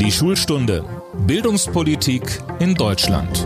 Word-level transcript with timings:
Die 0.00 0.12
Schulstunde 0.12 0.84
Bildungspolitik 1.26 2.22
in 2.60 2.76
Deutschland. 2.76 3.44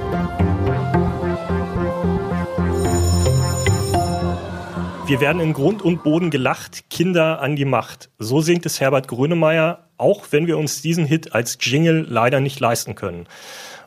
Wir 5.07 5.21
werden 5.23 5.41
in 5.41 5.55
Grund 5.55 5.81
und 5.81 6.03
Boden 6.03 6.31
gelacht, 6.31 6.91
Kinder 6.91 7.41
an 7.41 7.57
die 7.57 7.65
Macht. 7.65 8.11
So 8.19 8.43
singt 8.43 8.67
es 8.67 8.83
Herbert 8.83 9.09
Grönemeyer, 9.09 9.89
auch 9.97 10.27
wenn 10.31 10.47
wir 10.47 10.59
uns 10.59 10.83
diesen 10.83 11.07
Hit 11.07 11.35
als 11.35 11.57
Jingle 11.59 12.07
leider 12.07 12.41
nicht 12.41 12.61
leisten 12.61 12.95
können. 12.97 13.27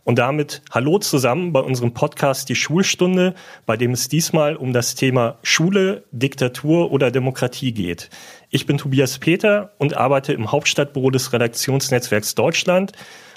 Und 0.04 0.20
damit 0.20 0.62
hallo 0.70 1.00
zusammen 1.00 1.52
bei 1.52 1.60
unserem 1.60 1.96
Podcast 1.96 2.48
Die 2.50 2.56
Schulstunde, 2.56 3.34
bei 3.66 3.76
dem 3.76 3.92
es 3.92 4.08
diesmal 4.08 4.56
um 4.56 4.72
das 4.72 4.94
Thema 4.94 5.40
Schule, 5.42 6.04
Diktatur 6.12 6.92
oder 6.92 7.10
Demokratie 7.10 7.74
geht. 7.74 8.12
Ich 8.56 8.66
bin 8.66 8.78
Tobias 8.78 9.20
Peter 9.20 9.74
und 9.80 9.98
arbeite 9.98 10.32
im 10.32 10.50
Hauptstadtbüro 10.50 11.12
des 11.12 11.34
Redaktionsnetzwerks 11.34 12.36
Deutschland. 12.36 12.94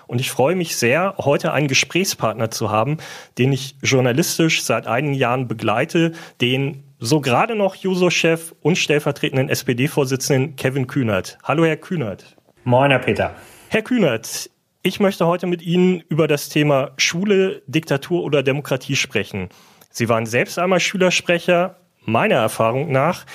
Und 0.06 0.20
ich 0.20 0.30
freue 0.30 0.54
mich 0.54 0.76
sehr, 0.76 1.16
heute 1.18 1.52
einen 1.52 1.66
Gesprächspartner 1.66 2.52
zu 2.52 2.70
haben, 2.70 2.98
den 3.36 3.52
ich 3.52 3.74
journalistisch 3.82 4.62
seit 4.62 4.86
einigen 4.86 5.14
Jahren 5.14 5.48
begleite, 5.48 6.12
den 6.40 6.84
so 7.00 7.20
gerade 7.20 7.56
noch 7.56 7.74
Juso-Chef 7.74 8.54
und 8.60 8.78
stellvertretenden 8.78 9.48
SPD-Vorsitzenden 9.48 10.54
Kevin 10.54 10.86
Kühnert. 10.86 11.36
Hallo, 11.42 11.64
Herr 11.64 11.78
Kühnert. 11.78 12.36
Moin, 12.62 12.92
Herr 12.92 13.00
Peter. 13.00 13.34
Herr 13.70 13.82
Kühnert, 13.82 14.50
ich 14.84 15.00
möchte 15.00 15.26
heute 15.26 15.48
mit 15.48 15.62
Ihnen 15.62 16.00
über 16.08 16.28
das 16.28 16.48
Thema 16.48 16.92
Schule, 16.96 17.62
Diktatur 17.66 18.22
oder 18.22 18.44
Demokratie 18.44 18.94
sprechen. 18.94 19.48
Sie 19.90 20.08
waren 20.08 20.26
selbst 20.26 20.60
einmal 20.60 20.78
Schülersprecher. 20.78 21.74
Meiner 22.04 22.36
Erfahrung 22.36 22.90
nach 22.90 23.26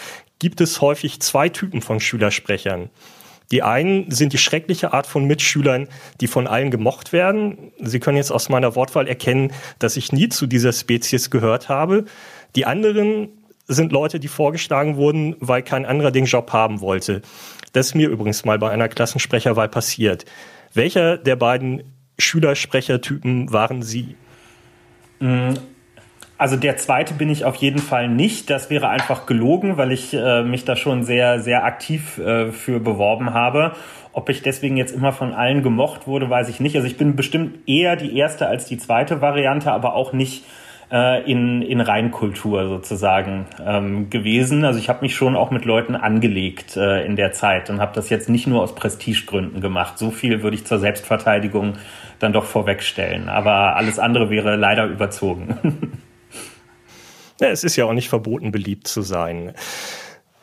gibt 0.44 0.60
es 0.60 0.82
häufig 0.82 1.22
zwei 1.22 1.48
Typen 1.48 1.82
von 1.82 2.02
Schülersprechern. 2.02 2.90
Die 3.50 3.64
einen 3.64 4.12
sind 4.12 4.34
die 4.34 4.38
schreckliche 4.38 4.92
Art 4.92 5.08
von 5.08 5.24
Mitschülern, 5.24 5.88
die 6.20 6.28
von 6.28 6.48
allen 6.48 6.70
gemocht 6.70 7.14
werden. 7.14 7.72
Sie 7.80 8.02
können 8.02 8.18
jetzt 8.18 8.30
aus 8.30 8.50
meiner 8.50 8.76
Wortwahl 8.76 9.08
erkennen, 9.08 9.54
dass 9.80 9.96
ich 9.96 10.12
nie 10.12 10.28
zu 10.28 10.46
dieser 10.46 10.74
Spezies 10.74 11.30
gehört 11.30 11.70
habe. 11.70 12.04
Die 12.58 12.66
anderen 12.66 13.30
sind 13.68 13.94
Leute, 13.94 14.20
die 14.20 14.28
vorgeschlagen 14.28 14.98
wurden, 14.98 15.38
weil 15.40 15.62
kein 15.62 15.86
anderer 15.86 16.12
den 16.12 16.26
Job 16.26 16.52
haben 16.52 16.82
wollte. 16.82 17.22
Das 17.72 17.88
ist 17.88 17.96
mir 17.96 18.10
übrigens 18.10 18.44
mal 18.44 18.60
bei 18.60 18.70
einer 18.70 18.90
Klassensprecherwahl 18.90 19.70
passiert. 19.70 20.26
Welcher 20.74 21.18
der 21.18 21.38
beiden 21.38 21.84
Schülersprechertypen 22.20 23.54
waren 23.54 23.82
Sie? 23.82 24.18
Also 26.38 26.56
der 26.58 26.78
zweite 26.78 27.14
bin 27.14 27.30
ich 27.30 27.46
auf 27.46 27.56
jeden 27.56 27.80
Fall 27.80 28.10
nicht. 28.10 28.50
Das 28.50 28.70
wäre 28.70 28.90
einfach 28.90 29.26
gelogen, 29.26 29.78
weil 29.78 29.92
ich 29.92 30.14
äh, 30.14 30.44
mich 30.44 30.66
da 30.66 30.76
schon 30.76 31.04
sehr, 31.04 31.40
sehr 31.40 31.64
aktiv 31.64 32.18
äh, 32.18 32.52
für 32.52 32.80
beworben 32.80 33.34
habe. 33.34 33.74
Ob 34.14 34.30
ich 34.30 34.42
deswegen 34.42 34.78
jetzt 34.78 34.96
immer 34.96 35.12
von 35.12 35.34
allen 35.34 35.64
gemocht 35.64 36.08
wurde, 36.08 36.30
weiß 36.30 36.50
ich 36.50 36.60
nicht. 36.60 36.76
Also 36.76 36.88
ich 36.88 36.98
bin 36.98 37.16
bestimmt 37.16 37.68
eher 37.68 37.96
die 37.96 38.18
erste 38.18 38.48
als 38.48 38.66
die 38.66 38.78
zweite 38.78 39.22
Variante, 39.22 39.72
aber 39.72 39.94
auch 39.94 40.12
nicht 40.12 40.44
äh, 40.92 41.30
in, 41.30 41.62
in 41.62 41.82
Reinkultur 41.82 42.68
sozusagen 42.68 43.46
ähm, 43.66 44.10
gewesen. 44.10 44.66
Also 44.66 44.80
ich 44.80 44.90
habe 44.90 45.02
mich 45.02 45.16
schon 45.16 45.36
auch 45.36 45.50
mit 45.50 45.66
Leuten 45.66 45.96
angelegt 45.96 46.78
äh, 46.78 47.06
in 47.06 47.16
der 47.16 47.32
Zeit 47.32 47.70
und 47.70 47.80
habe 47.80 47.94
das 47.96 48.10
jetzt 48.10 48.30
nicht 48.30 48.48
nur 48.48 48.62
aus 48.62 48.76
Prestigegründen 48.76 49.62
gemacht. 49.62 49.98
So 49.98 50.12
viel 50.12 50.44
würde 50.44 50.56
ich 50.56 50.66
zur 50.66 50.80
Selbstverteidigung 50.80 51.74
dann 52.20 52.34
doch 52.34 52.46
vorwegstellen. 52.46 53.30
Aber 53.30 53.76
alles 53.76 53.98
andere 53.98 54.30
wäre 54.30 54.56
leider 54.56 54.86
überzogen. 54.86 55.58
Ja, 57.44 57.50
es 57.52 57.64
ist 57.64 57.76
ja 57.76 57.86
auch 57.86 57.94
nicht 57.94 58.10
verboten, 58.10 58.52
beliebt 58.52 58.88
zu 58.88 59.02
sein. 59.02 59.54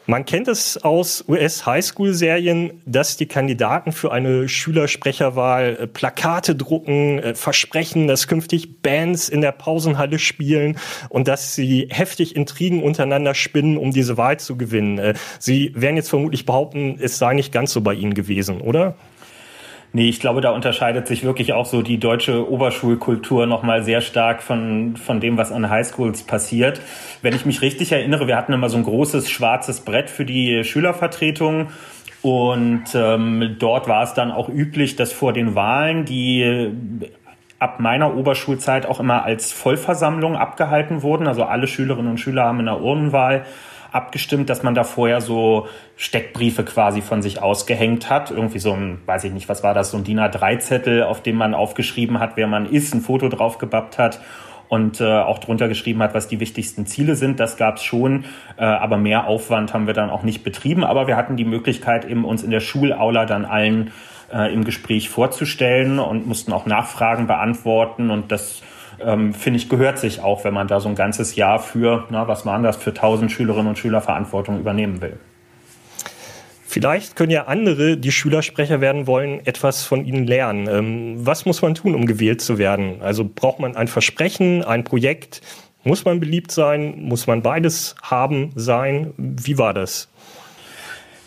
Man 0.07 0.25
kennt 0.25 0.49
es 0.49 0.77
aus 0.83 1.25
US-Highschool-Serien, 1.29 2.83
dass 2.85 3.17
die 3.17 3.27
Kandidaten 3.27 3.93
für 3.93 4.11
eine 4.11 4.49
Schülersprecherwahl 4.49 5.79
äh, 5.83 5.87
Plakate 5.87 6.57
drucken, 6.57 7.21
äh, 7.21 7.35
versprechen, 7.35 8.09
dass 8.09 8.27
künftig 8.27 8.83
Bands 8.83 9.29
in 9.29 9.41
der 9.41 9.53
Pausenhalle 9.53 10.19
spielen 10.19 10.79
und 11.11 11.29
dass 11.29 11.55
sie 11.55 11.87
heftig 11.91 12.35
Intrigen 12.35 12.83
untereinander 12.83 13.35
spinnen, 13.35 13.77
um 13.77 13.93
diese 13.93 14.17
Wahl 14.17 14.41
zu 14.41 14.57
gewinnen. 14.57 14.99
Äh, 14.99 15.15
sie 15.39 15.73
werden 15.77 15.97
jetzt 15.97 16.11
vermutlich 16.11 16.45
behaupten, 16.45 16.99
es 17.01 17.19
sei 17.19 17.35
nicht 17.35 17.53
ganz 17.53 17.73
so 17.73 17.81
bei 17.81 17.95
Ihnen 17.95 18.15
gewesen, 18.15 18.63
oder? 18.63 18.97
Nee, 19.93 20.09
ich 20.09 20.21
glaube, 20.21 20.41
da 20.41 20.51
unterscheidet 20.51 21.09
sich 21.09 21.25
wirklich 21.25 21.53
auch 21.53 21.67
so 21.67 21.83
die 21.83 21.99
deutsche 21.99 22.49
Oberschulkultur 22.49 23.47
nochmal 23.47 23.83
sehr 23.83 24.01
stark 24.01 24.41
von, 24.41 24.97
von 24.97 25.19
dem, 25.19 25.37
was 25.37 25.51
an 25.51 25.69
Highschools 25.69 26.23
passiert. 26.23 26.81
Wenn 27.23 27.35
ich 27.35 27.45
mich 27.45 27.61
richtig 27.61 27.91
erinnere, 27.91 28.29
wir 28.29 28.37
hatten 28.37 28.53
immer 28.53 28.69
so 28.69 28.77
ein 28.77 28.85
großes 28.85 29.29
schwarzes 29.29 29.81
Brett 29.81 30.09
für 30.09 30.25
die 30.25 30.63
Schülervertretung. 30.63 31.71
Und 32.23 32.85
ähm, 32.95 33.57
dort 33.59 33.89
war 33.89 34.05
es 34.05 34.15
dann 34.15 34.31
auch 34.31 34.49
üblich, 34.49 34.95
dass 34.95 35.13
vor 35.13 35.33
den 35.33 35.57
Wahlen 35.57 36.05
die 36.05 36.71
ab 37.59 37.81
meiner 37.81 38.17
Oberschulzeit 38.17 38.87
auch 38.87 39.01
immer 39.01 39.25
als 39.25 39.51
Vollversammlung 39.53 40.37
abgehalten 40.37 41.03
wurden. 41.03 41.27
Also 41.27 41.45
alle 41.45 41.67
Schülerinnen 41.67 42.13
und 42.13 42.19
Schüler 42.19 42.45
haben 42.45 42.61
in 42.61 42.67
der 42.67 42.81
Urnenwahl 42.81 43.45
abgestimmt, 43.93 44.51
dass 44.51 44.63
man 44.63 44.75
da 44.75 44.85
vorher 44.85 45.21
so 45.21 45.69
Steckbriefe 45.97 46.65
quasi 46.65 47.03
von 47.03 47.23
sich 47.23 47.43
ausgehängt 47.43 48.11
hat. 48.11 48.31
Irgendwie 48.31 48.59
so 48.59 48.73
ein, 48.73 49.01
weiß 49.07 49.25
ich 49.25 49.33
nicht, 49.33 49.49
was 49.49 49.63
war 49.63 49.75
das, 49.75 49.91
so 49.91 49.97
ein 49.97 50.05
DIN 50.05 50.21
A3-Zettel, 50.21 51.03
auf 51.03 51.23
dem 51.23 51.37
man 51.37 51.55
aufgeschrieben 51.55 52.21
hat, 52.21 52.37
wer 52.37 52.47
man 52.47 52.67
ist, 52.67 52.95
ein 52.95 53.01
Foto 53.01 53.29
draufgebappt 53.29 53.99
hat 53.99 54.21
und 54.69 55.01
äh, 55.01 55.05
auch 55.05 55.39
drunter 55.39 55.67
geschrieben 55.67 56.01
hat, 56.01 56.15
was 56.15 56.29
die 56.29 56.39
wichtigsten 56.39 56.87
Ziele 56.87 57.17
sind. 57.17 57.41
Das 57.41 57.57
gab 57.57 57.77
es 57.77 57.83
schon, 57.83 58.25
äh, 58.57 58.65
aber 58.65 58.99
mehr 58.99 59.27
Aufwand 59.27 59.75
haben 59.75 59.89
wir 59.89 59.95
dann 59.95 60.11
auch 60.11 60.23
nicht 60.23 60.45
betrieben. 60.45 60.85
Aber 60.85 61.09
wir 61.09 61.17
hatten 61.17 61.37
die 61.37 61.45
Möglichkeit, 61.45 62.05
eben 62.05 62.25
uns 62.25 62.45
in 62.45 62.53
der 62.53 62.61
Schulaula 62.61 63.27
dann 63.27 63.45
allen 63.45 63.91
äh, 64.33 64.53
im 64.55 64.65
Gespräch 64.65 65.09
vorzustellen 65.09 65.99
und 65.99 66.27
mussten 66.27 66.53
auch 66.53 66.67
Nachfragen 66.67 67.27
beantworten 67.27 68.11
und 68.11 68.31
das 68.31 68.63
ähm, 69.05 69.35
finde 69.35 69.59
ich, 69.59 69.69
gehört 69.69 69.99
sich 69.99 70.21
auch, 70.21 70.45
wenn 70.45 70.55
man 70.55 70.69
da 70.69 70.81
so 70.81 70.89
ein 70.89 70.95
ganzes 70.95 71.37
Jahr 71.37 71.59
für, 71.59 72.07
na, 72.11 72.29
was 72.29 72.47
waren 72.47 72.63
das, 72.63 72.77
für 72.77 72.91
1000 72.91 73.31
Schülerinnen 73.31 73.69
und 73.69 73.79
Schüler 73.79 74.01
Verantwortung 74.01 74.59
übernehmen 74.59 75.01
will. 75.01 75.19
Vielleicht 76.67 77.17
können 77.17 77.33
ja 77.33 77.47
andere, 77.47 77.97
die 77.97 78.13
Schülersprecher 78.13 78.81
werden 78.81 79.09
wollen, 79.09 79.45
etwas 79.45 79.83
von 79.83 80.05
Ihnen 80.05 80.27
lernen. 80.27 80.69
Ähm, 80.69 81.27
was 81.27 81.45
muss 81.45 81.63
man 81.63 81.75
tun, 81.75 81.97
um 81.97 82.07
gewählt 82.07 82.41
zu 82.41 82.59
werden? 82.59 83.03
Also 83.03 83.29
braucht 83.29 83.59
man 83.59 83.75
ein 83.75 83.89
Versprechen, 83.89 84.63
ein 84.63 84.85
Projekt? 84.85 85.41
Muss 85.83 86.05
man 86.05 86.21
beliebt 86.21 86.53
sein? 86.53 86.95
Muss 86.99 87.27
man 87.27 87.43
beides 87.43 87.97
haben, 88.03 88.53
sein? 88.55 89.15
Wie 89.17 89.59
war 89.59 89.75
das? 89.75 90.09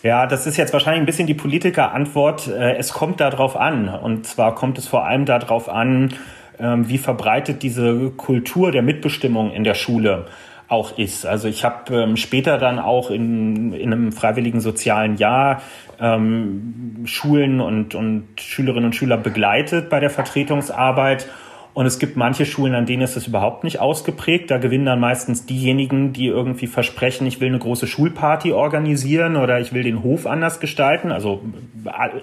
Ja, 0.02 0.26
das 0.26 0.46
ist 0.46 0.56
jetzt 0.56 0.72
wahrscheinlich 0.72 1.02
ein 1.02 1.06
bisschen 1.06 1.26
die 1.26 1.34
Politikerantwort. 1.34 2.48
Äh, 2.48 2.76
es 2.76 2.92
kommt 2.92 3.20
darauf 3.20 3.56
an. 3.56 3.88
Und 3.88 4.26
zwar 4.26 4.54
kommt 4.54 4.78
es 4.78 4.86
vor 4.86 5.06
allem 5.06 5.26
darauf 5.26 5.68
an, 5.68 6.14
wie 6.58 6.98
verbreitet 6.98 7.62
diese 7.62 8.10
Kultur 8.10 8.70
der 8.70 8.82
Mitbestimmung 8.82 9.52
in 9.52 9.64
der 9.64 9.74
Schule 9.74 10.26
auch 10.68 10.98
ist. 10.98 11.26
Also 11.26 11.48
ich 11.48 11.64
habe 11.64 11.94
ähm, 11.94 12.16
später 12.16 12.58
dann 12.58 12.78
auch 12.78 13.10
in, 13.10 13.72
in 13.72 13.92
einem 13.92 14.12
freiwilligen 14.12 14.60
sozialen 14.60 15.16
Jahr 15.16 15.62
ähm, 16.00 17.02
Schulen 17.04 17.60
und, 17.60 17.94
und 17.94 18.26
Schülerinnen 18.40 18.86
und 18.86 18.96
Schüler 18.96 19.16
begleitet 19.16 19.90
bei 19.90 20.00
der 20.00 20.10
Vertretungsarbeit 20.10 21.28
und 21.74 21.86
es 21.86 21.98
gibt 21.98 22.16
manche 22.16 22.46
Schulen, 22.46 22.76
an 22.76 22.86
denen 22.86 23.02
ist 23.02 23.16
es 23.16 23.26
überhaupt 23.26 23.64
nicht 23.64 23.80
ausgeprägt. 23.80 24.48
Da 24.48 24.58
gewinnen 24.58 24.86
dann 24.86 25.00
meistens 25.00 25.44
diejenigen, 25.44 26.12
die 26.12 26.26
irgendwie 26.26 26.68
versprechen, 26.68 27.26
ich 27.26 27.40
will 27.40 27.48
eine 27.48 27.58
große 27.58 27.88
Schulparty 27.88 28.52
organisieren 28.52 29.34
oder 29.34 29.58
ich 29.58 29.72
will 29.72 29.82
den 29.82 30.04
Hof 30.04 30.24
anders 30.24 30.60
gestalten. 30.60 31.10
Also 31.10 31.42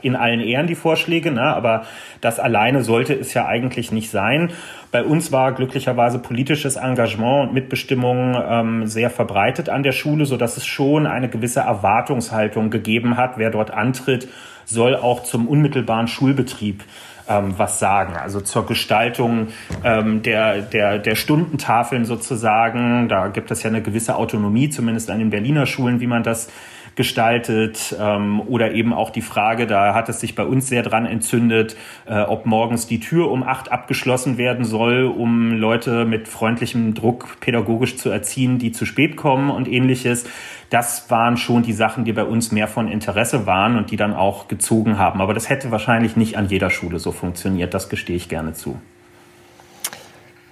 in 0.01 0.15
allen 0.15 0.39
Ehren 0.39 0.67
die 0.67 0.75
Vorschläge, 0.75 1.31
ne? 1.31 1.41
aber 1.41 1.83
das 2.21 2.39
alleine 2.39 2.81
sollte 2.81 3.13
es 3.13 3.33
ja 3.33 3.45
eigentlich 3.45 3.91
nicht 3.91 4.09
sein. 4.09 4.51
Bei 4.89 5.03
uns 5.03 5.33
war 5.33 5.51
glücklicherweise 5.51 6.19
politisches 6.19 6.77
Engagement 6.77 7.49
und 7.49 7.53
Mitbestimmung 7.53 8.41
ähm, 8.41 8.87
sehr 8.87 9.09
verbreitet 9.09 9.67
an 9.67 9.83
der 9.83 9.91
Schule, 9.91 10.25
so 10.25 10.37
dass 10.37 10.55
es 10.55 10.65
schon 10.65 11.05
eine 11.05 11.27
gewisse 11.27 11.59
Erwartungshaltung 11.59 12.69
gegeben 12.69 13.17
hat. 13.17 13.37
Wer 13.37 13.49
dort 13.49 13.71
antritt, 13.71 14.29
soll 14.63 14.95
auch 14.95 15.23
zum 15.23 15.49
unmittelbaren 15.49 16.07
Schulbetrieb 16.07 16.85
ähm, 17.31 17.53
was 17.57 17.79
sagen. 17.79 18.15
Also 18.15 18.41
zur 18.41 18.65
Gestaltung 18.65 19.47
ähm, 19.83 20.21
der, 20.21 20.61
der, 20.61 20.99
der 20.99 21.15
Stundentafeln 21.15 22.05
sozusagen. 22.05 23.07
Da 23.09 23.27
gibt 23.27 23.51
es 23.51 23.63
ja 23.63 23.69
eine 23.69 23.81
gewisse 23.81 24.15
Autonomie, 24.15 24.69
zumindest 24.69 25.09
an 25.09 25.19
den 25.19 25.29
Berliner 25.29 25.65
Schulen, 25.65 25.99
wie 25.99 26.07
man 26.07 26.23
das 26.23 26.49
gestaltet 26.95 27.95
ähm, 27.99 28.41
oder 28.41 28.73
eben 28.73 28.93
auch 28.93 29.09
die 29.09 29.21
Frage, 29.21 29.67
da 29.67 29.93
hat 29.93 30.09
es 30.09 30.19
sich 30.19 30.35
bei 30.35 30.43
uns 30.43 30.67
sehr 30.67 30.83
dran 30.83 31.05
entzündet, 31.05 31.75
äh, 32.05 32.21
ob 32.21 32.45
morgens 32.45 32.87
die 32.87 32.99
Tür 32.99 33.31
um 33.31 33.43
acht 33.43 33.71
abgeschlossen 33.71 34.37
werden 34.37 34.65
soll, 34.65 35.05
um 35.05 35.53
Leute 35.53 36.05
mit 36.05 36.27
freundlichem 36.27 36.93
Druck 36.93 37.39
pädagogisch 37.39 37.97
zu 37.97 38.09
erziehen, 38.09 38.59
die 38.59 38.71
zu 38.71 38.85
spät 38.85 39.15
kommen 39.15 39.49
und 39.49 39.67
ähnliches. 39.67 40.25
Das 40.69 41.09
waren 41.09 41.37
schon 41.37 41.63
die 41.63 41.73
Sachen, 41.73 42.05
die 42.05 42.13
bei 42.13 42.23
uns 42.23 42.51
mehr 42.51 42.67
von 42.67 42.87
Interesse 42.87 43.45
waren 43.45 43.77
und 43.77 43.91
die 43.91 43.97
dann 43.97 44.13
auch 44.13 44.47
gezogen 44.47 44.97
haben. 44.97 45.21
Aber 45.21 45.33
das 45.33 45.49
hätte 45.49 45.71
wahrscheinlich 45.71 46.15
nicht 46.15 46.37
an 46.37 46.47
jeder 46.47 46.69
Schule 46.69 46.99
so 46.99 47.11
funktioniert, 47.11 47.73
das 47.73 47.89
gestehe 47.89 48.15
ich 48.15 48.29
gerne 48.29 48.53
zu. 48.53 48.79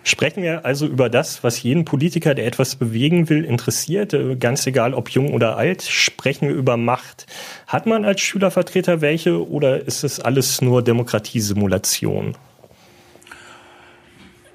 Sprechen 0.04 0.44
wir 0.44 0.66
also 0.66 0.86
über 0.86 1.10
das, 1.10 1.44
was 1.44 1.62
jeden 1.62 1.86
Politiker, 1.86 2.34
der 2.34 2.48
etwas 2.48 2.76
bewegen 2.76 3.30
will, 3.30 3.44
interessiert, 3.44 4.14
äh, 4.14 4.36
ganz 4.36 4.66
egal 4.66 4.94
ob 4.94 5.10
jung 5.10 5.34
oder 5.34 5.58
alt. 5.58 5.84
Sprechen 5.84 6.48
wir 6.48 6.56
über 6.56 6.78
Macht. 6.78 7.26
Hat 7.68 7.86
man 7.86 8.06
als 8.06 8.22
Schülervertreter 8.22 9.02
welche 9.02 9.48
oder 9.48 9.86
ist 9.86 10.04
es 10.04 10.20
alles 10.20 10.62
nur 10.62 10.84
Demokratiesimulation? 10.84 12.36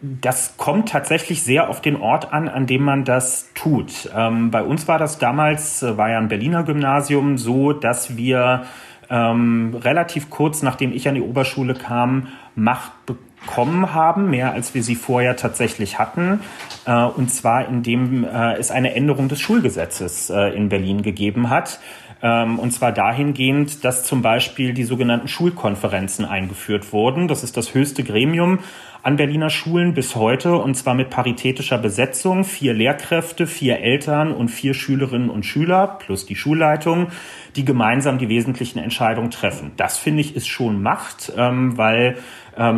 Das 0.00 0.56
kommt 0.56 0.90
tatsächlich 0.90 1.42
sehr 1.42 1.70
auf 1.70 1.80
den 1.80 1.96
Ort 1.96 2.32
an, 2.32 2.48
an 2.48 2.66
dem 2.66 2.82
man 2.82 3.04
das 3.04 3.50
tut. 3.54 4.10
Ähm, 4.14 4.50
bei 4.50 4.62
uns 4.62 4.86
war 4.88 4.98
das 4.98 5.18
damals, 5.18 5.82
äh, 5.82 5.96
war 5.96 6.10
ja 6.10 6.18
ein 6.18 6.28
Berliner 6.28 6.62
Gymnasium, 6.62 7.38
so, 7.38 7.72
dass 7.72 8.16
wir 8.16 8.64
ähm, 9.10 9.74
relativ 9.74 10.30
kurz 10.30 10.62
nachdem 10.62 10.92
ich 10.92 11.06
an 11.06 11.14
die 11.14 11.22
Oberschule 11.22 11.74
kam, 11.74 12.28
Macht 12.54 12.92
bekommen 13.06 13.23
haben, 13.46 14.30
mehr 14.30 14.52
als 14.52 14.74
wir 14.74 14.82
sie 14.82 14.94
vorher 14.94 15.36
tatsächlich 15.36 15.98
hatten. 15.98 16.40
Äh, 16.86 17.04
und 17.04 17.30
zwar 17.30 17.68
indem 17.68 18.24
äh, 18.24 18.54
es 18.54 18.70
eine 18.70 18.94
Änderung 18.94 19.28
des 19.28 19.40
Schulgesetzes 19.40 20.30
äh, 20.30 20.54
in 20.56 20.68
Berlin 20.68 21.02
gegeben 21.02 21.50
hat. 21.50 21.80
Ähm, 22.22 22.58
und 22.58 22.72
zwar 22.72 22.92
dahingehend, 22.92 23.84
dass 23.84 24.04
zum 24.04 24.22
Beispiel 24.22 24.72
die 24.72 24.84
sogenannten 24.84 25.28
Schulkonferenzen 25.28 26.24
eingeführt 26.24 26.92
wurden. 26.92 27.28
Das 27.28 27.44
ist 27.44 27.56
das 27.56 27.74
höchste 27.74 28.02
Gremium 28.02 28.60
an 29.02 29.16
Berliner 29.16 29.50
Schulen 29.50 29.92
bis 29.92 30.16
heute 30.16 30.56
und 30.56 30.74
zwar 30.74 30.94
mit 30.94 31.10
paritätischer 31.10 31.76
Besetzung. 31.76 32.44
Vier 32.44 32.72
Lehrkräfte, 32.72 33.46
vier 33.46 33.80
Eltern 33.80 34.32
und 34.32 34.48
vier 34.48 34.72
Schülerinnen 34.72 35.28
und 35.28 35.44
Schüler 35.44 35.98
plus 35.98 36.24
die 36.24 36.36
Schulleitung, 36.36 37.08
die 37.56 37.66
gemeinsam 37.66 38.16
die 38.16 38.30
wesentlichen 38.30 38.78
Entscheidungen 38.78 39.30
treffen. 39.30 39.72
Das 39.76 39.98
finde 39.98 40.22
ich 40.22 40.34
ist 40.34 40.48
schon 40.48 40.82
Macht, 40.82 41.30
ähm, 41.36 41.76
weil 41.76 42.16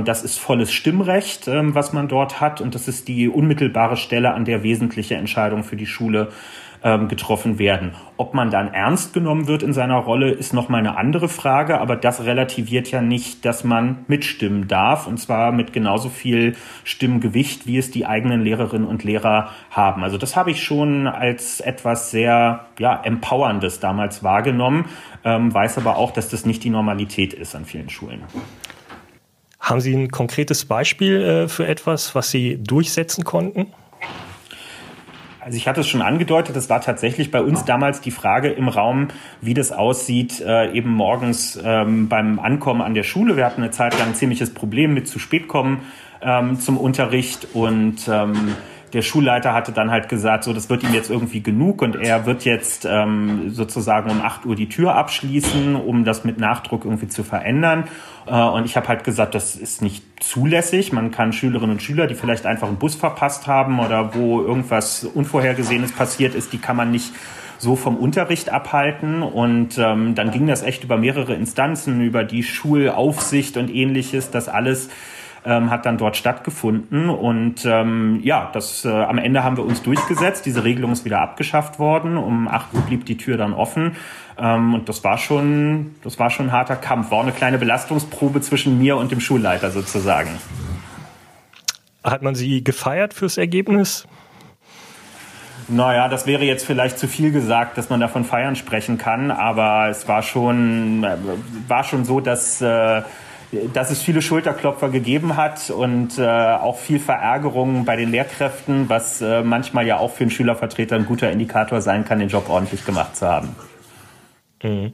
das 0.05 0.23
ist 0.23 0.39
volles 0.39 0.73
Stimmrecht, 0.73 1.49
ähm, 1.49 1.75
was 1.75 1.93
man 1.93 2.09
dort 2.09 2.41
hat 2.41 2.61
und 2.61 2.75
das 2.75 2.89
ist 2.89 3.09
die 3.09 3.29
unmittelbare 3.29 3.97
Stelle, 3.97 4.35
an 4.35 4.45
der 4.45 4.63
wesentliche 4.63 5.17
Entscheidungen 5.17 5.65
für 5.65 5.77
die 5.77 5.87
Schule 5.87 6.29
ähm, 6.83 7.09
getroffen 7.09 7.59
werden. 7.59 7.93
Ob 8.17 8.33
man 8.33 8.51
dann 8.51 8.73
ernst 8.73 9.13
genommen 9.13 9.49
wird 9.49 9.63
in 9.63 9.73
seiner 9.73 9.97
Rolle, 9.97 10.31
ist 10.31 10.53
nochmal 10.53 10.81
eine 10.81 10.97
andere 10.97 11.29
Frage, 11.29 11.81
aber 11.81 11.97
das 11.97 12.25
relativiert 12.25 12.91
ja 12.91 13.03
nicht, 13.03 13.45
dass 13.45 13.65
man 13.65 14.05
mitstimmen 14.09 14.69
darf 14.69 15.07
und 15.07 15.19
zwar 15.19 15.53
mit 15.53 15.73
genauso 15.73 16.09
viel 16.09 16.55
Stimmgewicht, 16.85 17.67
wie 17.67 17.79
es 17.79 17.91
die 17.91 18.07
eigenen 18.07 18.43
Lehrerinnen 18.43 18.87
und 18.87 19.05
Lehrer 19.05 19.51
haben. 19.71 20.05
Also 20.05 20.17
das 20.17 20.37
habe 20.37 20.51
ich 20.51 20.63
schon 20.63 21.07
als 21.07 21.61
etwas 21.61 22.11
sehr 22.11 22.67
ja, 22.79 23.01
Empowerndes 23.03 23.81
damals 23.81 24.23
wahrgenommen, 24.23 24.87
ähm, 25.25 25.53
weiß 25.53 25.79
aber 25.79 25.97
auch, 25.97 26.13
dass 26.13 26.29
das 26.29 26.47
nicht 26.47 26.63
die 26.63 26.71
Normalität 26.71 27.33
ist 27.33 27.57
an 27.57 27.65
vielen 27.65 27.89
Schulen. 27.89 28.23
Haben 29.67 29.81
Sie 29.81 29.93
ein 29.97 30.13
konkretes 30.13 30.65
Beispiel 30.65 31.21
äh, 31.21 31.49
für 31.49 31.67
etwas, 31.67 32.15
was 32.15 32.31
Sie 32.31 32.57
durchsetzen 32.63 33.25
konnten? 33.25 33.67
Also 35.41 35.57
ich 35.57 35.67
hatte 35.67 35.81
es 35.81 35.89
schon 35.89 36.03
angedeutet, 36.03 36.55
es 36.55 36.71
war 36.71 36.81
tatsächlich 36.81 37.33
bei 37.33 37.41
uns 37.41 37.65
damals 37.65 38.01
die 38.01 38.13
Frage 38.13 38.49
im 38.49 38.69
Raum, 38.69 39.09
wie 39.41 39.55
das 39.55 39.73
aussieht, 39.73 40.41
äh, 40.41 40.71
eben 40.71 40.91
morgens 40.91 41.59
ähm, 41.65 42.09
beim 42.09 42.39
Ankommen 42.39 42.81
an 42.81 42.95
der 42.95 43.03
Schule. 43.03 43.37
Wir 43.37 43.45
hatten 43.45 43.61
eine 43.61 43.73
Zeit 43.73 43.99
lang 43.99 44.11
ein 44.11 44.15
ziemliches 44.15 44.55
Problem 44.55 44.95
mit 44.95 45.09
zu 45.09 45.19
spät 45.19 45.49
kommen 45.49 45.81
ähm, 46.23 46.61
zum 46.61 46.77
Unterricht 46.77 47.49
und 47.53 48.07
ähm, 48.09 48.55
der 48.97 49.03
Schulleiter 49.03 49.53
hatte 49.53 49.73
dann 49.73 49.91
halt 49.91 50.09
gesagt, 50.09 50.45
so 50.45 50.55
das 50.55 50.71
wird 50.71 50.83
ihm 50.83 50.95
jetzt 50.95 51.11
irgendwie 51.11 51.43
genug 51.43 51.83
und 51.83 51.97
er 51.97 52.25
wird 52.25 52.47
jetzt 52.47 52.87
ähm, 52.91 53.51
sozusagen 53.51 54.11
um 54.11 54.23
8 54.23 54.47
Uhr 54.47 54.57
die 54.57 54.71
Tür 54.71 54.95
abschließen, 54.95 55.77
um 55.77 56.07
das 56.07 56.25
mit 56.25 56.41
Nachdruck 56.41 56.87
irgendwie 56.87 57.07
zu 57.07 57.23
verändern. 57.23 57.89
Äh, 58.27 58.41
und 58.41 58.65
ich 58.65 58.75
habe 58.75 58.89
halt 58.89 59.05
gesagt, 59.05 59.35
das 59.35 59.55
ist 59.55 59.83
nicht 59.83 60.03
zulässig. 60.25 60.95
Man 60.95 61.11
kann 61.11 61.35
Schülerinnen 61.35 61.73
und 61.73 61.83
Schüler, 61.83 62.07
die 62.07 62.15
vielleicht 62.15 62.47
einfach 62.47 62.69
einen 62.69 62.79
Bus 62.79 62.95
verpasst 62.95 63.47
haben 63.47 63.81
oder 63.81 64.15
wo 64.15 64.41
irgendwas 64.41 65.05
Unvorhergesehenes 65.05 65.93
passiert 65.93 66.35
ist, 66.35 66.55
die 66.55 66.59
kann 66.59 66.77
man 66.77 66.91
nicht 66.91 67.13
so 67.59 67.77
vom 67.77 67.99
Unterricht 67.99 68.49
abhalten. 68.49 69.23
Und 69.23 69.77
ähm, 69.77 70.15
dann 70.15 70.31
ging 70.31 70.47
das 70.47 70.63
echt 70.63 70.85
über 70.85 70.97
mehrere 70.97 71.35
Instanzen, 71.35 72.01
über 72.01 72.25
die 72.25 72.45
Schulaufsicht 72.45 73.59
und 73.59 73.69
ähnliches, 73.69 74.31
das 74.31 74.49
alles 74.49 74.89
ähm, 75.47 75.71
hat 75.71 75.87
dann 75.87 75.97
dort 75.97 76.17
stattgefunden. 76.17 77.09
Und 77.09 77.65
ähm, 77.65 78.21
ja, 78.23 78.51
das 78.53 78.85
äh, 78.85 78.91
am 78.91 79.17
Ende 79.19 79.45
haben 79.45 79.57
wir 79.57 79.65
uns 79.65 79.83
durchgesetzt. 79.83 80.45
Diese 80.45 80.65
Regelung 80.65 80.91
ist 80.91 81.05
wieder 81.05 81.21
abgeschafft 81.21 81.79
worden. 81.79 82.17
Um 82.17 82.49
8 82.49 82.75
Uhr 82.75 82.81
blieb 82.81 83.07
die 83.07 83.17
Tür 83.17 83.37
dann 83.37 83.55
offen. 83.55 83.97
Ähm, 84.39 84.75
und 84.75 84.89
das 84.89 85.05
war 85.05 85.19
schon, 85.19 85.95
das 86.03 86.19
war 86.19 86.31
schon 86.31 86.47
ein 86.47 86.53
harter 86.53 86.75
Kampf. 86.75 87.13
War 87.13 87.23
eine 87.23 87.33
kleine 87.33 87.59
Belastungsprobe 87.59 88.41
zwischen 88.41 88.79
mir 88.79 88.97
und 88.97 89.13
dem 89.13 89.21
Schulleiter 89.21 89.71
sozusagen. 89.71 90.31
Hat 92.03 92.23
man 92.23 92.35
Sie 92.35 92.65
gefeiert 92.65 93.15
fürs 93.15 93.39
Ergebnis? 93.39 94.07
Naja, 95.69 96.09
das 96.09 96.27
wäre 96.27 96.45
jetzt 96.45 96.65
vielleicht 96.65 96.99
zu 96.99 97.09
viel 97.09 97.33
gesagt, 97.33 97.79
dass 97.79 97.89
man 97.89 97.99
davon 97.99 98.25
feiern 98.25 98.55
sprechen 98.55 98.99
kann, 98.99 99.33
aber 99.33 99.89
es 99.89 100.07
war 100.07 100.23
schon, 100.23 101.03
äh, 101.03 101.17
war 101.67 101.83
schon 101.83 102.05
so, 102.05 102.21
dass 102.21 102.61
äh, 102.63 103.03
dass 103.73 103.91
es 103.91 104.03
viele 104.03 104.23
Schulterklopfer 104.23 104.89
gegeben 104.89 105.37
hat 105.37 105.71
und 105.71 106.19
äh, 106.19 106.23
auch 106.25 106.79
viel 106.79 106.99
Verärgerung 106.99 107.85
bei 107.85 107.97
den 107.97 108.11
Lehrkräften, 108.11 108.89
was 108.89 109.21
äh, 109.21 109.43
manchmal 109.43 109.87
ja 109.87 109.99
auch 109.99 110.13
für 110.13 110.25
einen 110.25 110.31
Schülervertreter 110.31 110.97
ein 110.97 111.07
guter 111.07 111.31
Indikator 111.31 111.81
sein 111.81 112.05
kann, 112.05 112.19
den 112.19 112.29
Job 112.29 112.49
ordentlich 112.49 112.85
gemacht 112.85 113.17
zu 113.17 113.27
haben. 113.27 113.55
Mhm. 114.63 114.93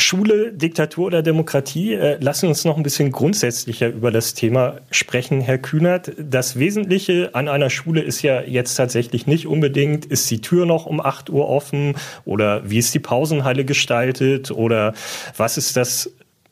Schule, 0.00 0.52
Diktatur 0.52 1.06
oder 1.06 1.22
Demokratie? 1.22 1.92
Äh, 1.92 2.16
lassen 2.20 2.48
uns 2.48 2.64
noch 2.64 2.76
ein 2.76 2.82
bisschen 2.82 3.12
grundsätzlicher 3.12 3.88
über 3.88 4.10
das 4.10 4.34
Thema 4.34 4.80
sprechen, 4.90 5.40
Herr 5.40 5.58
Kühnert. 5.58 6.12
Das 6.18 6.58
Wesentliche 6.58 7.34
an 7.34 7.48
einer 7.48 7.70
Schule 7.70 8.00
ist 8.00 8.22
ja 8.22 8.40
jetzt 8.40 8.74
tatsächlich 8.76 9.26
nicht 9.26 9.46
unbedingt, 9.46 10.06
ist 10.06 10.30
die 10.30 10.40
Tür 10.40 10.64
noch 10.64 10.86
um 10.86 11.00
8 11.00 11.28
Uhr 11.30 11.48
offen 11.48 11.94
oder 12.24 12.68
wie 12.68 12.78
ist 12.78 12.94
die 12.94 12.98
Pausenhalle 12.98 13.64
gestaltet 13.64 14.50
oder 14.50 14.94
was 15.36 15.58
ist 15.58 15.76
das 15.76 16.10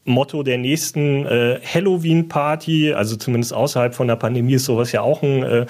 Motto 0.08 0.42
der 0.42 0.58
nächsten 0.58 1.26
äh, 1.26 1.60
Halloween-Party, 1.62 2.92
also 2.92 3.16
zumindest 3.16 3.52
außerhalb 3.52 3.94
von 3.94 4.08
der 4.08 4.16
Pandemie 4.16 4.54
ist 4.54 4.64
sowas 4.64 4.92
ja 4.92 5.02
auch 5.02 5.22
ein 5.22 5.42
äh, 5.42 5.66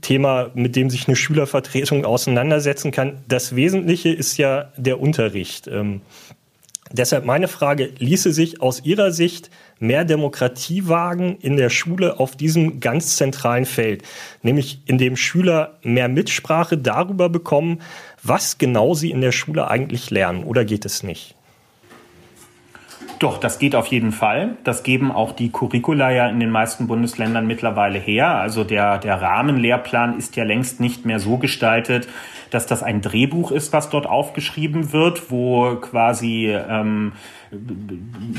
Thema, 0.00 0.50
mit 0.54 0.76
dem 0.76 0.90
sich 0.90 1.08
eine 1.08 1.16
Schülervertretung 1.16 2.04
auseinandersetzen 2.04 2.90
kann. 2.90 3.18
Das 3.28 3.56
Wesentliche 3.56 4.10
ist 4.10 4.36
ja 4.36 4.72
der 4.76 5.00
Unterricht. 5.00 5.66
Ähm, 5.66 6.02
deshalb 6.92 7.24
meine 7.24 7.48
Frage, 7.48 7.90
ließe 7.98 8.32
sich 8.32 8.60
aus 8.60 8.84
Ihrer 8.84 9.12
Sicht 9.12 9.50
mehr 9.78 10.04
Demokratie 10.04 10.88
wagen 10.88 11.38
in 11.40 11.56
der 11.56 11.70
Schule 11.70 12.18
auf 12.18 12.36
diesem 12.36 12.80
ganz 12.80 13.16
zentralen 13.16 13.64
Feld, 13.64 14.02
nämlich 14.42 14.80
indem 14.86 15.16
Schüler 15.16 15.78
mehr 15.82 16.08
Mitsprache 16.08 16.76
darüber 16.76 17.28
bekommen, 17.28 17.80
was 18.22 18.58
genau 18.58 18.94
sie 18.94 19.10
in 19.10 19.20
der 19.20 19.32
Schule 19.32 19.68
eigentlich 19.68 20.10
lernen, 20.10 20.44
oder 20.44 20.64
geht 20.64 20.84
es 20.84 21.02
nicht? 21.02 21.37
Doch, 23.18 23.38
das 23.38 23.58
geht 23.58 23.74
auf 23.74 23.86
jeden 23.88 24.12
Fall. 24.12 24.56
Das 24.62 24.84
geben 24.84 25.10
auch 25.10 25.32
die 25.32 25.50
Curricula 25.50 26.12
ja 26.12 26.28
in 26.28 26.38
den 26.38 26.50
meisten 26.50 26.86
Bundesländern 26.86 27.48
mittlerweile 27.48 27.98
her. 27.98 28.36
Also 28.36 28.62
der, 28.62 28.98
der 28.98 29.20
Rahmenlehrplan 29.20 30.16
ist 30.16 30.36
ja 30.36 30.44
längst 30.44 30.78
nicht 30.78 31.04
mehr 31.04 31.18
so 31.18 31.36
gestaltet, 31.36 32.08
dass 32.50 32.66
das 32.66 32.82
ein 32.82 33.00
Drehbuch 33.00 33.50
ist, 33.50 33.72
was 33.72 33.90
dort 33.90 34.06
aufgeschrieben 34.06 34.92
wird, 34.92 35.30
wo 35.30 35.76
quasi 35.76 36.46
ähm, 36.46 37.12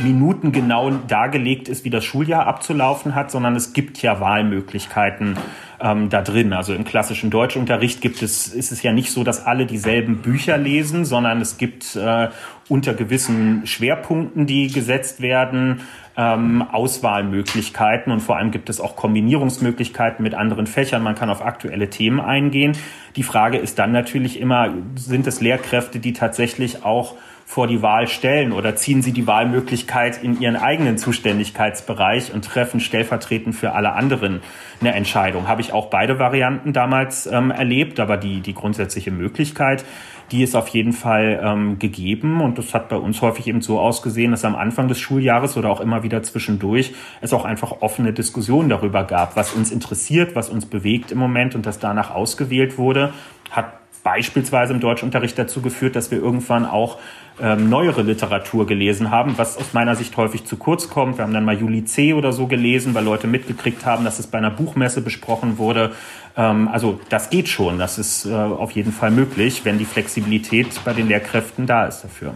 minutengenau 0.04 0.92
dargelegt 1.08 1.68
ist, 1.68 1.84
wie 1.84 1.90
das 1.90 2.06
Schuljahr 2.06 2.48
abzulaufen 2.48 3.16
hat, 3.16 3.32
sondern 3.32 3.56
es 3.56 3.74
gibt 3.74 4.02
ja 4.02 4.20
Wahlmöglichkeiten 4.20 5.38
ähm, 5.82 6.10
da 6.10 6.22
drin. 6.22 6.54
Also 6.54 6.74
im 6.74 6.86
klassischen 6.86 7.30
Deutschunterricht 7.30 8.02
gibt 8.02 8.22
es, 8.22 8.48
ist 8.48 8.72
es 8.72 8.84
ja 8.84 8.94
nicht 8.94 9.12
so, 9.12 9.24
dass 9.24 9.46
alle 9.46 9.66
dieselben 9.66 10.18
Bücher 10.18 10.58
lesen, 10.58 11.06
sondern 11.06 11.42
es 11.42 11.58
gibt 11.58 11.96
äh, 11.96 12.30
unter 12.70 12.94
gewissen 12.94 13.66
Schwerpunkten, 13.66 14.46
die 14.46 14.68
gesetzt 14.68 15.22
werden, 15.22 15.82
ähm, 16.16 16.62
Auswahlmöglichkeiten 16.62 18.12
und 18.12 18.20
vor 18.20 18.38
allem 18.38 18.52
gibt 18.52 18.70
es 18.70 18.80
auch 18.80 18.96
Kombinierungsmöglichkeiten 18.96 20.22
mit 20.24 20.36
anderen 20.36 20.68
Fächern. 20.68 21.02
Man 21.02 21.16
kann 21.16 21.30
auf 21.30 21.44
aktuelle 21.44 21.90
Themen 21.90 22.20
eingehen. 22.20 22.78
Die 23.16 23.24
Frage 23.24 23.58
ist 23.58 23.80
dann 23.80 23.92
natürlich 23.92 24.40
immer, 24.40 24.74
sind 24.96 25.28
es 25.28 25.42
Lehrkräfte, 25.42 26.00
die 26.00 26.14
tatsächlich 26.14 26.86
auch 26.86 27.16
vor 27.50 27.66
die 27.66 27.82
Wahl 27.82 28.08
stellen 28.08 28.52
oder 28.52 28.76
ziehen 28.76 29.02
sie 29.02 29.12
die 29.12 29.26
Wahlmöglichkeit 29.26 30.22
in 30.22 30.40
ihren 30.40 30.56
eigenen 30.56 31.00
Zuständigkeitsbereich 31.00 32.32
und 32.32 32.46
treffen 32.46 32.80
stellvertretend 32.80 33.56
für 33.56 33.72
alle 33.72 33.94
anderen 33.94 34.42
eine 34.82 34.94
Entscheidung. 34.94 35.48
Habe 35.48 35.62
ich 35.62 35.74
auch 35.74 35.88
beide 35.88 36.20
Varianten 36.20 36.74
damals 36.74 37.26
ähm, 37.26 37.50
erlebt, 37.50 38.00
aber 38.00 38.18
die, 38.18 38.42
die 38.42 38.54
grundsätzliche 38.54 39.10
Möglichkeit, 39.10 39.84
die 40.32 40.44
ist 40.44 40.56
auf 40.56 40.68
jeden 40.70 40.94
Fall 40.94 41.40
ähm, 41.44 41.80
gegeben. 41.80 42.42
Und 42.42 42.58
das 42.58 42.74
hat 42.74 42.90
bei 42.90 42.96
uns 42.96 43.22
häufig 43.22 43.48
eben 43.48 43.62
so 43.62 43.80
ausgesehen, 43.80 44.32
dass 44.32 44.46
am 44.46 44.56
Anfang 44.56 44.88
des 44.88 45.00
Schuljahres 45.00 45.58
oder 45.58 45.70
auch 45.70 45.82
immer 45.82 46.04
wieder 46.04 46.24
zwischendurch 46.24 46.94
es 47.22 47.34
auch 47.34 47.46
einfach 47.46 47.82
offene 47.82 48.14
Diskussionen 48.14 48.70
darüber 48.70 49.04
gab, 49.04 49.36
was 49.36 49.54
uns 49.54 49.72
interessiert, 49.72 50.36
was 50.36 50.50
uns 50.50 50.66
bewegt 50.66 51.12
im 51.12 51.18
Moment 51.18 51.56
und 51.56 51.66
das 51.66 51.80
danach 51.80 52.12
ausgewählt 52.12 52.78
wurde, 52.78 53.14
hat 53.52 53.74
beispielsweise 54.04 54.74
im 54.74 54.80
Deutschunterricht 54.80 55.38
dazu 55.38 55.62
geführt, 55.62 55.96
dass 55.96 56.12
wir 56.12 56.20
irgendwann 56.20 56.66
auch 56.66 56.98
ähm, 57.42 57.70
neuere 57.70 58.02
Literatur 58.02 58.68
gelesen 58.68 59.12
haben, 59.12 59.38
was 59.38 59.58
aus 59.58 59.74
meiner 59.74 59.96
Sicht 59.96 60.16
häufig 60.18 60.46
zu 60.46 60.58
kurz 60.58 60.90
kommt. 60.90 61.18
Wir 61.18 61.24
haben 61.24 61.34
dann 61.34 61.46
mal 61.46 61.58
Juli 61.58 61.86
C. 61.86 62.14
oder 62.14 62.34
so 62.34 62.48
gelesen, 62.48 62.94
weil 62.94 63.04
Leute 63.04 63.28
mitgekriegt 63.28 63.86
haben, 63.86 64.04
dass 64.04 64.20
es 64.20 64.28
bei 64.28 64.38
einer 64.38 64.52
Buchmesse 64.52 65.02
besprochen 65.02 65.58
wurde. 65.58 65.92
Ähm, 66.38 66.68
also 66.68 67.00
das 67.10 67.30
geht 67.30 67.48
schon, 67.48 67.80
das 67.80 67.98
ist 67.98 68.26
äh, 68.26 68.34
auf 68.34 68.72
jeden 68.72 68.92
Fall 68.92 69.12
möglich, 69.12 69.62
wenn 69.64 69.78
die 69.78 69.86
Flexibilität 69.86 70.68
bei 70.86 70.94
den 70.94 71.08
Lehrkräften 71.08 71.66
da 71.66 71.86
ist 71.86 72.02
dafür. 72.04 72.34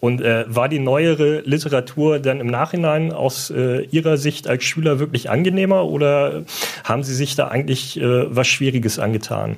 Und 0.00 0.20
äh, 0.20 0.44
war 0.46 0.68
die 0.68 0.78
neuere 0.78 1.40
Literatur 1.40 2.20
dann 2.20 2.38
im 2.38 2.46
Nachhinein 2.46 3.12
aus 3.12 3.50
äh, 3.50 3.82
Ihrer 3.90 4.16
Sicht 4.16 4.46
als 4.46 4.62
Schüler 4.62 5.00
wirklich 5.00 5.28
angenehmer 5.28 5.84
oder 5.86 6.44
haben 6.84 7.02
Sie 7.02 7.14
sich 7.14 7.34
da 7.34 7.48
eigentlich 7.48 8.00
äh, 8.00 8.34
was 8.34 8.46
Schwieriges 8.46 9.00
angetan? 9.00 9.56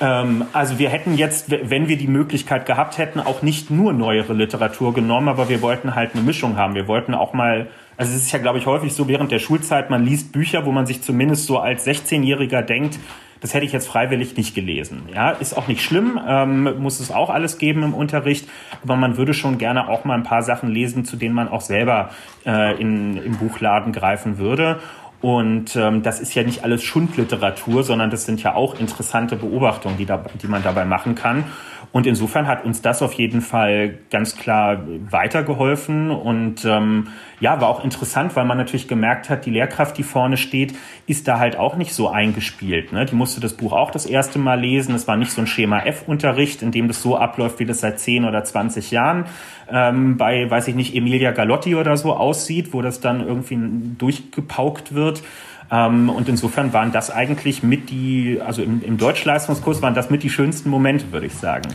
Ähm, 0.00 0.44
also 0.52 0.78
wir 0.78 0.88
hätten 0.88 1.16
jetzt, 1.16 1.50
wenn 1.50 1.88
wir 1.88 1.96
die 1.96 2.06
Möglichkeit 2.06 2.66
gehabt 2.66 2.98
hätten, 2.98 3.20
auch 3.20 3.42
nicht 3.42 3.70
nur 3.70 3.92
neuere 3.92 4.32
Literatur 4.32 4.94
genommen, 4.94 5.28
aber 5.28 5.48
wir 5.48 5.62
wollten 5.62 5.94
halt 5.94 6.14
eine 6.14 6.22
Mischung 6.22 6.56
haben. 6.56 6.74
Wir 6.74 6.88
wollten 6.88 7.14
auch 7.14 7.32
mal, 7.32 7.68
also 7.96 8.14
es 8.14 8.22
ist 8.22 8.32
ja, 8.32 8.38
glaube 8.38 8.58
ich, 8.58 8.66
häufig 8.66 8.92
so 8.92 9.08
während 9.08 9.32
der 9.32 9.38
Schulzeit, 9.38 9.90
man 9.90 10.04
liest 10.04 10.32
Bücher, 10.32 10.64
wo 10.66 10.72
man 10.72 10.86
sich 10.86 11.02
zumindest 11.02 11.46
so 11.46 11.58
als 11.58 11.86
16-Jähriger 11.86 12.62
denkt, 12.62 12.98
das 13.40 13.54
hätte 13.54 13.64
ich 13.64 13.72
jetzt 13.72 13.86
freiwillig 13.86 14.36
nicht 14.36 14.54
gelesen. 14.54 15.02
Ja, 15.14 15.30
ist 15.30 15.56
auch 15.56 15.68
nicht 15.68 15.82
schlimm, 15.82 16.18
ähm, 16.26 16.80
muss 16.80 17.00
es 17.00 17.10
auch 17.10 17.30
alles 17.30 17.58
geben 17.58 17.82
im 17.82 17.94
Unterricht, 17.94 18.48
aber 18.82 18.96
man 18.96 19.16
würde 19.16 19.34
schon 19.34 19.58
gerne 19.58 19.88
auch 19.88 20.04
mal 20.04 20.14
ein 20.14 20.24
paar 20.24 20.42
Sachen 20.42 20.70
lesen, 20.70 21.04
zu 21.04 21.16
denen 21.16 21.34
man 21.34 21.48
auch 21.48 21.60
selber 21.60 22.10
äh, 22.46 22.80
in, 22.80 23.16
im 23.16 23.36
Buchladen 23.36 23.92
greifen 23.92 24.38
würde. 24.38 24.80
Und 25.20 25.74
ähm, 25.74 26.02
das 26.02 26.20
ist 26.20 26.34
ja 26.34 26.44
nicht 26.44 26.62
alles 26.62 26.84
Schundliteratur, 26.84 27.82
sondern 27.82 28.10
das 28.10 28.24
sind 28.24 28.42
ja 28.42 28.54
auch 28.54 28.78
interessante 28.78 29.34
Beobachtungen, 29.34 29.96
die, 29.98 30.06
da, 30.06 30.24
die 30.40 30.46
man 30.46 30.62
dabei 30.62 30.84
machen 30.84 31.16
kann. 31.16 31.44
Und 31.92 32.06
insofern 32.06 32.46
hat 32.46 32.64
uns 32.64 32.82
das 32.82 33.02
auf 33.02 33.14
jeden 33.14 33.40
Fall 33.40 33.98
ganz 34.10 34.36
klar 34.36 34.82
weitergeholfen 35.10 36.10
und 36.10 36.64
ähm, 36.64 37.08
ja, 37.40 37.60
war 37.60 37.68
auch 37.68 37.82
interessant, 37.82 38.36
weil 38.36 38.44
man 38.44 38.58
natürlich 38.58 38.88
gemerkt 38.88 39.30
hat, 39.30 39.46
die 39.46 39.50
Lehrkraft, 39.50 39.96
die 39.96 40.02
vorne 40.02 40.36
steht, 40.36 40.74
ist 41.06 41.28
da 41.28 41.38
halt 41.38 41.56
auch 41.56 41.76
nicht 41.76 41.94
so 41.94 42.08
eingespielt. 42.08 42.92
Ne? 42.92 43.06
Die 43.06 43.14
musste 43.14 43.40
das 43.40 43.54
Buch 43.54 43.72
auch 43.72 43.90
das 43.90 44.06
erste 44.06 44.38
Mal 44.38 44.60
lesen. 44.60 44.94
Es 44.94 45.08
war 45.08 45.16
nicht 45.16 45.32
so 45.32 45.40
ein 45.40 45.46
Schema 45.46 45.80
F-Unterricht, 45.80 46.62
in 46.62 46.72
dem 46.72 46.88
das 46.88 47.00
so 47.00 47.16
abläuft, 47.16 47.58
wie 47.58 47.64
das 47.64 47.80
seit 47.80 48.00
10 48.00 48.24
oder 48.24 48.44
20 48.44 48.90
Jahren 48.90 49.26
ähm, 49.70 50.16
bei, 50.16 50.50
weiß 50.50 50.68
ich 50.68 50.74
nicht, 50.74 50.94
Emilia 50.94 51.30
Galotti 51.30 51.74
oder 51.74 51.96
so 51.96 52.14
aussieht, 52.14 52.72
wo 52.72 52.82
das 52.82 53.00
dann 53.00 53.26
irgendwie 53.26 53.58
durchgepaukt 53.98 54.94
wird. 54.94 55.22
Ähm, 55.70 56.08
und 56.08 56.28
insofern 56.28 56.72
waren 56.72 56.92
das 56.92 57.10
eigentlich 57.10 57.62
mit 57.62 57.90
die, 57.90 58.40
also 58.44 58.62
im, 58.62 58.82
im 58.82 58.98
Deutschleistungskurs 58.98 59.82
waren 59.82 59.94
das 59.94 60.10
mit 60.10 60.22
die 60.22 60.30
schönsten 60.30 60.70
Momente, 60.70 61.12
würde 61.12 61.26
ich 61.26 61.34
sagen. 61.34 61.68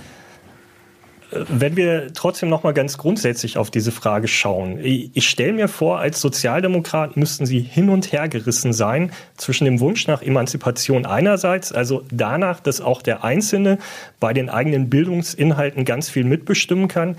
Wenn 1.50 1.76
wir 1.76 2.14
trotzdem 2.14 2.50
noch 2.50 2.62
mal 2.62 2.74
ganz 2.74 2.98
grundsätzlich 2.98 3.58
auf 3.58 3.72
diese 3.72 3.92
Frage 3.92 4.28
schauen. 4.28 4.78
Ich 4.82 5.28
stelle 5.28 5.54
mir 5.54 5.68
vor, 5.68 6.00
als 6.00 6.22
Sozialdemokrat 6.22 7.18
müssten 7.18 7.48
Sie 7.48 7.60
hin 7.60 7.90
und 7.90 8.12
her 8.12 8.30
gerissen 8.30 8.72
sein 8.72 9.12
zwischen 9.36 9.66
dem 9.66 9.80
Wunsch 9.80 10.08
nach 10.08 10.22
Emanzipation 10.22 11.08
einerseits, 11.08 11.72
also 11.72 12.04
danach, 12.12 12.60
dass 12.60 12.82
auch 12.82 13.02
der 13.02 13.24
Einzelne 13.24 13.80
bei 14.20 14.34
den 14.34 14.50
eigenen 14.50 14.92
Bildungsinhalten 14.92 15.86
ganz 15.86 16.08
viel 16.08 16.24
mitbestimmen 16.24 16.88
kann, 16.88 17.16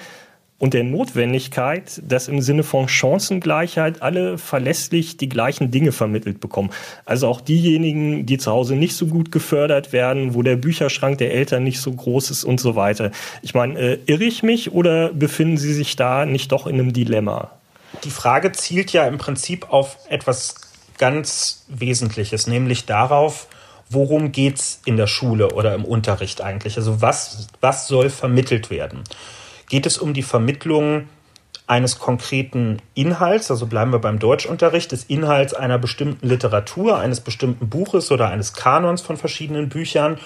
und 0.58 0.72
der 0.72 0.84
Notwendigkeit, 0.84 2.00
dass 2.06 2.28
im 2.28 2.40
Sinne 2.40 2.62
von 2.62 2.88
Chancengleichheit 2.88 4.02
alle 4.02 4.38
verlässlich 4.38 5.16
die 5.16 5.28
gleichen 5.28 5.70
Dinge 5.70 5.92
vermittelt 5.92 6.40
bekommen. 6.40 6.70
Also 7.04 7.28
auch 7.28 7.40
diejenigen, 7.40 8.24
die 8.24 8.38
zu 8.38 8.50
Hause 8.50 8.76
nicht 8.76 8.96
so 8.96 9.06
gut 9.06 9.32
gefördert 9.32 9.92
werden, 9.92 10.34
wo 10.34 10.42
der 10.42 10.56
Bücherschrank 10.56 11.18
der 11.18 11.32
Eltern 11.34 11.64
nicht 11.64 11.80
so 11.80 11.92
groß 11.92 12.30
ist 12.30 12.44
und 12.44 12.60
so 12.60 12.76
weiter. 12.76 13.10
Ich 13.42 13.54
meine, 13.54 13.78
äh, 13.78 13.98
irre 14.06 14.24
ich 14.24 14.42
mich 14.42 14.72
oder 14.72 15.12
befinden 15.12 15.56
Sie 15.56 15.74
sich 15.74 15.96
da 15.96 16.24
nicht 16.24 16.52
doch 16.52 16.66
in 16.66 16.74
einem 16.74 16.92
Dilemma? 16.92 17.50
Die 18.04 18.10
Frage 18.10 18.52
zielt 18.52 18.92
ja 18.92 19.06
im 19.06 19.18
Prinzip 19.18 19.70
auf 19.70 19.98
etwas 20.08 20.54
ganz 20.98 21.64
Wesentliches, 21.68 22.46
nämlich 22.46 22.86
darauf, 22.86 23.48
worum 23.90 24.32
geht 24.32 24.56
es 24.58 24.80
in 24.84 24.96
der 24.96 25.06
Schule 25.06 25.52
oder 25.52 25.74
im 25.74 25.84
Unterricht 25.84 26.40
eigentlich? 26.40 26.76
Also 26.76 27.00
was, 27.00 27.48
was 27.60 27.86
soll 27.86 28.10
vermittelt 28.10 28.70
werden? 28.70 29.04
Geht 29.74 29.86
es 29.86 29.98
um 29.98 30.14
die 30.14 30.22
Vermittlung 30.22 31.08
eines 31.66 31.98
konkreten 31.98 32.78
Inhalts, 32.94 33.50
also 33.50 33.66
bleiben 33.66 33.90
wir 33.90 33.98
beim 33.98 34.20
Deutschunterricht, 34.20 34.92
des 34.92 35.02
Inhalts 35.02 35.52
einer 35.52 35.80
bestimmten 35.80 36.28
Literatur, 36.28 37.00
eines 37.00 37.18
bestimmten 37.18 37.68
Buches 37.68 38.12
oder 38.12 38.28
eines 38.28 38.52
Kanons 38.52 39.00
von 39.00 39.16
verschiedenen 39.16 39.68
Büchern? 39.68 40.18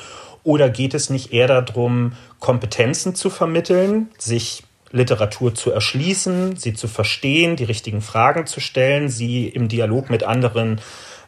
Oder 0.45 0.69
geht 0.69 0.93
es 0.93 1.09
nicht 1.09 1.33
eher 1.33 1.47
darum, 1.62 2.12
Kompetenzen 2.40 3.14
zu 3.14 3.31
vermitteln, 3.31 4.11
sich 4.19 4.64
Literatur 4.90 5.55
zu 5.55 5.71
erschließen, 5.71 6.57
sie 6.57 6.75
zu 6.75 6.87
verstehen, 6.87 7.57
die 7.57 7.64
richtigen 7.64 8.02
Fragen 8.02 8.45
zu 8.45 8.61
stellen, 8.61 9.09
sie 9.09 9.49
im 9.49 9.69
Dialog 9.69 10.11
mit 10.11 10.25
anderen 10.25 10.78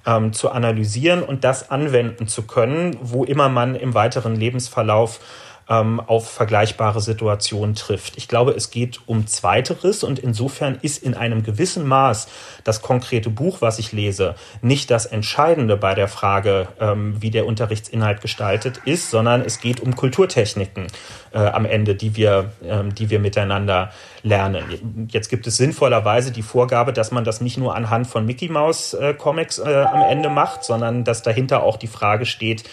ähm, 0.06 0.34
zu 0.34 0.50
analysieren 0.50 1.22
und 1.22 1.42
das 1.42 1.70
anwenden 1.70 2.28
zu 2.28 2.42
können, 2.42 2.98
wo 3.00 3.24
immer 3.24 3.48
man 3.48 3.76
im 3.76 3.94
weiteren 3.94 4.36
Lebensverlauf 4.36 5.20
ähm, 5.70 6.00
auf 6.00 6.28
vergleichbare 6.28 7.00
Situationen 7.00 7.76
trifft. 7.76 8.16
Ich 8.16 8.28
glaube, 8.28 8.50
es 8.50 8.70
geht 8.70 9.00
um 9.06 9.26
Zweiteres 9.28 10.02
und 10.02 10.18
insofern 10.18 10.78
ist 10.82 11.02
in 11.02 11.14
einem 11.14 11.44
gewissen 11.44 11.86
Maß 11.86 12.28
das 12.64 12.82
konkrete 12.82 13.30
Buch, 13.30 13.58
was 13.60 13.78
ich 13.78 13.92
lese, 13.92 14.34
nicht 14.60 14.90
das 14.90 15.06
Entscheidende 15.06 15.76
bei 15.76 15.94
der 15.94 16.08
Frage, 16.08 16.68
ähm, 16.80 17.16
wie 17.20 17.30
der 17.30 17.46
Unterrichtsinhalt 17.46 18.20
gestaltet 18.20 18.80
ist, 18.84 19.10
sondern 19.10 19.42
es 19.42 19.60
geht 19.60 19.80
um 19.80 19.94
Kulturtechniken 19.94 20.88
äh, 21.32 21.38
am 21.38 21.64
Ende, 21.64 21.94
die 21.94 22.16
wir, 22.16 22.52
ähm, 22.64 22.92
die 22.94 23.08
wir 23.08 23.20
miteinander 23.20 23.92
lernen. 24.22 25.08
Jetzt 25.10 25.28
gibt 25.28 25.46
es 25.46 25.56
sinnvollerweise 25.56 26.32
die 26.32 26.42
Vorgabe, 26.42 26.92
dass 26.92 27.12
man 27.12 27.24
das 27.24 27.40
nicht 27.40 27.56
nur 27.56 27.76
anhand 27.76 28.08
von 28.08 28.26
Mickey 28.26 28.48
Mouse 28.48 28.94
äh, 28.94 29.14
Comics 29.14 29.58
äh, 29.58 29.84
am 29.90 30.02
Ende 30.02 30.28
macht, 30.28 30.64
sondern 30.64 31.04
dass 31.04 31.22
dahinter 31.22 31.62
auch 31.62 31.76
die 31.76 31.86
Frage 31.86 32.26
steht, 32.26 32.64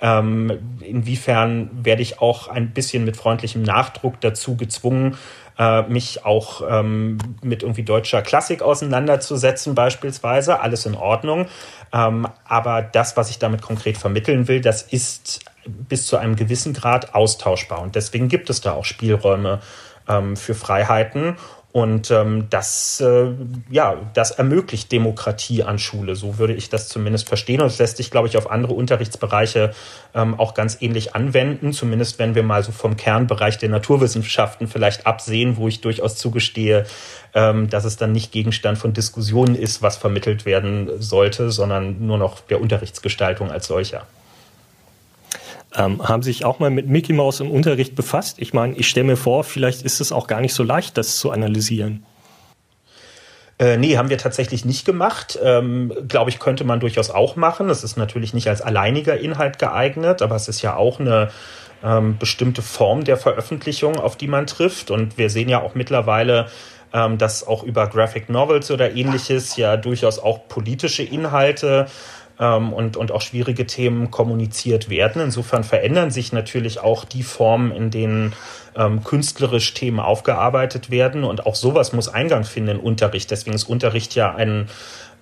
ähm, 0.00 0.78
inwiefern 0.80 1.70
werde 1.84 2.02
ich 2.02 2.20
auch 2.20 2.48
ein 2.48 2.70
bisschen 2.72 3.04
mit 3.04 3.16
freundlichem 3.16 3.62
Nachdruck 3.62 4.20
dazu 4.20 4.56
gezwungen, 4.56 5.16
äh, 5.58 5.82
mich 5.82 6.24
auch 6.24 6.62
ähm, 6.68 7.18
mit 7.42 7.62
irgendwie 7.62 7.82
deutscher 7.82 8.22
Klassik 8.22 8.62
auseinanderzusetzen, 8.62 9.74
beispielsweise. 9.74 10.60
Alles 10.60 10.86
in 10.86 10.94
Ordnung. 10.94 11.46
Ähm, 11.92 12.28
aber 12.44 12.82
das, 12.82 13.16
was 13.16 13.30
ich 13.30 13.38
damit 13.38 13.62
konkret 13.62 13.96
vermitteln 13.96 14.48
will, 14.48 14.60
das 14.60 14.82
ist 14.82 15.40
bis 15.66 16.06
zu 16.06 16.16
einem 16.16 16.36
gewissen 16.36 16.74
Grad 16.74 17.14
austauschbar. 17.14 17.80
Und 17.80 17.96
deswegen 17.96 18.28
gibt 18.28 18.50
es 18.50 18.60
da 18.60 18.72
auch 18.72 18.84
Spielräume 18.84 19.60
ähm, 20.08 20.36
für 20.36 20.54
Freiheiten. 20.54 21.36
Und 21.76 22.10
ähm, 22.10 22.46
das, 22.48 23.02
äh, 23.02 23.34
ja, 23.68 23.96
das 24.14 24.30
ermöglicht 24.30 24.90
Demokratie 24.90 25.62
an 25.62 25.78
Schule. 25.78 26.16
So 26.16 26.38
würde 26.38 26.54
ich 26.54 26.70
das 26.70 26.88
zumindest 26.88 27.28
verstehen. 27.28 27.60
Und 27.60 27.66
es 27.66 27.78
lässt 27.78 27.98
sich, 27.98 28.10
glaube 28.10 28.28
ich, 28.28 28.38
auf 28.38 28.50
andere 28.50 28.72
Unterrichtsbereiche 28.72 29.74
ähm, 30.14 30.40
auch 30.40 30.54
ganz 30.54 30.78
ähnlich 30.80 31.14
anwenden. 31.14 31.74
Zumindest 31.74 32.18
wenn 32.18 32.34
wir 32.34 32.44
mal 32.44 32.62
so 32.62 32.72
vom 32.72 32.96
Kernbereich 32.96 33.58
der 33.58 33.68
Naturwissenschaften 33.68 34.68
vielleicht 34.68 35.06
absehen, 35.06 35.58
wo 35.58 35.68
ich 35.68 35.82
durchaus 35.82 36.16
zugestehe, 36.16 36.86
ähm, 37.34 37.68
dass 37.68 37.84
es 37.84 37.98
dann 37.98 38.12
nicht 38.12 38.32
Gegenstand 38.32 38.78
von 38.78 38.94
Diskussionen 38.94 39.54
ist, 39.54 39.82
was 39.82 39.98
vermittelt 39.98 40.46
werden 40.46 40.88
sollte, 40.98 41.50
sondern 41.50 42.06
nur 42.06 42.16
noch 42.16 42.40
der 42.40 42.62
Unterrichtsgestaltung 42.62 43.50
als 43.50 43.66
solcher. 43.66 44.06
Ähm, 45.76 46.06
haben 46.06 46.22
sich 46.22 46.44
auch 46.44 46.58
mal 46.58 46.70
mit 46.70 46.88
Mickey 46.88 47.12
Mouse 47.12 47.40
im 47.40 47.50
Unterricht 47.50 47.94
befasst? 47.94 48.38
Ich 48.38 48.54
meine, 48.54 48.74
ich 48.76 48.88
stelle 48.88 49.06
mir 49.06 49.16
vor, 49.16 49.44
vielleicht 49.44 49.82
ist 49.82 50.00
es 50.00 50.10
auch 50.10 50.26
gar 50.26 50.40
nicht 50.40 50.54
so 50.54 50.62
leicht, 50.62 50.96
das 50.96 51.16
zu 51.16 51.30
analysieren. 51.30 52.04
Äh, 53.58 53.76
nee, 53.76 53.96
haben 53.96 54.10
wir 54.10 54.18
tatsächlich 54.18 54.64
nicht 54.64 54.84
gemacht. 54.84 55.38
Ähm, 55.42 55.92
Glaube 56.08 56.30
ich, 56.30 56.38
könnte 56.38 56.64
man 56.64 56.80
durchaus 56.80 57.10
auch 57.10 57.36
machen. 57.36 57.70
Es 57.70 57.84
ist 57.84 57.96
natürlich 57.96 58.34
nicht 58.34 58.48
als 58.48 58.62
alleiniger 58.62 59.18
Inhalt 59.18 59.58
geeignet, 59.58 60.22
aber 60.22 60.36
es 60.36 60.48
ist 60.48 60.62
ja 60.62 60.76
auch 60.76 61.00
eine 61.00 61.30
ähm, 61.82 62.16
bestimmte 62.18 62.62
Form 62.62 63.04
der 63.04 63.16
Veröffentlichung, 63.16 63.96
auf 63.96 64.16
die 64.16 64.28
man 64.28 64.46
trifft. 64.46 64.90
Und 64.90 65.16
wir 65.18 65.30
sehen 65.30 65.48
ja 65.48 65.62
auch 65.62 65.74
mittlerweile, 65.74 66.46
ähm, 66.92 67.18
dass 67.18 67.46
auch 67.46 67.62
über 67.62 67.86
Graphic 67.86 68.28
Novels 68.28 68.70
oder 68.70 68.94
ähnliches 68.94 69.56
ja 69.56 69.76
durchaus 69.76 70.18
auch 70.18 70.48
politische 70.48 71.02
Inhalte 71.02 71.86
ähm, 72.38 72.72
und, 72.72 72.96
und 72.96 73.12
auch 73.12 73.22
schwierige 73.22 73.66
Themen 73.66 74.10
kommuniziert 74.10 74.88
werden. 74.88 75.22
Insofern 75.22 75.64
verändern 75.64 76.10
sich 76.10 76.32
natürlich 76.32 76.80
auch 76.80 77.04
die 77.04 77.22
Formen, 77.22 77.72
in 77.72 77.90
denen 77.90 78.34
ähm, 78.76 79.02
künstlerisch 79.04 79.74
Themen 79.74 80.00
aufgearbeitet 80.00 80.90
werden. 80.90 81.24
Und 81.24 81.46
auch 81.46 81.54
sowas 81.54 81.92
muss 81.92 82.08
Eingang 82.08 82.44
finden 82.44 82.76
in 82.76 82.80
Unterricht. 82.80 83.30
Deswegen 83.30 83.54
ist 83.54 83.64
Unterricht 83.64 84.14
ja 84.14 84.34
ein 84.34 84.68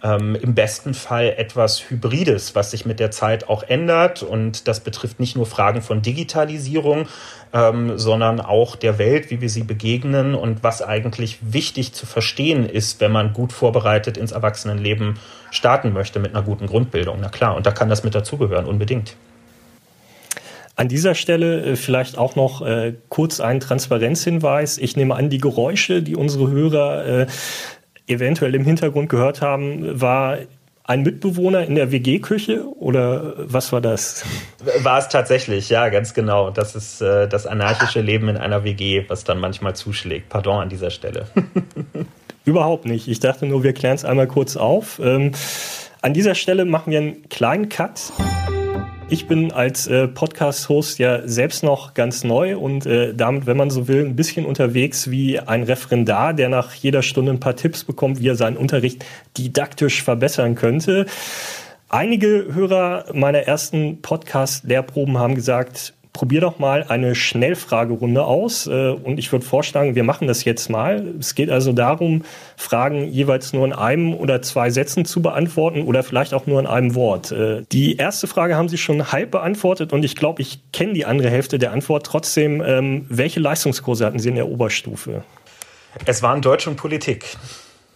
ähm, 0.03 0.35
im 0.35 0.55
besten 0.55 0.95
Fall 0.95 1.35
etwas 1.37 1.91
Hybrides, 1.91 2.55
was 2.55 2.71
sich 2.71 2.85
mit 2.85 3.01
der 3.01 3.11
Zeit 3.11 3.49
auch 3.49 3.63
ändert. 3.63 4.23
Und 4.23 4.69
das 4.69 4.81
betrifft 4.81 5.21
nicht 5.21 5.37
nur 5.37 5.47
Fragen 5.47 5.83
von 5.83 6.03
Digitalisierung, 6.03 7.09
ähm, 7.53 7.99
sondern 7.99 8.41
auch 8.41 8.77
der 8.77 8.99
Welt, 8.99 9.31
wie 9.31 9.41
wir 9.41 9.49
sie 9.49 9.63
begegnen 9.63 10.35
und 10.35 10.63
was 10.63 10.83
eigentlich 10.83 11.39
wichtig 11.41 11.93
zu 11.93 12.07
verstehen 12.07 12.69
ist, 12.69 13.01
wenn 13.01 13.13
man 13.13 13.33
gut 13.33 13.53
vorbereitet 13.53 14.17
ins 14.17 14.33
Erwachsenenleben 14.33 15.19
starten 15.51 15.93
möchte 15.93 16.19
mit 16.19 16.35
einer 16.35 16.45
guten 16.45 16.67
Grundbildung. 16.67 17.19
Na 17.21 17.29
klar, 17.29 17.57
und 17.57 17.65
da 17.67 17.71
kann 17.71 17.89
das 17.89 18.05
mit 18.05 18.15
dazugehören, 18.15 18.67
unbedingt. 18.67 19.17
An 20.77 20.89
dieser 20.89 21.15
Stelle 21.15 21.65
äh, 21.65 21.77
vielleicht 21.77 22.19
auch 22.19 22.35
noch 22.35 22.61
äh, 22.67 22.95
kurz 23.09 23.39
ein 23.41 23.61
Transparenzhinweis. 23.61 24.79
Ich 24.79 24.97
nehme 24.97 25.15
an, 25.15 25.31
die 25.31 25.39
Geräusche, 25.39 26.03
die 26.03 26.17
unsere 26.17 26.51
Hörer 26.51 27.07
äh, 27.07 27.27
eventuell 28.07 28.55
im 28.55 28.65
Hintergrund 28.65 29.09
gehört 29.09 29.41
haben, 29.41 30.01
war 30.01 30.39
ein 30.87 31.03
Mitbewohner 31.03 31.65
in 31.65 31.75
der 31.77 31.91
WG-Küche 31.93 32.67
oder 32.79 33.35
was 33.39 33.73
war 33.73 33.81
das? 33.81 34.25
War 34.83 34.99
es 34.99 35.09
tatsächlich, 35.09 35.71
ja, 35.71 35.89
ganz 35.89 36.13
genau. 36.13 36.51
Das 36.51 36.77
ist 36.77 37.01
äh, 37.01 37.27
das 37.27 37.47
anarchische 37.47 38.03
Leben 38.03 38.29
in 38.29 38.37
einer 38.37 38.65
WG, 38.65 39.05
was 39.09 39.25
dann 39.25 39.41
manchmal 39.41 39.75
zuschlägt. 39.75 40.29
Pardon 40.29 40.61
an 40.61 40.69
dieser 40.69 40.91
Stelle. 40.91 41.27
Überhaupt 42.45 42.85
nicht. 42.85 43.09
Ich 43.09 43.21
dachte 43.21 43.47
nur, 43.47 43.63
wir 43.63 43.73
klären 43.73 43.95
es 43.95 44.05
einmal 44.05 44.27
kurz 44.27 44.57
auf. 44.57 45.01
Ähm, 45.03 45.33
an 46.03 46.13
dieser 46.13 46.35
Stelle 46.35 46.67
machen 46.67 46.91
wir 46.91 46.99
einen 46.99 47.29
kleinen 47.31 47.71
Cut. 47.71 48.13
Ich 49.11 49.29
bin 49.29 49.53
als 49.53 49.87
äh, 49.87 50.09
Podcast-Host 50.09 50.99
ja 50.99 51.29
selbst 51.29 51.63
noch 51.63 51.93
ganz 51.93 52.25
neu 52.25 52.57
und 52.57 52.87
äh, 52.87 53.15
damit, 53.15 53.47
wenn 53.47 53.57
man 53.57 53.69
so 53.69 53.87
will, 53.87 54.05
ein 54.05 54.17
bisschen 54.17 54.47
unterwegs 54.47 55.11
wie 55.11 55.39
ein 55.39 55.63
Referendar, 55.63 56.33
der 56.33 56.49
nach 56.49 56.73
jeder 56.73 57.03
Stunde 57.03 57.33
ein 57.33 57.41
paar 57.41 57.55
Tipps 57.55 57.85
bekommt, 57.85 58.21
wie 58.21 58.29
er 58.29 58.35
seinen 58.35 58.57
Unterricht 58.57 59.05
didaktisch 59.37 60.03
verbessern 60.03 60.55
könnte. 60.55 61.05
Einige 61.91 62.49
Hörer 62.53 63.05
meiner 63.13 63.41
ersten 63.41 64.01
Podcast-Lehrproben 64.01 65.19
haben 65.19 65.35
gesagt, 65.35 65.93
probier 66.15 66.41
doch 66.41 66.59
mal 66.59 66.85
eine 66.85 67.15
Schnellfragerunde 67.15 68.25
aus. 68.25 68.67
Äh, 68.67 68.91
und 68.91 69.19
ich 69.19 69.31
würde 69.33 69.45
vorschlagen, 69.45 69.95
wir 69.95 70.05
machen 70.05 70.27
das 70.27 70.45
jetzt 70.45 70.71
mal. 70.71 71.15
Es 71.19 71.35
geht 71.35 71.51
also 71.51 71.73
darum, 71.73 72.25
Fragen 72.57 73.09
jeweils 73.09 73.53
nur 73.53 73.67
in 73.67 73.75
einem 73.75 74.15
oder 74.15 74.41
zwei 74.41 74.71
Sätzen 74.71 75.05
zu 75.05 75.21
beantworten 75.21 75.83
oder 75.83 76.03
vielleicht 76.03 76.33
auch 76.33 76.47
nur 76.47 76.61
in 76.61 76.67
einem 76.67 76.95
Wort. 76.95 77.33
Äh, 77.33 77.65
die 77.71 77.97
erste 77.97 78.27
Frage 78.27 78.57
haben 78.57 78.71
Sie 78.71 78.79
schon 78.79 79.13
halb 79.13 79.33
beantwortet 79.33 79.93
und 79.93 80.05
ich 80.05 80.17
glaube, 80.17 80.41
ich 80.41 80.61
kenne 80.73 80.95
die 80.95 81.05
andere 81.05 81.29
Hälfte 81.29 81.59
der 81.59 81.73
Antwort. 81.73 82.07
Trotzdem, 82.07 82.63
ähm, 82.65 83.05
welche 83.09 83.41
Leistungskurse 83.41 84.07
hatten 84.07 84.21
Sie 84.21 84.29
in 84.29 84.37
der 84.37 84.49
Oberstufe? 84.49 85.25
Es 86.07 86.23
waren 86.23 86.41
Deutsch 86.41 86.67
und 86.69 86.77
Politik. 86.77 87.37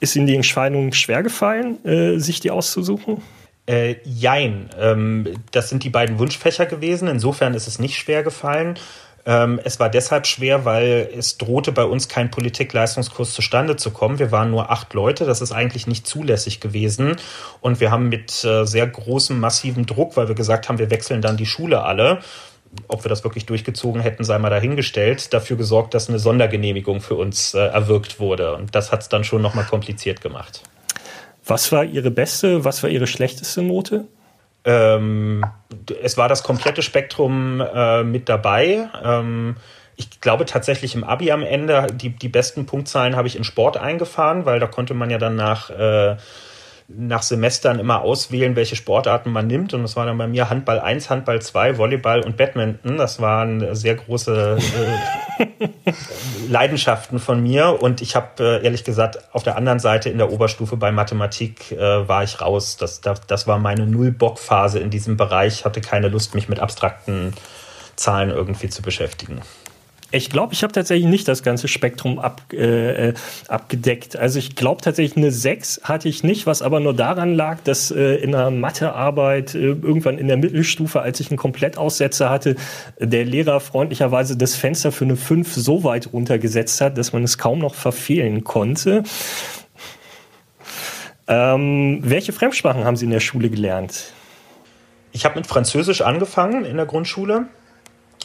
Ist 0.00 0.16
Ihnen 0.16 0.26
die 0.26 0.34
Entscheidung 0.34 0.92
schwer 0.92 1.22
gefallen, 1.22 1.84
äh, 1.84 2.18
sich 2.18 2.40
die 2.40 2.50
auszusuchen? 2.50 3.22
Äh, 3.68 3.96
jein. 4.02 4.70
Ähm, 4.80 5.34
das 5.50 5.68
sind 5.68 5.84
die 5.84 5.90
beiden 5.90 6.18
Wunschfächer 6.18 6.64
gewesen. 6.64 7.06
Insofern 7.06 7.52
ist 7.52 7.68
es 7.68 7.78
nicht 7.78 7.96
schwer 7.96 8.22
gefallen. 8.22 8.78
Ähm, 9.26 9.60
es 9.62 9.78
war 9.78 9.90
deshalb 9.90 10.26
schwer, 10.26 10.64
weil 10.64 11.10
es 11.14 11.36
drohte 11.36 11.70
bei 11.70 11.84
uns 11.84 12.08
kein 12.08 12.30
Politikleistungskurs 12.30 13.34
zustande 13.34 13.76
zu 13.76 13.90
kommen. 13.90 14.18
Wir 14.18 14.32
waren 14.32 14.50
nur 14.50 14.70
acht 14.70 14.94
Leute. 14.94 15.26
Das 15.26 15.42
ist 15.42 15.52
eigentlich 15.52 15.86
nicht 15.86 16.06
zulässig 16.06 16.60
gewesen. 16.60 17.16
Und 17.60 17.78
wir 17.78 17.90
haben 17.90 18.08
mit 18.08 18.42
äh, 18.42 18.64
sehr 18.64 18.86
großem, 18.86 19.38
massivem 19.38 19.84
Druck, 19.84 20.16
weil 20.16 20.28
wir 20.28 20.34
gesagt 20.34 20.70
haben, 20.70 20.78
wir 20.78 20.90
wechseln 20.90 21.20
dann 21.20 21.36
die 21.36 21.44
Schule 21.44 21.82
alle. 21.82 22.20
Ob 22.86 23.04
wir 23.04 23.10
das 23.10 23.22
wirklich 23.22 23.44
durchgezogen 23.44 24.00
hätten, 24.00 24.24
sei 24.24 24.38
mal 24.38 24.48
dahingestellt, 24.48 25.34
dafür 25.34 25.58
gesorgt, 25.58 25.92
dass 25.92 26.08
eine 26.08 26.18
Sondergenehmigung 26.18 27.02
für 27.02 27.16
uns 27.16 27.52
äh, 27.52 27.58
erwirkt 27.58 28.18
wurde. 28.18 28.54
Und 28.54 28.74
das 28.74 28.92
hat 28.92 29.02
es 29.02 29.10
dann 29.10 29.24
schon 29.24 29.42
nochmal 29.42 29.64
kompliziert 29.64 30.22
gemacht. 30.22 30.62
Was 31.48 31.72
war 31.72 31.84
Ihre 31.84 32.10
beste, 32.10 32.64
was 32.64 32.82
war 32.82 32.90
Ihre 32.90 33.06
schlechteste 33.06 33.62
Note? 33.62 34.04
Ähm, 34.64 35.44
es 36.02 36.18
war 36.18 36.28
das 36.28 36.42
komplette 36.42 36.82
Spektrum 36.82 37.60
äh, 37.60 38.04
mit 38.04 38.28
dabei. 38.28 38.88
Ähm, 39.02 39.56
ich 39.96 40.20
glaube 40.20 40.44
tatsächlich 40.44 40.94
im 40.94 41.04
Abi 41.04 41.32
am 41.32 41.42
Ende, 41.42 41.86
die, 41.92 42.10
die 42.10 42.28
besten 42.28 42.66
Punktzahlen 42.66 43.16
habe 43.16 43.28
ich 43.28 43.36
in 43.36 43.44
Sport 43.44 43.78
eingefahren, 43.78 44.44
weil 44.44 44.60
da 44.60 44.66
konnte 44.66 44.92
man 44.92 45.08
ja 45.08 45.18
dann 45.18 45.36
nach 45.36 45.70
äh, 45.70 46.16
nach 46.90 47.22
Semestern 47.22 47.78
immer 47.78 48.00
auswählen, 48.00 48.56
welche 48.56 48.74
Sportarten 48.74 49.30
man 49.30 49.46
nimmt. 49.46 49.74
Und 49.74 49.82
das 49.82 49.94
war 49.94 50.06
dann 50.06 50.16
bei 50.16 50.26
mir 50.26 50.48
Handball 50.48 50.80
1, 50.80 51.10
Handball 51.10 51.42
2, 51.42 51.76
Volleyball 51.76 52.22
und 52.22 52.38
Badminton. 52.38 52.96
Das 52.96 53.20
waren 53.20 53.74
sehr 53.74 53.94
große 53.94 54.58
äh, 55.38 55.68
Leidenschaften 56.48 57.18
von 57.18 57.42
mir. 57.42 57.82
Und 57.82 58.00
ich 58.00 58.16
habe 58.16 58.42
äh, 58.42 58.64
ehrlich 58.64 58.84
gesagt 58.84 59.18
auf 59.34 59.42
der 59.42 59.56
anderen 59.56 59.80
Seite 59.80 60.08
in 60.08 60.16
der 60.16 60.32
Oberstufe 60.32 60.78
bei 60.78 60.90
Mathematik 60.90 61.72
äh, 61.72 62.08
war 62.08 62.24
ich 62.24 62.40
raus. 62.40 62.78
Das, 62.78 63.02
das, 63.02 63.20
das 63.26 63.46
war 63.46 63.58
meine 63.58 63.86
Null-Bock-Phase 63.86 64.78
in 64.78 64.88
diesem 64.88 65.18
Bereich. 65.18 65.66
Hatte 65.66 65.82
keine 65.82 66.08
Lust, 66.08 66.34
mich 66.34 66.48
mit 66.48 66.58
abstrakten 66.58 67.34
Zahlen 67.96 68.30
irgendwie 68.30 68.70
zu 68.70 68.80
beschäftigen. 68.80 69.42
Ich 70.10 70.30
glaube, 70.30 70.54
ich 70.54 70.62
habe 70.62 70.72
tatsächlich 70.72 71.06
nicht 71.06 71.28
das 71.28 71.42
ganze 71.42 71.68
Spektrum 71.68 72.18
ab, 72.18 72.40
äh, 72.52 73.08
äh 73.08 73.14
abgedeckt. 73.46 74.16
Also 74.16 74.38
ich 74.38 74.56
glaube 74.56 74.80
tatsächlich 74.80 75.18
eine 75.18 75.30
6 75.30 75.82
hatte 75.84 76.08
ich 76.08 76.22
nicht, 76.22 76.46
was 76.46 76.62
aber 76.62 76.80
nur 76.80 76.94
daran 76.94 77.34
lag, 77.34 77.58
dass 77.62 77.90
äh, 77.90 78.14
in 78.14 78.34
einer 78.34 78.50
Mathearbeit 78.50 79.54
äh, 79.54 79.58
irgendwann 79.58 80.16
in 80.16 80.28
der 80.28 80.38
Mittelstufe, 80.38 81.02
als 81.02 81.20
ich 81.20 81.30
einen 81.30 81.36
Komplettaussetzer 81.36 82.30
hatte, 82.30 82.56
der 82.98 83.26
Lehrer 83.26 83.60
freundlicherweise 83.60 84.38
das 84.38 84.54
Fenster 84.54 84.92
für 84.92 85.04
eine 85.04 85.16
5 85.16 85.52
so 85.54 85.84
weit 85.84 86.10
runtergesetzt 86.10 86.80
hat, 86.80 86.96
dass 86.96 87.12
man 87.12 87.22
es 87.22 87.36
kaum 87.36 87.58
noch 87.58 87.74
verfehlen 87.74 88.44
konnte. 88.44 89.02
Ähm, 91.26 92.00
welche 92.02 92.32
Fremdsprachen 92.32 92.84
haben 92.84 92.96
Sie 92.96 93.04
in 93.04 93.10
der 93.10 93.20
Schule 93.20 93.50
gelernt? 93.50 94.14
Ich 95.12 95.26
habe 95.26 95.34
mit 95.34 95.46
Französisch 95.46 96.00
angefangen 96.00 96.64
in 96.64 96.76
der 96.76 96.86
Grundschule, 96.86 97.48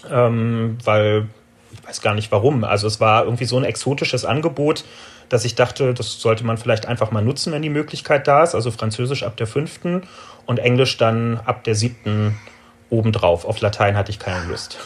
ähm, 0.09 0.77
weil 0.85 1.27
ich 1.73 1.87
weiß 1.87 2.01
gar 2.01 2.13
nicht 2.13 2.31
warum. 2.31 2.63
Also 2.63 2.87
es 2.87 2.99
war 2.99 3.23
irgendwie 3.25 3.45
so 3.45 3.57
ein 3.57 3.63
exotisches 3.63 4.25
Angebot, 4.25 4.85
dass 5.29 5.45
ich 5.45 5.55
dachte, 5.55 5.93
das 5.93 6.19
sollte 6.19 6.45
man 6.45 6.57
vielleicht 6.57 6.85
einfach 6.85 7.11
mal 7.11 7.23
nutzen, 7.23 7.53
wenn 7.53 7.61
die 7.61 7.69
Möglichkeit 7.69 8.27
da 8.27 8.43
ist. 8.43 8.55
Also 8.55 8.71
Französisch 8.71 9.23
ab 9.23 9.37
der 9.37 9.47
fünften 9.47 10.03
und 10.45 10.59
Englisch 10.59 10.97
dann 10.97 11.39
ab 11.45 11.63
der 11.63 11.75
siebten 11.75 12.37
obendrauf. 12.89 13.45
Auf 13.45 13.59
Latein 13.61 13.97
hatte 13.97 14.11
ich 14.11 14.19
keine 14.19 14.45
Lust. 14.45 14.77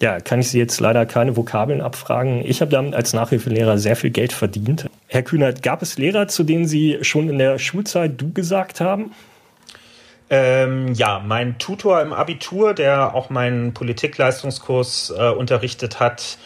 Ja, 0.00 0.20
kann 0.20 0.40
ich 0.40 0.50
Sie 0.50 0.58
jetzt 0.58 0.78
leider 0.78 1.06
keine 1.06 1.36
Vokabeln 1.36 1.80
abfragen. 1.80 2.44
Ich 2.44 2.60
habe 2.60 2.70
damit 2.70 2.94
als 2.94 3.14
Nachhilfelehrer 3.14 3.78
sehr 3.78 3.96
viel 3.96 4.10
Geld 4.10 4.34
verdient. 4.34 4.90
Herr 5.06 5.22
Kühnert, 5.22 5.62
gab 5.62 5.80
es 5.80 5.96
Lehrer, 5.96 6.28
zu 6.28 6.44
denen 6.44 6.66
Sie 6.66 6.98
schon 7.00 7.30
in 7.30 7.38
der 7.38 7.58
Schulzeit 7.58 8.20
du 8.20 8.32
gesagt 8.32 8.80
haben? 8.80 9.12
Ähm, 10.28 10.92
ja, 10.94 11.22
mein 11.24 11.58
Tutor 11.58 12.02
im 12.02 12.12
Abitur, 12.12 12.74
der 12.74 13.14
auch 13.14 13.30
meinen 13.30 13.74
Politikleistungskurs 13.74 15.14
äh, 15.16 15.30
unterrichtet 15.30 16.00
hat, 16.00 16.38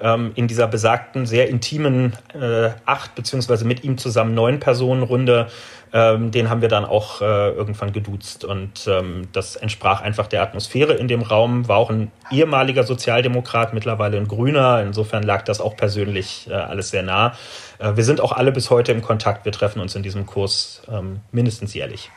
ähm, 0.00 0.32
in 0.34 0.48
dieser 0.48 0.66
besagten, 0.66 1.26
sehr 1.26 1.48
intimen 1.48 2.14
äh, 2.34 2.70
acht 2.84 3.14
beziehungsweise 3.14 3.64
mit 3.64 3.84
ihm 3.84 3.98
zusammen 3.98 4.34
neun 4.34 4.60
Personen 4.60 5.02
Runde, 5.02 5.48
ähm, 5.92 6.30
den 6.30 6.50
haben 6.50 6.60
wir 6.60 6.68
dann 6.68 6.84
auch 6.84 7.20
äh, 7.20 7.50
irgendwann 7.50 7.92
geduzt 7.92 8.44
und 8.44 8.86
ähm, 8.86 9.28
das 9.32 9.56
entsprach 9.56 10.02
einfach 10.02 10.26
der 10.26 10.42
Atmosphäre 10.42 10.94
in 10.94 11.08
dem 11.08 11.22
Raum. 11.22 11.66
War 11.68 11.78
auch 11.78 11.90
ein 11.90 12.10
ehemaliger 12.30 12.84
Sozialdemokrat, 12.84 13.72
mittlerweile 13.72 14.18
ein 14.18 14.28
Grüner. 14.28 14.82
Insofern 14.82 15.22
lag 15.22 15.42
das 15.42 15.60
auch 15.60 15.76
persönlich 15.76 16.48
äh, 16.50 16.54
alles 16.54 16.90
sehr 16.90 17.02
nah. 17.02 17.32
Äh, 17.78 17.96
wir 17.96 18.04
sind 18.04 18.20
auch 18.20 18.32
alle 18.32 18.52
bis 18.52 18.70
heute 18.70 18.92
im 18.92 19.00
Kontakt. 19.00 19.44
Wir 19.44 19.52
treffen 19.52 19.80
uns 19.80 19.94
in 19.94 20.02
diesem 20.02 20.26
Kurs 20.26 20.82
ähm, 20.90 21.20
mindestens 21.32 21.72
jährlich. 21.72 22.10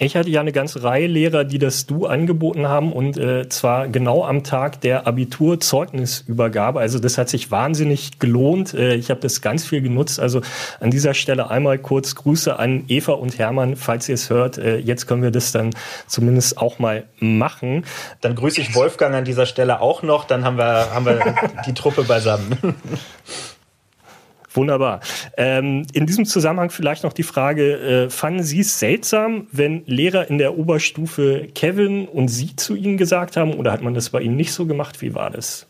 Ich 0.00 0.14
hatte 0.14 0.30
ja 0.30 0.40
eine 0.40 0.52
ganze 0.52 0.84
Reihe 0.84 1.08
Lehrer, 1.08 1.42
die 1.42 1.58
das 1.58 1.86
Du 1.86 2.06
angeboten 2.06 2.68
haben 2.68 2.92
und 2.92 3.16
äh, 3.16 3.48
zwar 3.48 3.88
genau 3.88 4.24
am 4.24 4.44
Tag 4.44 4.80
der 4.80 5.08
Abiturzeugnisübergabe. 5.08 6.78
Also 6.78 7.00
das 7.00 7.18
hat 7.18 7.28
sich 7.28 7.50
wahnsinnig 7.50 8.20
gelohnt. 8.20 8.74
Äh, 8.74 8.94
ich 8.94 9.10
habe 9.10 9.18
das 9.18 9.40
ganz 9.40 9.64
viel 9.64 9.82
genutzt. 9.82 10.20
Also 10.20 10.40
an 10.78 10.92
dieser 10.92 11.14
Stelle 11.14 11.50
einmal 11.50 11.78
kurz 11.78 12.14
Grüße 12.14 12.56
an 12.56 12.84
Eva 12.86 13.14
und 13.14 13.38
Hermann, 13.38 13.74
falls 13.74 14.08
ihr 14.08 14.14
es 14.14 14.30
hört. 14.30 14.56
Äh, 14.56 14.78
jetzt 14.78 15.08
können 15.08 15.24
wir 15.24 15.32
das 15.32 15.50
dann 15.50 15.70
zumindest 16.06 16.58
auch 16.58 16.78
mal 16.78 17.04
machen. 17.18 17.84
Dann 18.20 18.36
grüße 18.36 18.60
ich 18.60 18.76
Wolfgang 18.76 19.16
an 19.16 19.24
dieser 19.24 19.46
Stelle 19.46 19.80
auch 19.80 20.04
noch. 20.04 20.26
Dann 20.26 20.44
haben 20.44 20.58
wir, 20.58 20.94
haben 20.94 21.06
wir 21.06 21.34
die 21.66 21.74
Truppe 21.74 22.04
beisammen. 22.04 22.56
Wunderbar. 24.52 25.00
Ähm, 25.36 25.86
in 25.92 26.06
diesem 26.06 26.24
Zusammenhang 26.24 26.70
vielleicht 26.70 27.04
noch 27.04 27.12
die 27.12 27.22
Frage, 27.22 28.06
äh, 28.06 28.10
fanden 28.10 28.42
Sie 28.42 28.60
es 28.60 28.78
seltsam, 28.78 29.46
wenn 29.52 29.84
Lehrer 29.86 30.28
in 30.30 30.38
der 30.38 30.56
Oberstufe 30.58 31.48
Kevin 31.54 32.08
und 32.08 32.28
Sie 32.28 32.56
zu 32.56 32.74
Ihnen 32.74 32.96
gesagt 32.96 33.36
haben 33.36 33.54
oder 33.54 33.72
hat 33.72 33.82
man 33.82 33.94
das 33.94 34.10
bei 34.10 34.20
Ihnen 34.20 34.36
nicht 34.36 34.52
so 34.52 34.66
gemacht? 34.66 35.02
Wie 35.02 35.14
war 35.14 35.30
das? 35.30 35.66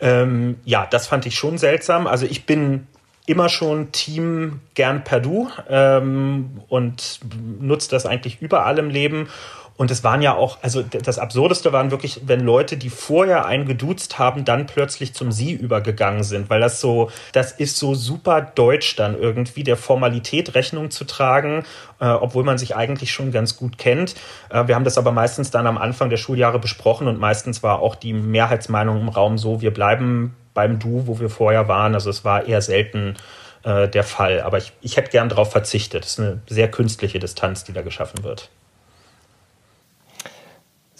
Ähm, 0.00 0.56
ja, 0.64 0.86
das 0.90 1.06
fand 1.06 1.24
ich 1.26 1.36
schon 1.36 1.56
seltsam. 1.56 2.06
Also 2.06 2.26
ich 2.26 2.44
bin 2.44 2.86
immer 3.26 3.48
schon 3.48 3.92
Team 3.92 4.60
gern 4.74 5.02
per 5.04 5.20
Du 5.20 5.48
ähm, 5.68 6.60
und 6.68 7.20
nutze 7.60 7.90
das 7.90 8.04
eigentlich 8.04 8.42
überall 8.42 8.78
im 8.78 8.90
Leben. 8.90 9.28
Und 9.76 9.90
es 9.90 10.04
waren 10.04 10.22
ja 10.22 10.34
auch, 10.34 10.58
also 10.62 10.82
das 10.82 11.18
Absurdeste 11.18 11.72
waren 11.72 11.90
wirklich, 11.90 12.20
wenn 12.26 12.40
Leute, 12.40 12.76
die 12.76 12.90
vorher 12.90 13.44
einen 13.44 13.66
geduzt 13.66 14.20
haben, 14.20 14.44
dann 14.44 14.66
plötzlich 14.66 15.14
zum 15.14 15.32
Sie 15.32 15.52
übergegangen 15.52 16.22
sind, 16.22 16.48
weil 16.48 16.60
das 16.60 16.80
so, 16.80 17.10
das 17.32 17.50
ist 17.50 17.76
so 17.76 17.94
super 17.94 18.40
deutsch 18.40 18.94
dann 18.94 19.18
irgendwie, 19.18 19.64
der 19.64 19.76
Formalität 19.76 20.54
Rechnung 20.54 20.92
zu 20.92 21.04
tragen, 21.04 21.64
äh, 21.98 22.06
obwohl 22.06 22.44
man 22.44 22.56
sich 22.56 22.76
eigentlich 22.76 23.12
schon 23.12 23.32
ganz 23.32 23.56
gut 23.56 23.76
kennt. 23.76 24.14
Äh, 24.48 24.68
wir 24.68 24.76
haben 24.76 24.84
das 24.84 24.96
aber 24.96 25.10
meistens 25.10 25.50
dann 25.50 25.66
am 25.66 25.76
Anfang 25.78 26.08
der 26.08 26.18
Schuljahre 26.18 26.60
besprochen 26.60 27.08
und 27.08 27.18
meistens 27.18 27.64
war 27.64 27.80
auch 27.80 27.96
die 27.96 28.12
Mehrheitsmeinung 28.12 29.00
im 29.00 29.08
Raum 29.08 29.38
so, 29.38 29.60
wir 29.60 29.74
bleiben 29.74 30.36
beim 30.54 30.78
Du, 30.78 31.08
wo 31.08 31.18
wir 31.18 31.30
vorher 31.30 31.66
waren. 31.66 31.94
Also 31.94 32.10
es 32.10 32.24
war 32.24 32.46
eher 32.46 32.62
selten 32.62 33.16
äh, 33.64 33.88
der 33.88 34.04
Fall. 34.04 34.40
Aber 34.40 34.58
ich, 34.58 34.72
ich 34.80 34.96
hätte 34.96 35.10
gern 35.10 35.28
darauf 35.28 35.50
verzichtet. 35.50 36.04
Es 36.04 36.12
ist 36.12 36.20
eine 36.20 36.40
sehr 36.48 36.70
künstliche 36.70 37.18
Distanz, 37.18 37.64
die 37.64 37.72
da 37.72 37.82
geschaffen 37.82 38.22
wird. 38.22 38.50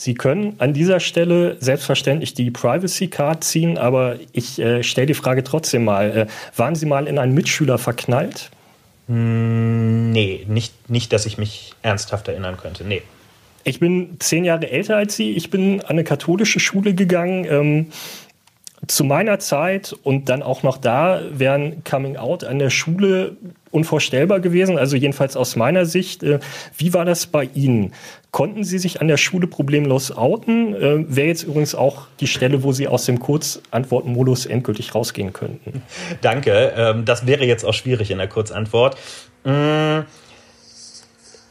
Sie 0.04 0.12
können 0.12 0.56
an 0.58 0.74
dieser 0.74 1.00
Stelle 1.00 1.56
selbstverständlich 1.60 2.34
die 2.34 2.50
Privacy 2.50 3.08
Card 3.08 3.42
ziehen, 3.42 3.78
aber 3.78 4.16
ich 4.32 4.58
äh, 4.58 4.82
stelle 4.82 5.06
die 5.06 5.14
Frage 5.14 5.42
trotzdem 5.44 5.86
mal. 5.86 6.14
Äh, 6.14 6.26
waren 6.58 6.74
Sie 6.74 6.84
mal 6.84 7.08
in 7.08 7.18
einen 7.18 7.32
Mitschüler 7.32 7.78
verknallt? 7.78 8.50
Hm, 9.08 10.10
nee, 10.10 10.44
nicht, 10.46 10.90
nicht, 10.90 11.10
dass 11.14 11.24
ich 11.24 11.38
mich 11.38 11.72
ernsthaft 11.80 12.28
erinnern 12.28 12.58
könnte. 12.58 12.84
Nee. 12.84 13.00
Ich 13.64 13.80
bin 13.80 14.16
zehn 14.18 14.44
Jahre 14.44 14.70
älter 14.70 14.96
als 14.98 15.16
Sie. 15.16 15.30
Ich 15.30 15.48
bin 15.48 15.80
an 15.80 15.86
eine 15.92 16.04
katholische 16.04 16.60
Schule 16.60 16.92
gegangen. 16.92 17.46
Ähm, 17.48 17.86
zu 18.86 19.04
meiner 19.04 19.38
Zeit 19.38 19.94
und 20.02 20.28
dann 20.28 20.42
auch 20.42 20.62
noch 20.62 20.76
da 20.76 21.20
wären 21.30 21.84
Coming 21.84 22.16
Out 22.16 22.44
an 22.44 22.58
der 22.58 22.70
Schule 22.70 23.36
unvorstellbar 23.70 24.40
gewesen, 24.40 24.78
also 24.78 24.96
jedenfalls 24.96 25.36
aus 25.36 25.56
meiner 25.56 25.84
Sicht. 25.84 26.22
Äh, 26.22 26.38
wie 26.76 26.94
war 26.94 27.04
das 27.04 27.26
bei 27.26 27.48
Ihnen? 27.54 27.92
Konnten 28.30 28.64
Sie 28.64 28.78
sich 28.78 29.00
an 29.00 29.08
der 29.08 29.16
Schule 29.16 29.46
problemlos 29.46 30.16
outen? 30.16 30.74
Äh, 30.74 31.04
Wäre 31.08 31.28
jetzt 31.28 31.42
übrigens 31.42 31.74
auch 31.74 32.06
die 32.20 32.26
Stelle, 32.26 32.62
wo 32.62 32.72
Sie 32.72 32.86
aus 32.86 33.04
dem 33.04 33.18
Kurzantwortmodus 33.18 34.46
endgültig 34.46 34.94
rausgehen 34.94 35.32
könnten. 35.32 35.82
Danke. 36.20 36.72
Ähm, 36.76 37.04
das 37.04 37.26
wäre 37.26 37.44
jetzt 37.44 37.64
auch 37.64 37.74
schwierig 37.74 38.10
in 38.10 38.18
der 38.18 38.28
Kurzantwort. 38.28 38.96
Mm, 39.44 40.00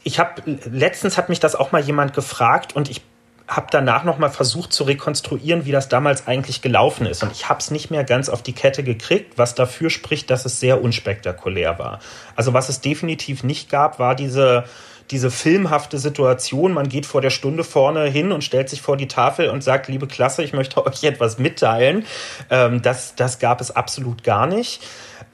ich 0.02 0.18
habe 0.18 0.42
letztens 0.70 1.16
hat 1.18 1.28
mich 1.28 1.40
das 1.40 1.54
auch 1.54 1.72
mal 1.72 1.82
jemand 1.82 2.14
gefragt 2.14 2.76
und 2.76 2.90
ich 2.90 3.02
habe 3.46 3.66
danach 3.70 4.04
noch 4.04 4.18
mal 4.18 4.30
versucht 4.30 4.72
zu 4.72 4.84
rekonstruieren, 4.84 5.66
wie 5.66 5.72
das 5.72 5.88
damals 5.88 6.26
eigentlich 6.26 6.62
gelaufen 6.62 7.06
ist. 7.06 7.22
Und 7.22 7.32
ich 7.32 7.48
habe 7.48 7.60
es 7.60 7.70
nicht 7.70 7.90
mehr 7.90 8.04
ganz 8.04 8.28
auf 8.28 8.42
die 8.42 8.54
Kette 8.54 8.82
gekriegt, 8.82 9.36
was 9.36 9.54
dafür 9.54 9.90
spricht, 9.90 10.30
dass 10.30 10.46
es 10.46 10.60
sehr 10.60 10.82
unspektakulär 10.82 11.78
war. 11.78 12.00
Also 12.36 12.54
was 12.54 12.70
es 12.70 12.80
definitiv 12.80 13.44
nicht 13.44 13.68
gab, 13.68 13.98
war 13.98 14.14
diese 14.14 14.64
diese 15.10 15.30
filmhafte 15.30 15.98
Situation, 15.98 16.72
man 16.72 16.88
geht 16.88 17.04
vor 17.04 17.20
der 17.20 17.30
Stunde 17.30 17.62
vorne 17.62 18.06
hin 18.06 18.32
und 18.32 18.42
stellt 18.42 18.70
sich 18.70 18.80
vor 18.80 18.96
die 18.96 19.08
Tafel 19.08 19.50
und 19.50 19.62
sagt, 19.62 19.88
liebe 19.88 20.06
Klasse, 20.06 20.42
ich 20.42 20.52
möchte 20.52 20.84
euch 20.86 21.04
etwas 21.04 21.38
mitteilen. 21.38 22.06
Ähm, 22.50 22.80
das, 22.80 23.14
das 23.14 23.38
gab 23.38 23.60
es 23.60 23.70
absolut 23.70 24.24
gar 24.24 24.46
nicht. 24.46 24.82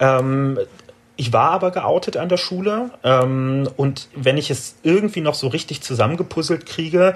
Ähm, 0.00 0.58
ich 1.16 1.34
war 1.34 1.50
aber 1.50 1.70
geoutet 1.70 2.16
an 2.16 2.30
der 2.30 2.38
Schule 2.38 2.90
ähm, 3.04 3.68
und 3.76 4.08
wenn 4.16 4.38
ich 4.38 4.50
es 4.50 4.76
irgendwie 4.82 5.20
noch 5.20 5.34
so 5.34 5.48
richtig 5.48 5.82
zusammengepuzzelt 5.82 6.64
kriege, 6.64 7.14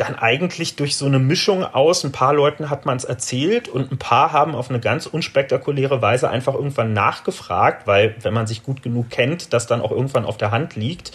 dann 0.00 0.16
eigentlich 0.16 0.76
durch 0.76 0.96
so 0.96 1.06
eine 1.06 1.18
Mischung 1.18 1.62
aus, 1.64 2.04
ein 2.04 2.12
paar 2.12 2.32
Leuten 2.32 2.70
hat 2.70 2.86
man 2.86 2.96
es 2.96 3.04
erzählt 3.04 3.68
und 3.68 3.92
ein 3.92 3.98
paar 3.98 4.32
haben 4.32 4.54
auf 4.54 4.70
eine 4.70 4.80
ganz 4.80 5.06
unspektakuläre 5.06 6.00
Weise 6.00 6.30
einfach 6.30 6.54
irgendwann 6.54 6.92
nachgefragt, 6.92 7.86
weil 7.86 8.14
wenn 8.22 8.32
man 8.32 8.46
sich 8.46 8.62
gut 8.62 8.82
genug 8.82 9.10
kennt, 9.10 9.52
das 9.52 9.66
dann 9.66 9.82
auch 9.82 9.90
irgendwann 9.90 10.24
auf 10.24 10.38
der 10.38 10.50
Hand 10.50 10.74
liegt. 10.74 11.12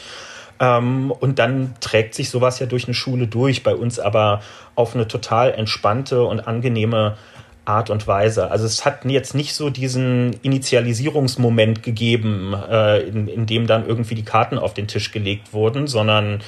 Ähm, 0.60 1.12
und 1.12 1.40
dann 1.40 1.74
trägt 1.82 2.14
sich 2.14 2.30
sowas 2.30 2.60
ja 2.60 2.68
durch 2.68 2.86
eine 2.86 2.94
Schule 2.94 3.28
durch, 3.28 3.64
bei 3.64 3.76
uns 3.76 4.00
aber 4.00 4.42
auf 4.76 4.96
eine 4.96 5.08
total 5.08 5.54
entspannte 5.54 6.24
und 6.24 6.48
angenehme 6.48 7.18
Art 7.66 7.90
und 7.90 8.06
Weise. 8.08 8.52
Also 8.52 8.66
es 8.66 8.86
hat 8.86 9.06
jetzt 9.06 9.34
nicht 9.34 9.56
so 9.56 9.72
diesen 9.72 10.34
Initialisierungsmoment 10.44 11.82
gegeben, 11.82 12.54
äh, 12.54 13.00
in, 13.02 13.28
in 13.28 13.48
dem 13.48 13.66
dann 13.66 13.88
irgendwie 13.88 14.16
die 14.16 14.24
Karten 14.24 14.60
auf 14.60 14.74
den 14.76 14.88
Tisch 14.88 15.12
gelegt 15.12 15.52
wurden, 15.52 15.88
sondern 15.88 16.42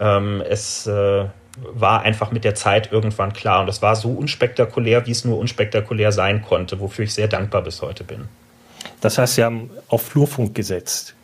ähm, 0.00 0.42
es 0.46 0.86
äh, 0.86 1.26
war 1.56 2.02
einfach 2.02 2.30
mit 2.32 2.44
der 2.44 2.54
Zeit 2.54 2.92
irgendwann 2.92 3.32
klar. 3.32 3.60
Und 3.60 3.66
das 3.66 3.82
war 3.82 3.96
so 3.96 4.10
unspektakulär, 4.10 5.06
wie 5.06 5.12
es 5.12 5.24
nur 5.24 5.38
unspektakulär 5.38 6.12
sein 6.12 6.42
konnte, 6.42 6.80
wofür 6.80 7.04
ich 7.04 7.14
sehr 7.14 7.28
dankbar 7.28 7.62
bis 7.62 7.82
heute 7.82 8.04
bin. 8.04 8.28
Das 9.00 9.18
heißt, 9.18 9.34
Sie 9.34 9.44
haben 9.44 9.70
auf 9.88 10.02
Flurfunk 10.02 10.54
gesetzt. 10.54 11.14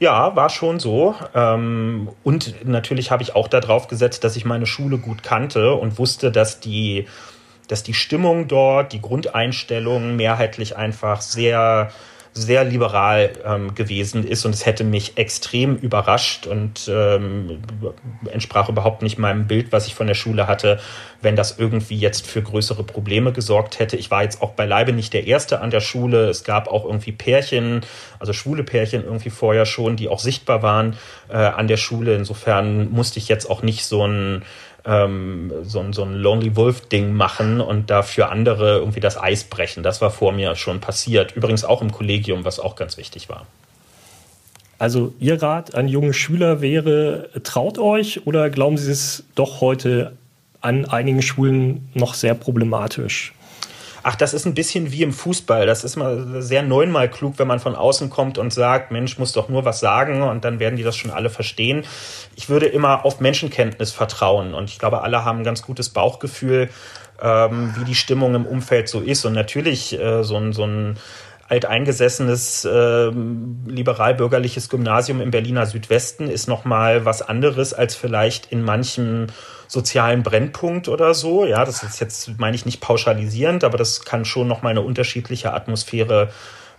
Ja, 0.00 0.34
war 0.36 0.50
schon 0.50 0.80
so. 0.80 1.14
Ähm, 1.34 2.08
und 2.22 2.66
natürlich 2.66 3.10
habe 3.10 3.22
ich 3.22 3.34
auch 3.34 3.48
darauf 3.48 3.88
gesetzt, 3.88 4.24
dass 4.24 4.36
ich 4.36 4.44
meine 4.44 4.66
Schule 4.66 4.98
gut 4.98 5.22
kannte 5.22 5.74
und 5.74 5.98
wusste, 5.98 6.30
dass 6.30 6.60
die, 6.60 7.06
dass 7.68 7.82
die 7.82 7.94
Stimmung 7.94 8.48
dort, 8.48 8.92
die 8.92 9.00
Grundeinstellung 9.00 10.16
mehrheitlich 10.16 10.76
einfach 10.76 11.20
sehr 11.20 11.90
sehr 12.36 12.64
liberal 12.64 13.32
ähm, 13.44 13.76
gewesen 13.76 14.26
ist 14.26 14.44
und 14.44 14.52
es 14.52 14.66
hätte 14.66 14.82
mich 14.82 15.16
extrem 15.16 15.76
überrascht 15.76 16.48
und 16.48 16.90
ähm, 16.92 17.62
entsprach 18.30 18.68
überhaupt 18.68 19.02
nicht 19.02 19.18
meinem 19.18 19.46
Bild, 19.46 19.70
was 19.70 19.86
ich 19.86 19.94
von 19.94 20.08
der 20.08 20.14
Schule 20.14 20.48
hatte, 20.48 20.80
wenn 21.22 21.36
das 21.36 21.58
irgendwie 21.58 21.96
jetzt 21.96 22.26
für 22.26 22.42
größere 22.42 22.82
Probleme 22.82 23.32
gesorgt 23.32 23.78
hätte. 23.78 23.96
Ich 23.96 24.10
war 24.10 24.24
jetzt 24.24 24.42
auch 24.42 24.50
beileibe 24.50 24.92
nicht 24.92 25.12
der 25.12 25.28
Erste 25.28 25.60
an 25.60 25.70
der 25.70 25.80
Schule. 25.80 26.28
Es 26.28 26.42
gab 26.42 26.66
auch 26.66 26.84
irgendwie 26.84 27.12
Pärchen, 27.12 27.82
also 28.18 28.32
schwule 28.32 28.64
Pärchen 28.64 29.04
irgendwie 29.04 29.30
vorher 29.30 29.64
schon, 29.64 29.94
die 29.94 30.08
auch 30.08 30.18
sichtbar 30.18 30.60
waren 30.62 30.96
äh, 31.28 31.36
an 31.36 31.68
der 31.68 31.76
Schule. 31.76 32.16
Insofern 32.16 32.90
musste 32.90 33.20
ich 33.20 33.28
jetzt 33.28 33.48
auch 33.48 33.62
nicht 33.62 33.86
so 33.86 34.04
ein 34.04 34.42
ähm, 34.84 35.52
so, 35.62 35.80
ein, 35.80 35.92
so 35.92 36.02
ein 36.02 36.14
Lonely 36.14 36.56
Wolf-Ding 36.56 37.12
machen 37.12 37.60
und 37.60 37.90
dafür 37.90 38.30
andere 38.30 38.78
irgendwie 38.78 39.00
das 39.00 39.20
Eis 39.20 39.44
brechen. 39.44 39.82
Das 39.82 40.00
war 40.00 40.10
vor 40.10 40.32
mir 40.32 40.56
schon 40.56 40.80
passiert. 40.80 41.32
Übrigens 41.36 41.64
auch 41.64 41.82
im 41.82 41.92
Kollegium, 41.92 42.44
was 42.44 42.60
auch 42.60 42.76
ganz 42.76 42.96
wichtig 42.96 43.28
war. 43.28 43.46
Also 44.78 45.14
Ihr 45.20 45.40
Rat 45.40 45.74
an 45.74 45.88
junge 45.88 46.12
Schüler 46.12 46.60
wäre, 46.60 47.30
traut 47.42 47.78
euch 47.78 48.26
oder 48.26 48.50
glauben 48.50 48.76
Sie 48.76 48.90
es 48.90 49.24
doch 49.34 49.60
heute 49.60 50.12
an 50.60 50.84
einigen 50.86 51.22
Schulen 51.22 51.88
noch 51.94 52.14
sehr 52.14 52.34
problematisch? 52.34 53.32
Ach, 54.04 54.14
das 54.14 54.34
ist 54.34 54.44
ein 54.44 54.54
bisschen 54.54 54.92
wie 54.92 55.02
im 55.02 55.12
Fußball. 55.12 55.66
Das 55.66 55.82
ist 55.82 55.96
mal 55.96 56.40
sehr 56.42 56.62
neunmal 56.62 57.10
klug, 57.10 57.38
wenn 57.38 57.48
man 57.48 57.58
von 57.58 57.74
außen 57.74 58.10
kommt 58.10 58.38
und 58.38 58.52
sagt, 58.52 58.92
Mensch, 58.92 59.18
muss 59.18 59.32
doch 59.32 59.48
nur 59.48 59.64
was 59.64 59.80
sagen 59.80 60.22
und 60.22 60.44
dann 60.44 60.60
werden 60.60 60.76
die 60.76 60.82
das 60.82 60.96
schon 60.96 61.10
alle 61.10 61.30
verstehen. 61.30 61.84
Ich 62.36 62.48
würde 62.48 62.66
immer 62.66 63.04
auf 63.04 63.20
Menschenkenntnis 63.20 63.92
vertrauen 63.92 64.54
und 64.54 64.70
ich 64.70 64.78
glaube, 64.78 65.02
alle 65.02 65.24
haben 65.24 65.38
ein 65.38 65.44
ganz 65.44 65.62
gutes 65.62 65.88
Bauchgefühl, 65.88 66.68
ähm, 67.20 67.74
wie 67.78 67.84
die 67.84 67.94
Stimmung 67.94 68.34
im 68.34 68.46
Umfeld 68.46 68.88
so 68.88 69.00
ist. 69.00 69.24
Und 69.24 69.32
natürlich 69.32 69.98
äh, 69.98 70.22
so 70.22 70.36
ein, 70.36 70.52
so 70.52 70.64
ein 70.66 70.98
alteingesessenes 71.48 72.64
äh, 72.64 73.10
liberal-bürgerliches 73.66 74.68
Gymnasium 74.68 75.20
im 75.20 75.30
Berliner 75.30 75.66
Südwesten 75.66 76.28
ist 76.28 76.48
nochmal 76.48 77.04
was 77.04 77.22
anderes 77.22 77.74
als 77.74 77.94
vielleicht 77.94 78.50
in 78.50 78.62
manchem 78.62 79.26
sozialen 79.68 80.22
Brennpunkt 80.22 80.88
oder 80.88 81.14
so. 81.14 81.44
Ja, 81.44 81.64
das 81.64 81.82
ist 81.82 82.00
jetzt, 82.00 82.38
meine 82.38 82.54
ich, 82.56 82.64
nicht 82.64 82.80
pauschalisierend, 82.80 83.64
aber 83.64 83.78
das 83.78 84.04
kann 84.04 84.24
schon 84.24 84.48
nochmal 84.48 84.70
eine 84.70 84.82
unterschiedliche 84.82 85.52
Atmosphäre 85.52 86.30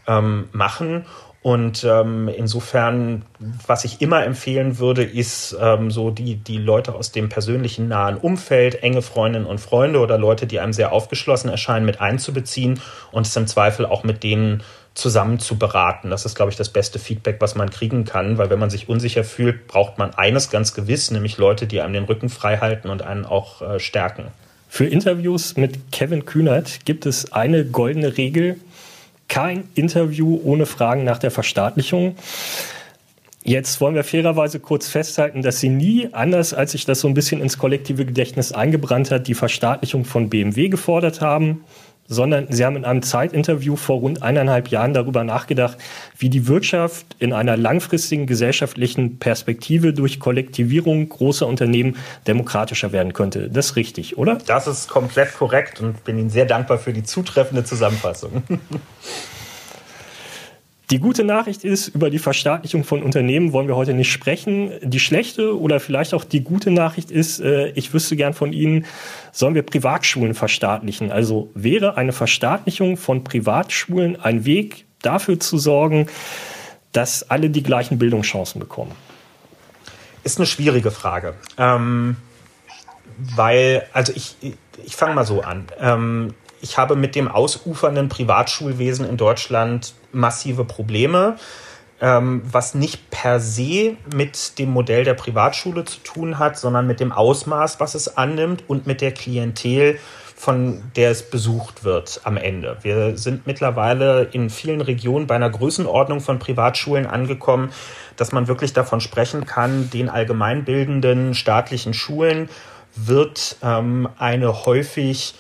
ähm, 0.08 0.50
machen. 0.52 1.06
Und 1.46 1.84
ähm, 1.84 2.28
insofern, 2.28 3.22
was 3.68 3.86
ich 3.86 4.02
immer 4.02 4.26
empfehlen 4.26 4.80
würde, 4.80 5.04
ist 5.04 5.56
ähm, 5.62 5.92
so 5.92 6.10
die, 6.10 6.38
die 6.38 6.58
Leute 6.58 6.96
aus 6.96 7.12
dem 7.12 7.30
persönlichen 7.30 7.88
nahen 7.88 8.18
Umfeld, 8.18 8.82
enge 8.82 9.04
Freundinnen 9.04 9.46
und 9.46 9.60
Freunde 9.60 10.00
oder 10.00 10.18
Leute, 10.18 10.48
die 10.48 10.60
einem 10.60 10.74
sehr 10.74 10.92
aufgeschlossen 10.92 11.52
erscheinen, 11.52 11.86
mit 11.86 12.02
einzubeziehen 12.02 12.82
und 13.12 13.28
es 13.28 13.36
im 13.36 13.46
Zweifel 13.46 13.86
auch 13.86 14.04
mit 14.04 14.24
denen 14.24 14.64
zusammen 14.96 15.38
zu 15.38 15.60
beraten. 15.60 16.10
Das 16.10 16.26
ist, 16.26 16.34
glaube 16.34 16.50
ich, 16.50 16.58
das 16.58 16.70
beste 16.70 16.98
Feedback, 16.98 17.36
was 17.42 17.54
man 17.54 17.70
kriegen 17.70 18.06
kann, 18.06 18.40
weil 18.40 18.50
wenn 18.50 18.58
man 18.58 18.72
sich 18.72 18.90
unsicher 18.90 19.24
fühlt, 19.24 19.68
braucht 19.68 20.00
man 20.00 20.16
eines 20.16 20.50
ganz 20.50 20.74
gewiss, 20.74 21.12
nämlich 21.12 21.38
Leute, 21.38 21.68
die 21.68 21.80
einem 21.80 21.94
den 21.94 22.06
Rücken 22.06 22.30
frei 22.30 22.58
halten 22.58 22.90
und 22.90 23.04
einen 23.04 23.24
auch 23.24 23.62
äh, 23.62 23.80
stärken. 23.80 24.30
Für 24.68 24.88
Interviews 24.88 25.58
mit 25.58 25.92
Kevin 25.92 26.26
Kühnert 26.26 26.86
gibt 26.86 27.06
es 27.06 27.32
eine 27.34 27.66
goldene 27.66 28.18
Regel, 28.18 28.58
kein 29.28 29.68
Interview 29.76 30.40
ohne 30.44 30.66
Fragen 30.66 31.04
nach 31.04 31.20
der 31.20 31.32
Verstaatlichung. 31.32 32.16
Jetzt 33.44 33.80
wollen 33.80 33.94
wir 33.94 34.04
fairerweise 34.04 34.60
kurz 34.60 34.88
festhalten, 34.88 35.44
dass 35.44 35.60
sie 35.60 35.70
nie, 35.70 36.10
anders 36.14 36.54
als 36.54 36.72
sich 36.72 36.86
das 36.86 37.00
so 37.00 37.08
ein 37.08 37.14
bisschen 37.14 37.42
ins 37.42 37.60
kollektive 37.60 38.06
Gedächtnis 38.06 38.52
eingebrannt 38.52 39.12
hat, 39.12 39.28
die 39.28 39.36
Verstaatlichung 39.36 40.04
von 40.04 40.30
BMW 40.30 40.70
gefordert 40.70 41.22
haben 41.22 41.64
sondern 42.08 42.48
sie 42.52 42.66
haben 42.66 42.76
in 42.76 42.86
einem 42.86 43.02
Zeitinterview 43.02 43.76
vor 43.76 44.00
rund 44.00 44.22
eineinhalb 44.22 44.70
Jahren 44.70 44.94
darüber 44.94 45.24
nachgedacht, 45.24 45.78
wie 46.18 46.30
die 46.30 46.48
Wirtschaft 46.48 47.06
in 47.20 47.34
einer 47.34 47.58
langfristigen 47.58 48.28
gesellschaftlichen 48.28 49.18
Perspektive 49.18 49.94
durch 49.94 50.20
Kollektivierung 50.20 51.10
großer 51.10 51.48
Unternehmen 51.48 51.98
demokratischer 52.28 52.92
werden 52.92 53.14
könnte. 53.14 53.50
Das 53.50 53.68
ist 53.68 53.76
richtig, 53.76 54.18
oder? 54.18 54.38
Das 54.46 54.68
ist 54.68 54.88
komplett 54.88 55.34
korrekt 55.34 55.82
und 55.82 56.04
bin 56.04 56.18
Ihnen 56.18 56.30
sehr 56.30 56.46
dankbar 56.46 56.78
für 56.78 56.94
die 56.94 57.04
zutreffende 57.04 57.64
Zusammenfassung. 57.64 58.44
Die 60.92 61.00
gute 61.00 61.24
Nachricht 61.24 61.64
ist, 61.64 61.88
über 61.88 62.12
die 62.12 62.20
Verstaatlichung 62.20 62.84
von 62.84 63.02
Unternehmen 63.02 63.54
wollen 63.54 63.68
wir 63.68 63.76
heute 63.76 63.94
nicht 63.94 64.12
sprechen. 64.12 64.72
Die 64.84 65.00
schlechte 65.00 65.60
oder 65.60 65.80
vielleicht 65.80 66.14
auch 66.14 66.24
die 66.24 66.42
gute 66.42 66.70
Nachricht 66.70 67.10
ist, 67.10 67.40
äh, 67.40 67.70
ich 67.70 67.94
wüsste 67.94 68.16
gern 68.16 68.34
von 68.34 68.54
Ihnen, 68.54 68.86
sollen 69.32 69.56
wir 69.56 69.64
Privatschulen 69.64 70.36
verstaatlichen? 70.36 71.12
Also 71.12 71.50
wäre 71.56 71.98
eine 71.98 72.12
Verstaatlichung 72.12 72.98
von 72.98 73.24
Privatschulen 73.24 74.20
ein 74.20 74.46
Weg 74.46 74.86
dafür 75.02 75.40
zu 75.40 75.58
sorgen, 75.58 76.08
dass 76.92 77.30
alle 77.32 77.50
die 77.50 77.64
gleichen 77.64 77.98
Bildungschancen 77.98 78.60
bekommen? 78.60 78.92
Ist 80.24 80.38
eine 80.38 80.46
schwierige 80.46 80.92
Frage. 80.92 81.34
Ähm, 81.58 82.18
weil, 83.18 83.88
also 83.92 84.14
ich, 84.16 84.36
ich 84.84 84.96
fange 84.96 85.16
mal 85.16 85.26
so 85.26 85.42
an. 85.42 85.66
Ähm, 85.80 86.36
ich 86.62 86.78
habe 86.78 86.96
mit 86.96 87.16
dem 87.16 87.28
ausufernden 87.28 88.10
Privatschulwesen 88.10 89.08
in 89.08 89.18
Deutschland 89.18 89.94
massive 90.16 90.66
Probleme. 90.66 91.38
ähm, 92.02 92.42
was 92.46 92.76
nicht 92.76 93.10
per 93.10 93.40
se 93.40 93.96
mit 94.14 94.60
dem 94.60 94.72
Modell 94.72 95.04
der 95.04 95.14
Privatschule 95.14 95.86
zu 95.86 96.00
tun 96.00 96.40
hat, 96.40 96.58
sondern 96.58 96.88
mit 96.88 97.00
dem 97.00 97.12
Ausmaß, 97.12 97.80
was 97.80 97.96
es 97.96 98.18
annimmt 98.18 98.64
und 98.68 98.86
mit 98.86 99.02
der 99.02 99.14
Klientel, 99.14 99.98
von 100.36 100.84
der 100.98 101.12
es 101.12 101.30
besucht 101.30 101.86
wird 101.86 102.20
am 102.26 102.36
Ende. 102.36 102.78
Wir 102.82 103.18
sind 103.18 103.48
mittlerweile 103.48 104.24
in 104.34 104.50
vielen 104.50 104.82
Regionen 104.82 105.28
bei 105.28 105.36
einer 105.36 105.50
Größenordnung 105.50 106.20
von 106.20 106.40
Privatschulen 106.40 107.06
angekommen, 107.08 107.72
dass 108.18 108.34
man 108.34 108.50
wirklich 108.50 108.74
davon 108.74 109.00
sprechen 109.00 109.46
kann, 109.46 109.90
den 109.90 110.10
allgemeinbildenden 110.10 111.34
staatlichen 111.34 111.94
Schulen 111.94 112.50
wird 112.98 113.58
ähm, 113.64 114.10
eine 114.18 114.66
häufig 114.66 115.36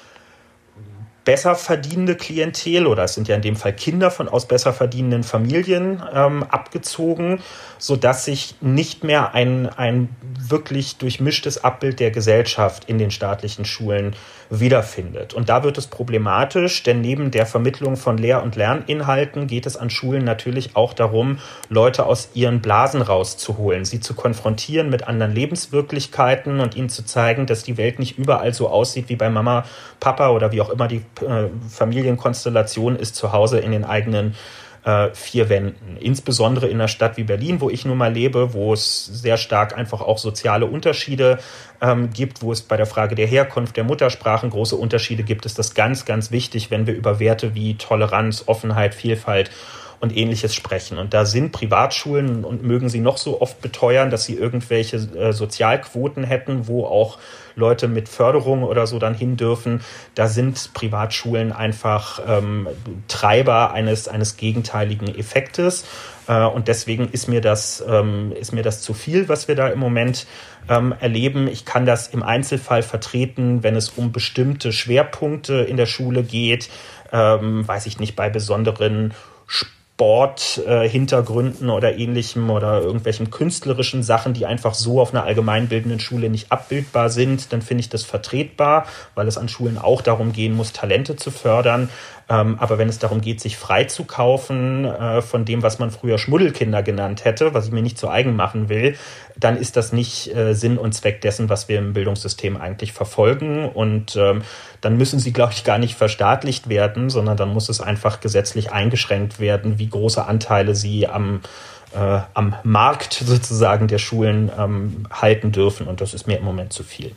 besser 1.26 1.56
verdienende 1.56 2.16
Klientel 2.16 2.86
oder 2.86 3.04
es 3.04 3.16
sind 3.16 3.28
ja 3.28 3.36
in 3.36 3.42
dem 3.42 3.56
Fall 3.56 3.74
Kinder 3.74 4.12
von 4.12 4.30
aus 4.30 4.48
besser 4.48 4.72
verdienenden 4.72 5.24
Familien 5.24 6.02
ähm, 6.14 6.44
abgezogen, 6.44 7.42
so 7.80 7.96
dass 7.96 8.26
sich 8.26 8.56
nicht 8.62 9.04
mehr 9.04 9.34
ein, 9.34 9.68
ein 9.68 10.10
wirklich 10.48 10.98
durchmischtes 10.98 11.64
Abbild 11.64 12.00
der 12.00 12.12
Gesellschaft 12.12 12.86
in 12.86 13.00
den 13.00 13.12
staatlichen 13.12 13.66
Schulen 13.66 14.16
wiederfindet. 14.50 15.34
Und 15.34 15.50
da 15.50 15.64
wird 15.64 15.78
es 15.78 15.88
problematisch, 15.88 16.84
denn 16.84 17.02
neben 17.02 17.32
der 17.32 17.46
Vermittlung 17.46 17.98
von 17.98 18.18
Lehr- 18.18 18.44
und 18.44 18.56
Lerninhalten 18.56 19.48
geht 19.48 19.66
es 19.66 19.78
an 19.78 19.90
Schulen 19.90 20.24
natürlich 20.24 20.76
auch 20.76 20.94
darum, 20.94 21.40
Leute 21.70 22.06
aus 22.06 22.30
ihren 22.36 22.62
Blasen 22.62 23.02
rauszuholen, 23.02 23.86
sie 23.86 24.00
zu 24.00 24.14
konfrontieren 24.14 24.90
mit 24.90 25.08
anderen 25.08 25.34
Lebenswirklichkeiten 25.34 26.60
und 26.60 26.76
ihnen 26.76 26.90
zu 26.90 27.04
zeigen, 27.04 27.48
dass 27.48 27.64
die 27.64 27.78
Welt 27.78 27.98
nicht 27.98 28.18
überall 28.20 28.54
so 28.54 28.70
aussieht 28.70 29.10
wie 29.10 29.16
bei 29.16 29.30
Mama, 29.30 29.66
Papa 30.00 30.30
oder 30.30 30.52
wie 30.52 30.62
auch 30.62 30.70
immer 30.70 30.88
die 30.88 31.02
äh, 31.22 31.50
Familienkonstellation 31.70 32.96
ist 32.96 33.16
zu 33.16 33.32
Hause 33.32 33.60
in 33.60 33.72
den 33.72 33.84
eigenen 33.84 34.36
äh, 34.86 35.10
vier 35.14 35.50
Wänden. 35.50 35.98
Insbesondere 35.98 36.68
in 36.68 36.76
einer 36.76 36.88
Stadt 36.88 37.18
wie 37.18 37.24
Berlin, 37.24 37.60
wo 37.60 37.70
ich 37.70 37.86
nun 37.86 37.98
mal 37.98 38.14
lebe, 38.14 38.54
wo 38.54 38.72
es 38.74 39.06
sehr 39.06 39.38
stark 39.38 39.76
einfach 39.76 40.02
auch 40.02 40.20
soziale 40.20 40.68
Unterschiede 40.68 41.40
ähm, 41.82 42.12
gibt, 42.12 42.42
wo 42.42 42.52
es 42.52 42.62
bei 42.62 42.78
der 42.78 42.86
Frage 42.86 43.16
der 43.16 43.28
Herkunft 43.28 43.78
der 43.78 43.84
Muttersprachen 43.84 44.52
große 44.52 44.76
Unterschiede 44.76 45.24
gibt, 45.24 45.46
ist 45.46 45.58
das 45.58 45.74
ganz, 45.74 46.06
ganz 46.06 46.32
wichtig, 46.32 46.70
wenn 46.70 46.88
wir 46.88 46.94
über 46.94 47.20
Werte 47.20 47.56
wie 47.56 47.76
Toleranz, 47.76 48.44
Offenheit, 48.46 48.94
Vielfalt 48.94 49.50
und 50.00 50.16
ähnliches 50.16 50.54
sprechen. 50.54 50.98
Und 50.98 51.14
da 51.14 51.26
sind 51.26 51.52
Privatschulen 51.52 52.44
und 52.44 52.64
mögen 52.64 52.90
sie 52.90 53.00
noch 53.00 53.18
so 53.18 53.42
oft 53.42 53.62
beteuern, 53.62 54.10
dass 54.10 54.26
sie 54.26 54.36
irgendwelche 54.36 54.98
äh, 54.98 55.34
Sozialquoten 55.34 56.24
hätten, 56.24 56.68
wo 56.68 56.86
auch 56.86 57.18
Leute 57.56 57.88
mit 57.88 58.10
Förderung 58.10 58.64
oder 58.64 58.86
so 58.88 59.00
dann 59.00 59.16
hin 59.16 59.38
dürfen. 59.38 59.82
Da 60.14 60.28
sind 60.28 60.74
Privatschulen 60.74 61.52
einfach 61.52 62.20
ähm, 62.28 62.68
Treiber 63.08 63.72
eines, 63.72 64.08
eines 64.08 64.38
gegenteiligen 64.38 65.08
Effektes. 65.16 65.86
Äh, 66.28 66.44
und 66.44 66.68
deswegen 66.68 67.10
ist 67.10 67.28
mir 67.28 67.42
das, 67.42 67.84
ähm, 67.88 68.34
ist 68.40 68.52
mir 68.52 68.64
das 68.64 68.82
zu 68.82 68.94
viel, 68.94 69.30
was 69.30 69.48
wir 69.48 69.56
da 69.56 69.70
im 69.70 69.80
Moment 69.80 70.28
ähm, 70.70 70.94
erleben. 71.00 71.48
Ich 71.48 71.66
kann 71.66 71.86
das 71.86 72.08
im 72.08 72.24
Einzelfall 72.24 72.84
vertreten, 72.84 73.64
wenn 73.64 73.76
es 73.76 73.90
um 73.90 74.12
bestimmte 74.12 74.72
Schwerpunkte 74.72 75.56
in 75.56 75.78
der 75.78 75.86
Schule 75.86 76.24
geht. 76.24 76.70
Ähm, 77.12 77.68
weiß 77.68 77.86
ich 77.86 78.00
nicht, 78.00 78.16
bei 78.16 78.30
besonderen 78.30 79.14
Sporthintergründen 79.96 81.70
äh, 81.70 81.72
oder 81.72 81.98
ähnlichem 81.98 82.50
oder 82.50 82.82
irgendwelchen 82.82 83.32
künstlerischen 83.32 84.04
Sachen, 84.04 84.34
die 84.34 84.46
einfach 84.46 84.74
so 84.74 85.00
auf 85.00 85.14
einer 85.14 85.24
allgemeinbildenden 85.24 86.02
Schule 86.02 86.30
nicht 86.30 86.52
abbildbar 86.52 87.10
sind, 87.10 87.54
dann 87.54 87.62
finde 87.62 87.80
ich 87.80 87.90
das 87.90 88.04
vertretbar, 88.04 88.88
weil 89.16 89.30
es 89.30 89.38
an 89.38 89.48
Schulen 89.48 89.78
auch 89.78 90.02
darum 90.02 90.34
gehen 90.34 90.54
muss, 90.54 90.74
Talente 90.74 91.16
zu 91.16 91.32
fördern. 91.32 91.90
Ähm, 92.28 92.58
aber 92.60 92.78
wenn 92.78 92.90
es 92.90 92.98
darum 92.98 93.22
geht, 93.22 93.40
sich 93.40 93.58
freizukaufen 93.58 94.86
äh, 94.86 95.22
von 95.22 95.46
dem, 95.46 95.62
was 95.62 95.78
man 95.78 95.92
früher 95.92 96.18
Schmuddelkinder 96.18 96.82
genannt 96.82 97.24
hätte, 97.24 97.54
was 97.54 97.68
ich 97.68 97.72
mir 97.72 97.84
nicht 97.84 98.00
zu 98.00 98.10
eigen 98.10 98.36
machen 98.36 98.68
will, 98.68 98.98
dann 99.38 99.58
ist 99.58 99.78
das 99.78 99.94
nicht 99.94 100.36
äh, 100.36 100.54
Sinn 100.54 100.78
und 100.78 100.94
Zweck 100.94 101.22
dessen, 101.22 101.50
was 101.50 101.70
wir 101.70 101.78
im 101.78 101.94
Bildungssystem 101.94 102.58
eigentlich 102.58 102.94
verfolgen. 102.94 103.70
Und 103.70 104.16
ähm, 104.16 104.42
dann 104.82 104.98
müssen 104.98 105.20
sie, 105.20 105.34
glaube 105.34 105.54
ich, 105.54 105.64
gar 105.64 105.78
nicht 105.78 105.96
verstaatlicht 105.96 106.68
werden, 106.68 107.10
sondern 107.10 107.38
dann 107.38 107.54
muss 107.54 107.70
es 107.70 107.80
einfach 107.80 108.22
gesetzlich 108.22 108.72
eingeschränkt 108.72 109.40
werden, 109.40 109.78
wie 109.78 109.90
große 109.90 110.26
Anteile 110.26 110.74
sie 110.74 111.08
am 111.08 111.42
äh, 111.94 112.22
am 112.34 112.56
Markt 112.64 113.14
sozusagen 113.14 113.88
der 113.88 114.00
Schulen 114.00 114.52
ähm, 114.58 115.08
halten 115.12 115.52
dürfen. 115.52 115.88
Und 115.88 116.02
das 116.02 116.14
ist 116.14 116.28
mir 116.28 116.38
im 116.38 116.44
Moment 116.44 116.74
zu 116.74 116.84
viel. 116.84 117.16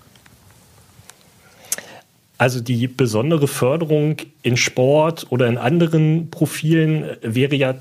Also 2.38 2.61
die 2.61 2.87
besondere 2.87 3.48
Förderung 3.48 4.16
in 4.42 4.57
Sport 4.57 5.27
oder 5.31 5.48
in 5.48 5.59
anderen 5.59 6.31
Profilen 6.31 7.05
wäre 7.20 7.57
ja 7.57 7.74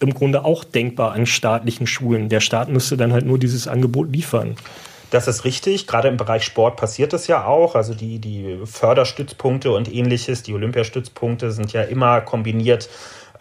im 0.00 0.14
Grunde 0.14 0.44
auch 0.44 0.64
denkbar 0.64 1.12
an 1.12 1.26
staatlichen 1.26 1.86
Schulen. 1.86 2.28
Der 2.28 2.40
Staat 2.40 2.70
müsste 2.70 2.96
dann 2.96 3.12
halt 3.12 3.26
nur 3.26 3.38
dieses 3.38 3.68
Angebot 3.68 4.10
liefern. 4.10 4.56
Das 5.10 5.26
ist 5.26 5.44
richtig. 5.44 5.86
Gerade 5.86 6.08
im 6.08 6.16
Bereich 6.16 6.44
Sport 6.44 6.76
passiert 6.76 7.12
das 7.12 7.26
ja 7.26 7.46
auch. 7.46 7.74
Also 7.74 7.94
die, 7.94 8.18
die 8.18 8.58
Förderstützpunkte 8.64 9.70
und 9.72 9.92
ähnliches, 9.92 10.42
die 10.42 10.54
Olympiastützpunkte 10.54 11.50
sind 11.50 11.72
ja 11.72 11.82
immer 11.82 12.20
kombiniert 12.20 12.88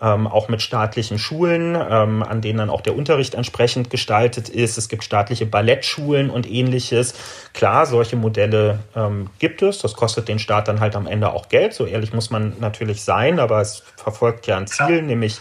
ähm, 0.01 0.27
auch 0.27 0.47
mit 0.49 0.61
staatlichen 0.61 1.19
Schulen, 1.19 1.75
ähm, 1.75 2.23
an 2.23 2.41
denen 2.41 2.59
dann 2.59 2.69
auch 2.69 2.81
der 2.81 2.95
Unterricht 2.95 3.33
entsprechend 3.35 3.89
gestaltet 3.89 4.49
ist. 4.49 4.77
Es 4.77 4.89
gibt 4.89 5.03
staatliche 5.03 5.45
Ballettschulen 5.45 6.29
und 6.29 6.49
ähnliches. 6.49 7.13
Klar, 7.53 7.85
solche 7.85 8.15
Modelle 8.15 8.79
ähm, 8.95 9.29
gibt 9.39 9.61
es. 9.61 9.79
Das 9.79 9.93
kostet 9.93 10.27
den 10.27 10.39
Staat 10.39 10.67
dann 10.67 10.79
halt 10.79 10.95
am 10.95 11.07
Ende 11.07 11.31
auch 11.31 11.49
Geld. 11.49 11.73
So 11.73 11.85
ehrlich 11.85 12.13
muss 12.13 12.29
man 12.29 12.53
natürlich 12.59 13.03
sein, 13.03 13.39
aber 13.39 13.61
es 13.61 13.83
verfolgt 13.95 14.47
ja 14.47 14.57
ein 14.57 14.67
Ziel, 14.67 15.01
nämlich 15.01 15.39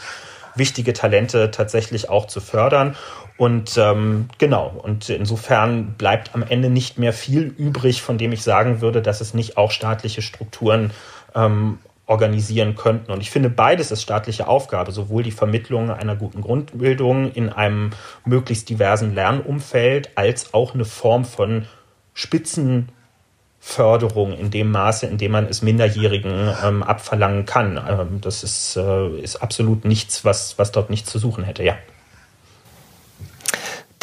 wichtige 0.54 0.92
Talente 0.92 1.50
tatsächlich 1.50 2.08
auch 2.08 2.26
zu 2.26 2.40
fördern. 2.40 2.96
Und 3.36 3.76
ähm, 3.76 4.30
genau, 4.38 4.72
und 4.82 5.10
insofern 5.10 5.94
bleibt 5.98 6.34
am 6.34 6.42
Ende 6.42 6.70
nicht 6.70 6.98
mehr 6.98 7.12
viel 7.12 7.42
übrig, 7.42 8.00
von 8.00 8.16
dem 8.16 8.32
ich 8.32 8.42
sagen 8.42 8.80
würde, 8.80 9.02
dass 9.02 9.20
es 9.20 9.34
nicht 9.34 9.58
auch 9.58 9.70
staatliche 9.70 10.22
Strukturen 10.22 10.90
ähm, 11.34 11.78
organisieren 12.06 12.76
könnten. 12.76 13.10
Und 13.10 13.20
ich 13.20 13.30
finde, 13.30 13.50
beides 13.50 13.90
ist 13.90 14.02
staatliche 14.02 14.46
Aufgabe, 14.46 14.92
sowohl 14.92 15.24
die 15.24 15.32
Vermittlung 15.32 15.90
einer 15.90 16.14
guten 16.14 16.40
Grundbildung 16.40 17.32
in 17.32 17.48
einem 17.50 17.90
möglichst 18.24 18.68
diversen 18.68 19.12
Lernumfeld, 19.14 20.10
als 20.14 20.54
auch 20.54 20.74
eine 20.74 20.84
Form 20.84 21.24
von 21.24 21.66
Spitzenförderung 22.14 24.38
in 24.38 24.52
dem 24.52 24.70
Maße, 24.70 25.06
in 25.06 25.18
dem 25.18 25.32
man 25.32 25.46
es 25.46 25.62
Minderjährigen 25.62 26.54
ähm, 26.64 26.84
abverlangen 26.84 27.44
kann. 27.44 27.76
Ähm, 27.76 28.20
das 28.20 28.44
ist, 28.44 28.76
äh, 28.76 29.08
ist 29.18 29.42
absolut 29.42 29.84
nichts, 29.84 30.24
was, 30.24 30.56
was 30.58 30.70
dort 30.70 30.90
nicht 30.90 31.08
zu 31.08 31.18
suchen 31.18 31.42
hätte, 31.42 31.64
ja. 31.64 31.74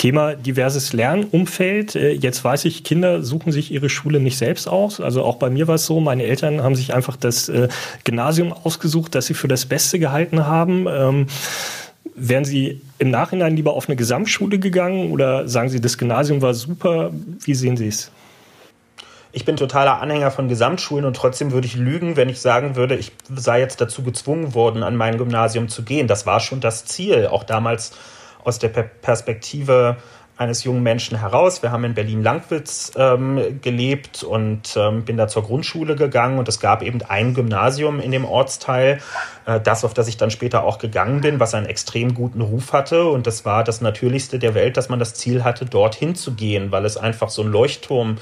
Thema 0.03 0.35
diverses 0.35 0.91
Lernumfeld. 0.91 1.95
Äh, 1.95 2.11
jetzt 2.11 2.43
weiß 2.43 2.65
ich, 2.65 2.83
Kinder 2.83 3.23
suchen 3.23 3.53
sich 3.53 3.71
ihre 3.71 3.87
Schule 3.87 4.19
nicht 4.19 4.37
selbst 4.37 4.67
aus. 4.67 4.99
Also 4.99 5.23
auch 5.23 5.37
bei 5.37 5.49
mir 5.49 5.69
war 5.69 5.75
es 5.75 5.85
so, 5.85 6.01
meine 6.01 6.23
Eltern 6.23 6.61
haben 6.61 6.75
sich 6.75 6.93
einfach 6.93 7.15
das 7.15 7.47
äh, 7.47 7.69
Gymnasium 8.03 8.51
ausgesucht, 8.51 9.15
das 9.15 9.27
sie 9.27 9.33
für 9.33 9.47
das 9.47 9.65
Beste 9.65 9.99
gehalten 9.99 10.45
haben. 10.45 10.87
Ähm, 10.89 11.27
wären 12.15 12.43
Sie 12.43 12.81
im 12.99 13.11
Nachhinein 13.11 13.55
lieber 13.55 13.75
auf 13.75 13.87
eine 13.87 13.95
Gesamtschule 13.95 14.59
gegangen 14.59 15.09
oder 15.11 15.47
sagen 15.47 15.69
Sie, 15.69 15.79
das 15.79 15.97
Gymnasium 15.97 16.41
war 16.41 16.53
super? 16.53 17.11
Wie 17.39 17.55
sehen 17.55 17.77
Sie 17.77 17.87
es? 17.87 18.11
Ich 19.31 19.45
bin 19.45 19.55
totaler 19.55 20.01
Anhänger 20.01 20.31
von 20.31 20.49
Gesamtschulen 20.49 21.05
und 21.05 21.15
trotzdem 21.15 21.53
würde 21.53 21.65
ich 21.65 21.77
lügen, 21.77 22.17
wenn 22.17 22.27
ich 22.27 22.41
sagen 22.41 22.75
würde, 22.75 22.97
ich 22.97 23.13
sei 23.33 23.61
jetzt 23.61 23.79
dazu 23.79 24.03
gezwungen 24.03 24.53
worden, 24.53 24.83
an 24.83 24.97
mein 24.97 25.17
Gymnasium 25.17 25.69
zu 25.69 25.83
gehen. 25.83 26.09
Das 26.09 26.25
war 26.25 26.41
schon 26.41 26.59
das 26.59 26.83
Ziel, 26.83 27.27
auch 27.27 27.45
damals 27.45 27.93
aus 28.43 28.59
der 28.59 28.69
Perspektive 28.69 29.97
eines 30.35 30.63
jungen 30.63 30.81
Menschen 30.81 31.19
heraus. 31.19 31.61
Wir 31.61 31.71
haben 31.71 31.83
in 31.83 31.93
Berlin-Langwitz 31.93 32.93
ähm, 32.95 33.59
gelebt 33.61 34.23
und 34.23 34.75
ähm, 34.75 35.05
bin 35.05 35.15
da 35.15 35.27
zur 35.27 35.43
Grundschule 35.43 35.95
gegangen 35.95 36.39
und 36.39 36.47
es 36.47 36.59
gab 36.59 36.81
eben 36.81 37.01
ein 37.03 37.35
Gymnasium 37.35 37.99
in 37.99 38.11
dem 38.11 38.25
Ortsteil, 38.25 38.99
äh, 39.45 39.59
das, 39.59 39.85
auf 39.85 39.93
das 39.93 40.07
ich 40.07 40.17
dann 40.17 40.31
später 40.31 40.63
auch 40.63 40.79
gegangen 40.79 41.21
bin, 41.21 41.39
was 41.39 41.53
einen 41.53 41.67
extrem 41.67 42.15
guten 42.15 42.41
Ruf 42.41 42.73
hatte 42.73 43.05
und 43.05 43.27
das 43.27 43.45
war 43.45 43.63
das 43.63 43.81
Natürlichste 43.81 44.39
der 44.39 44.55
Welt, 44.55 44.75
dass 44.75 44.89
man 44.89 44.97
das 44.97 45.13
Ziel 45.13 45.43
hatte, 45.43 45.65
dorthin 45.65 46.15
zu 46.15 46.33
gehen, 46.33 46.71
weil 46.71 46.85
es 46.85 46.97
einfach 46.97 47.29
so 47.29 47.43
ein 47.43 47.51
Leuchtturm 47.51 48.17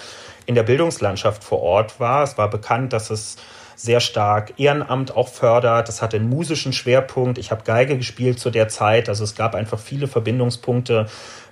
in 0.45 0.55
der 0.55 0.63
Bildungslandschaft 0.63 1.43
vor 1.43 1.61
Ort 1.61 1.99
war. 2.01 2.23
Es 2.23 2.37
war 2.37 2.49
bekannt, 2.49 2.91
dass 2.91 3.09
es 3.09 3.37
sehr 3.75 3.99
stark 3.99 4.53
Ehrenamt 4.57 5.15
auch 5.15 5.27
fördert. 5.27 5.87
Das 5.87 6.01
hatte 6.01 6.17
einen 6.17 6.29
musischen 6.29 6.73
Schwerpunkt. 6.73 7.37
Ich 7.37 7.51
habe 7.51 7.63
Geige 7.63 7.97
gespielt 7.97 8.39
zu 8.39 8.49
der 8.49 8.67
Zeit. 8.67 9.09
Also 9.09 9.23
es 9.23 9.35
gab 9.35 9.55
einfach 9.55 9.79
viele 9.79 10.07
Verbindungspunkte, 10.07 11.07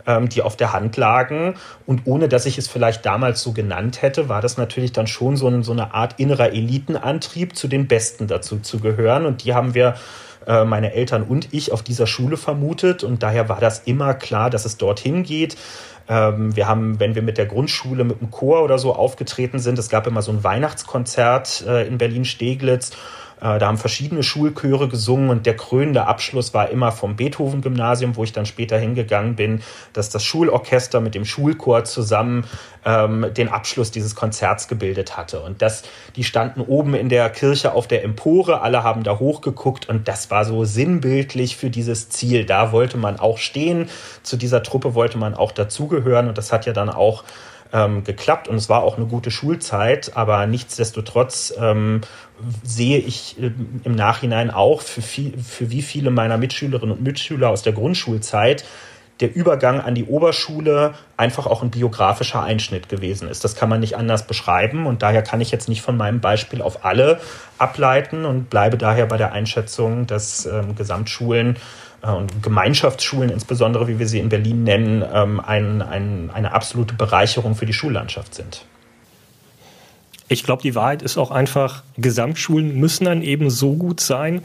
ähm, 0.05 0.29
die 0.29 0.41
auf 0.41 0.55
der 0.55 0.73
Hand 0.73 0.97
lagen. 0.97 1.55
Und 1.85 2.01
ohne 2.05 2.29
dass 2.29 2.45
ich 2.45 2.57
es 2.57 2.67
vielleicht 2.67 3.05
damals 3.05 3.41
so 3.41 3.51
genannt 3.51 4.01
hätte, 4.01 4.29
war 4.29 4.41
das 4.41 4.57
natürlich 4.57 4.91
dann 4.91 5.07
schon 5.07 5.37
so, 5.37 5.47
ein, 5.47 5.63
so 5.63 5.71
eine 5.71 5.93
Art 5.93 6.19
innerer 6.19 6.51
Elitenantrieb, 6.51 7.55
zu 7.55 7.67
den 7.67 7.87
Besten 7.87 8.27
dazu 8.27 8.59
zu 8.59 8.79
gehören. 8.79 9.25
Und 9.25 9.43
die 9.43 9.53
haben 9.53 9.73
wir 9.73 9.95
äh, 10.47 10.65
meine 10.65 10.93
Eltern 10.93 11.23
und 11.23 11.49
ich 11.51 11.71
auf 11.71 11.83
dieser 11.83 12.07
Schule 12.07 12.37
vermutet 12.37 13.03
und 13.03 13.21
daher 13.21 13.49
war 13.49 13.59
das 13.59 13.79
immer 13.85 14.13
klar, 14.13 14.49
dass 14.49 14.65
es 14.65 14.77
dorthin 14.77 15.23
geht. 15.23 15.57
Ähm, 16.09 16.55
wir 16.55 16.67
haben, 16.67 16.99
wenn 16.99 17.13
wir 17.13 17.21
mit 17.21 17.37
der 17.37 17.45
Grundschule, 17.45 18.03
mit 18.03 18.19
dem 18.19 18.31
Chor 18.31 18.63
oder 18.63 18.79
so 18.79 18.93
aufgetreten 18.95 19.59
sind, 19.59 19.77
es 19.77 19.89
gab 19.89 20.07
immer 20.07 20.23
so 20.23 20.31
ein 20.31 20.43
Weihnachtskonzert 20.43 21.63
äh, 21.67 21.87
in 21.87 21.99
Berlin-Steglitz 21.99 22.91
da 23.39 23.61
haben 23.61 23.77
verschiedene 23.77 24.23
Schulchöre 24.23 24.89
gesungen 24.89 25.29
und 25.29 25.45
der 25.45 25.55
krönende 25.55 26.05
Abschluss 26.07 26.53
war 26.53 26.69
immer 26.69 26.91
vom 26.91 27.15
Beethoven-Gymnasium, 27.15 28.15
wo 28.15 28.23
ich 28.23 28.33
dann 28.33 28.45
später 28.45 28.77
hingegangen 28.77 29.35
bin, 29.35 29.61
dass 29.93 30.09
das 30.09 30.23
Schulorchester 30.23 30.99
mit 30.99 31.15
dem 31.15 31.25
Schulchor 31.25 31.85
zusammen 31.85 32.43
ähm, 32.85 33.27
den 33.35 33.49
Abschluss 33.49 33.91
dieses 33.91 34.15
Konzerts 34.15 34.67
gebildet 34.67 35.17
hatte. 35.17 35.39
Und 35.41 35.61
das, 35.61 35.83
die 36.15 36.23
standen 36.23 36.61
oben 36.61 36.93
in 36.93 37.09
der 37.09 37.29
Kirche 37.29 37.73
auf 37.73 37.87
der 37.87 38.03
Empore, 38.03 38.61
alle 38.61 38.83
haben 38.83 39.03
da 39.03 39.19
hochgeguckt 39.19 39.87
und 39.87 40.07
das 40.07 40.29
war 40.31 40.43
so 40.43 40.65
sinnbildlich 40.65 41.55
für 41.55 41.69
dieses 41.69 42.09
Ziel. 42.09 42.45
Da 42.45 42.71
wollte 42.71 42.97
man 42.97 43.19
auch 43.19 43.37
stehen, 43.37 43.89
zu 44.23 44.37
dieser 44.37 44.63
Truppe 44.63 44.95
wollte 44.95 45.17
man 45.17 45.33
auch 45.33 45.51
dazugehören 45.51 46.27
und 46.27 46.37
das 46.37 46.51
hat 46.51 46.65
ja 46.65 46.73
dann 46.73 46.89
auch 46.89 47.23
ähm, 47.71 48.03
geklappt 48.03 48.47
und 48.47 48.55
es 48.55 48.69
war 48.69 48.83
auch 48.83 48.97
eine 48.97 49.05
gute 49.05 49.31
Schulzeit, 49.31 50.15
aber 50.15 50.45
nichtsdestotrotz 50.47 51.53
ähm, 51.59 52.01
sehe 52.63 52.97
ich 52.99 53.41
äh, 53.41 53.51
im 53.83 53.93
Nachhinein 53.93 54.49
auch, 54.51 54.81
für, 54.81 55.01
viel, 55.01 55.37
für 55.37 55.69
wie 55.69 55.81
viele 55.81 56.11
meiner 56.11 56.37
Mitschülerinnen 56.37 56.95
und 56.97 57.03
Mitschüler 57.03 57.49
aus 57.49 57.61
der 57.61 57.73
Grundschulzeit 57.73 58.65
der 59.19 59.35
Übergang 59.35 59.81
an 59.81 59.95
die 59.95 60.05
Oberschule 60.05 60.93
einfach 61.17 61.45
auch 61.45 61.61
ein 61.61 61.71
biografischer 61.71 62.41
Einschnitt 62.41 62.87
gewesen 62.87 63.27
ist. 63.27 63.43
Das 63.43 63.55
kann 63.55 63.67
man 63.67 63.81
nicht 63.81 63.97
anders 63.97 64.25
beschreiben 64.25 64.85
und 64.85 65.01
daher 65.01 65.21
kann 65.21 65.41
ich 65.41 65.51
jetzt 65.51 65.67
nicht 65.67 65.81
von 65.81 65.97
meinem 65.97 66.21
Beispiel 66.21 66.61
auf 66.61 66.85
alle 66.85 67.19
ableiten 67.57 68.23
und 68.23 68.49
bleibe 68.49 68.77
daher 68.77 69.07
bei 69.07 69.17
der 69.17 69.33
Einschätzung, 69.33 70.07
dass 70.07 70.45
ähm, 70.45 70.75
Gesamtschulen 70.75 71.57
und 72.01 72.41
Gemeinschaftsschulen 72.41 73.29
insbesondere, 73.29 73.87
wie 73.87 73.99
wir 73.99 74.07
sie 74.07 74.19
in 74.19 74.29
Berlin 74.29 74.63
nennen, 74.63 75.03
ähm, 75.13 75.39
ein, 75.39 75.81
ein, 75.81 76.29
eine 76.33 76.53
absolute 76.53 76.93
Bereicherung 76.93 77.55
für 77.55 77.65
die 77.65 77.73
Schullandschaft 77.73 78.35
sind. 78.35 78.65
Ich 80.31 80.43
glaube, 80.43 80.61
die 80.61 80.75
Wahrheit 80.75 81.01
ist 81.01 81.17
auch 81.17 81.31
einfach, 81.31 81.83
Gesamtschulen 81.97 82.79
müssen 82.79 83.05
dann 83.05 83.23
eben 83.23 83.49
so 83.49 83.73
gut 83.73 83.99
sein, 83.99 84.43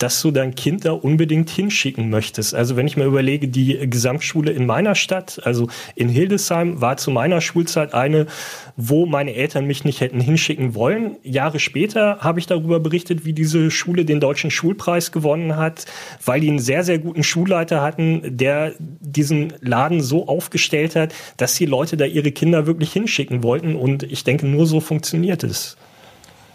dass 0.00 0.22
du 0.22 0.30
dein 0.30 0.54
Kind 0.54 0.86
da 0.86 0.92
unbedingt 0.92 1.50
hinschicken 1.50 2.08
möchtest. 2.08 2.54
Also 2.54 2.74
wenn 2.74 2.86
ich 2.86 2.96
mir 2.96 3.04
überlege, 3.04 3.48
die 3.48 3.78
Gesamtschule 3.88 4.50
in 4.50 4.64
meiner 4.64 4.94
Stadt, 4.94 5.42
also 5.44 5.68
in 5.94 6.08
Hildesheim, 6.08 6.80
war 6.80 6.96
zu 6.96 7.10
meiner 7.10 7.42
Schulzeit 7.42 7.92
eine, 7.92 8.26
wo 8.76 9.04
meine 9.04 9.34
Eltern 9.34 9.66
mich 9.66 9.84
nicht 9.84 10.00
hätten 10.00 10.18
hinschicken 10.18 10.74
wollen. 10.74 11.16
Jahre 11.22 11.60
später 11.60 12.18
habe 12.20 12.40
ich 12.40 12.46
darüber 12.46 12.80
berichtet, 12.80 13.26
wie 13.26 13.34
diese 13.34 13.70
Schule 13.70 14.06
den 14.06 14.20
deutschen 14.20 14.50
Schulpreis 14.50 15.12
gewonnen 15.12 15.56
hat, 15.56 15.84
weil 16.24 16.40
die 16.40 16.48
einen 16.48 16.60
sehr, 16.60 16.82
sehr 16.82 16.98
guten 16.98 17.22
Schulleiter 17.22 17.82
hatten, 17.82 18.22
der 18.38 18.72
diesen 18.78 19.52
Laden 19.60 20.00
so 20.00 20.28
aufgestellt 20.28 20.96
hat, 20.96 21.12
dass 21.36 21.56
die 21.56 21.66
Leute 21.66 21.98
da 21.98 22.06
ihre 22.06 22.32
Kinder 22.32 22.66
wirklich 22.66 22.90
hinschicken 22.90 23.42
wollten. 23.42 23.76
Und 23.76 24.02
ich 24.04 24.24
denke, 24.24 24.46
nur 24.46 24.66
so 24.66 24.80
funktioniert 24.80 25.44
es. 25.44 25.76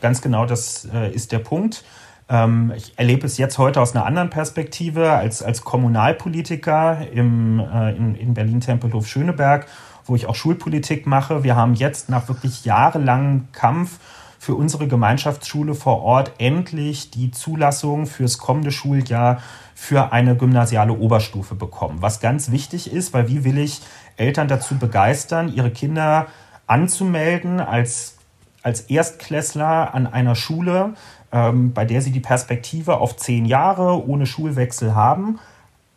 Ganz 0.02 0.24
genau, 0.24 0.48
das 0.48 0.88
äh, 0.92 1.14
ist 1.14 1.32
der 1.32 1.40
Punkt. 1.40 1.84
Ähm, 2.28 2.74
ich 2.76 2.98
erlebe 2.98 3.26
es 3.26 3.38
jetzt 3.38 3.58
heute 3.58 3.82
aus 3.82 3.96
einer 3.96 4.06
anderen 4.06 4.30
Perspektive 4.30 5.12
als, 5.12 5.44
als 5.44 5.64
Kommunalpolitiker 5.64 7.08
im, 7.12 7.60
äh, 7.60 7.96
in, 7.96 8.16
in 8.16 8.34
Berlin-Tempelhof-Schöneberg, 8.34 9.68
wo 10.06 10.16
ich 10.16 10.28
auch 10.28 10.36
Schulpolitik 10.36 11.06
mache. 11.08 11.44
Wir 11.44 11.56
haben 11.56 11.76
jetzt 11.76 12.10
nach 12.10 12.28
wirklich 12.28 12.66
jahrelangem 12.66 13.48
Kampf 13.52 14.00
für 14.40 14.56
unsere 14.56 14.88
Gemeinschaftsschule 14.88 15.74
vor 15.74 16.04
Ort 16.04 16.34
endlich 16.38 17.10
die 17.10 17.32
Zulassung 17.32 18.06
fürs 18.06 18.38
kommende 18.38 18.72
Schuljahr 18.72 19.42
für 19.74 20.12
eine 20.14 20.36
gymnasiale 20.36 20.94
Oberstufe 20.94 21.56
bekommen. 21.56 21.98
Was 22.02 22.20
ganz 22.20 22.52
wichtig 22.52 22.94
ist, 22.94 23.14
weil 23.14 23.28
wie 23.28 23.44
will 23.44 23.58
ich 23.58 23.82
Eltern 24.18 24.48
dazu 24.48 24.78
begeistern, 24.78 25.52
ihre 25.54 25.72
Kinder 25.72 26.28
anzumelden 26.68 27.60
als, 27.60 28.18
als 28.62 28.82
Erstklässler 28.82 29.94
an 29.94 30.08
einer 30.08 30.36
Schule, 30.36 30.94
ähm, 31.36 31.74
bei 31.74 31.84
der 31.84 32.02
sie 32.02 32.12
die 32.12 32.22
Perspektive 32.22 32.98
auf 32.98 33.18
zehn 33.18 33.46
Jahre 33.46 34.08
ohne 34.08 34.26
Schulwechsel 34.26 34.96
haben, 34.96 35.38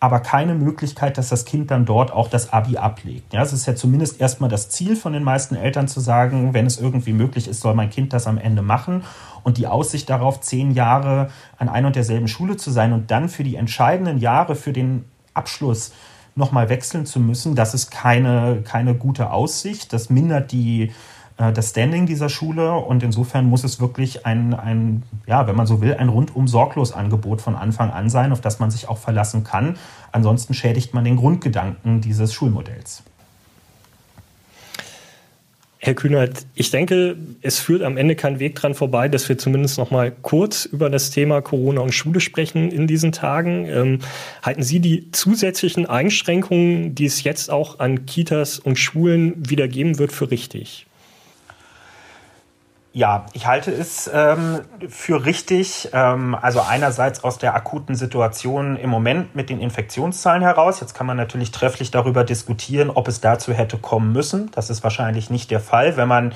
aber 0.01 0.19
keine 0.19 0.55
Möglichkeit, 0.55 1.17
dass 1.17 1.29
das 1.29 1.45
Kind 1.45 1.71
dann 1.71 1.85
dort 1.85 2.13
auch 2.13 2.29
das 2.29 2.53
Abi 2.53 2.77
ablegt. 2.77 3.33
Ja, 3.33 3.43
es 3.43 3.53
ist 3.53 3.67
ja 3.67 3.77
zumindest 3.77 4.21
erstmal 4.21 4.51
das 4.51 4.69
Ziel 4.69 4.97
von 4.97 5.13
den 5.13 5.23
meisten 5.23 5.55
Eltern 5.55 5.87
zu 5.87 6.01
sagen, 6.01 6.55
wenn 6.55 6.67
es 6.67 6.81
irgendwie 6.81 7.13
möglich 7.13 7.47
ist, 7.47 7.61
soll 7.61 7.75
mein 7.75 7.91
Kind 7.91 8.13
das 8.13 8.27
am 8.27 8.39
Ende 8.39 8.63
machen. 8.63 9.05
Und 9.45 9.59
die 9.59 9.69
Aussicht 9.69 10.11
darauf, 10.11 10.41
zehn 10.41 10.73
Jahre 10.73 11.31
an 11.57 11.69
einer 11.69 11.87
und 11.87 11.97
derselben 11.97 12.29
Schule 12.29 12.57
zu 12.57 12.73
sein 12.73 12.93
und 12.93 13.11
dann 13.13 13.29
für 13.29 13.45
die 13.45 13.57
entscheidenden 13.57 14.19
Jahre, 14.19 14.57
für 14.57 14.73
den 14.73 15.05
Abschluss 15.35 15.93
nochmal 16.35 16.69
wechseln 16.69 17.07
zu 17.07 17.21
müssen, 17.21 17.55
das 17.55 17.75
ist 17.75 17.91
keine, 17.91 18.63
keine 18.65 18.95
gute 18.95 19.31
Aussicht. 19.31 19.93
Das 19.93 20.11
mindert 20.11 20.51
die, 20.53 20.93
das 21.39 21.71
Standing 21.71 22.07
dieser 22.07 22.29
Schule 22.29 22.75
und 22.75 23.05
insofern 23.05 23.47
muss 23.47 23.63
es 23.63 23.81
wirklich 23.81 24.27
ein, 24.27 24.55
ein, 24.55 25.05
ja, 25.27 25.47
wenn 25.47 25.55
man 25.55 25.69
so 25.69 25.81
will, 25.81 25.95
ein 25.95 26.09
rundum 26.09 26.49
sorglos 26.49 26.93
Angebot 26.93 27.41
von 27.41 27.55
Anfang 27.55 27.91
an 27.91 28.11
sein, 28.11 28.33
auf 28.33 28.41
das 28.41 28.59
man 28.59 28.73
sich 28.73 28.89
auch 28.89 28.99
verlassen 28.99 29.45
kann. 29.45 29.77
Ansonsten 30.11 30.53
schädigt 30.53 30.95
man 30.95 31.05
den 31.05 31.15
Grundgedanken 31.15 32.01
dieses 32.01 32.35
Schulmodells. 32.35 33.05
Herr 35.81 35.95
Kühnert, 35.95 36.45
ich 36.57 36.73
denke, 36.73 37.17
es 37.41 37.61
führt 37.61 37.85
am 37.85 37.97
Ende 37.97 38.17
kein 38.17 38.41
Weg 38.41 38.57
dran 38.57 38.75
vorbei, 38.75 39.09
dass 39.09 39.29
wir 39.29 39.39
zumindest 39.39 39.79
noch 39.79 39.93
mal 39.93 40.11
kurz 40.11 40.65
über 40.65 40.91
das 40.91 41.11
Thema 41.11 41.41
Corona 41.41 41.83
und 41.83 41.95
Schule 41.95 42.19
sprechen 42.19 42.73
in 42.73 42.89
diesen 42.89 43.13
Tagen. 43.13 43.65
Ähm, 43.67 43.99
halten 44.43 44.65
Sie 44.65 44.81
die 44.81 45.13
zusätzlichen 45.13 45.87
Einschränkungen, 45.87 46.97
die 46.97 47.05
es 47.05 47.23
jetzt 47.23 47.49
auch 47.49 47.79
an 47.79 48.07
Kitas 48.07 48.59
und 48.59 48.77
Schulen 48.77 49.49
wieder 49.49 49.69
geben 49.69 50.01
wird, 50.01 50.11
für 50.11 50.33
richtig? 50.33 50.88
Ja, 52.93 53.27
ich 53.35 53.47
halte 53.47 53.71
es 53.71 54.11
ähm, 54.13 54.61
für 54.89 55.25
richtig. 55.25 55.91
Ähm, 55.93 56.35
also 56.35 56.61
einerseits 56.61 57.23
aus 57.23 57.39
der 57.39 57.55
akuten 57.55 57.95
Situation 57.95 58.77
im 58.77 58.89
Moment 58.89 59.37
mit 59.37 59.51
den 59.51 59.61
Infektionszahlen 59.61 60.43
heraus. 60.43 60.81
Jetzt 60.81 60.95
kann 60.95 61.07
man 61.07 61.17
natürlich 61.17 61.51
trefflich 61.51 61.91
darüber 61.91 62.25
diskutieren, 62.25 62.91
ob 62.91 63.07
es 63.09 63.21
dazu 63.21 63.53
hätte 63.53 63.77
kommen 63.77 64.13
müssen. 64.13 64.51
Das 64.53 64.71
ist 64.71 64.83
wahrscheinlich 64.83 65.29
nicht 65.29 65.51
der 65.51 65.61
Fall, 65.61 65.97
wenn 65.97 66.09
man 66.09 66.35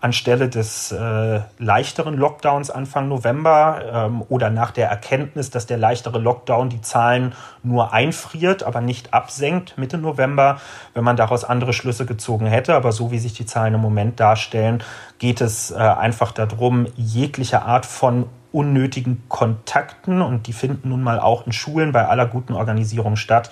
anstelle 0.00 0.48
des 0.48 0.92
äh, 0.92 1.40
leichteren 1.58 2.16
Lockdowns 2.16 2.70
Anfang 2.70 3.08
November 3.08 3.82
ähm, 3.92 4.22
oder 4.28 4.50
nach 4.50 4.70
der 4.70 4.88
Erkenntnis, 4.88 5.50
dass 5.50 5.66
der 5.66 5.76
leichtere 5.76 6.18
Lockdown 6.18 6.70
die 6.70 6.80
Zahlen 6.80 7.34
nur 7.62 7.92
einfriert, 7.92 8.62
aber 8.62 8.80
nicht 8.80 9.12
absenkt 9.12 9.76
Mitte 9.76 9.98
November, 9.98 10.58
wenn 10.94 11.04
man 11.04 11.16
daraus 11.16 11.44
andere 11.44 11.72
Schlüsse 11.72 12.06
gezogen 12.06 12.46
hätte. 12.46 12.74
Aber 12.74 12.92
so 12.92 13.10
wie 13.10 13.18
sich 13.18 13.34
die 13.34 13.46
Zahlen 13.46 13.74
im 13.74 13.80
Moment 13.80 14.18
darstellen, 14.20 14.82
geht 15.18 15.40
es 15.40 15.70
äh, 15.70 15.76
einfach 15.76 16.32
darum, 16.32 16.86
jegliche 16.96 17.62
Art 17.62 17.84
von 17.84 18.26
unnötigen 18.52 19.22
Kontakten, 19.28 20.22
und 20.22 20.46
die 20.46 20.52
finden 20.52 20.88
nun 20.88 21.02
mal 21.02 21.20
auch 21.20 21.46
in 21.46 21.52
Schulen 21.52 21.92
bei 21.92 22.06
aller 22.08 22.26
guten 22.26 22.54
Organisierung 22.54 23.16
statt, 23.16 23.50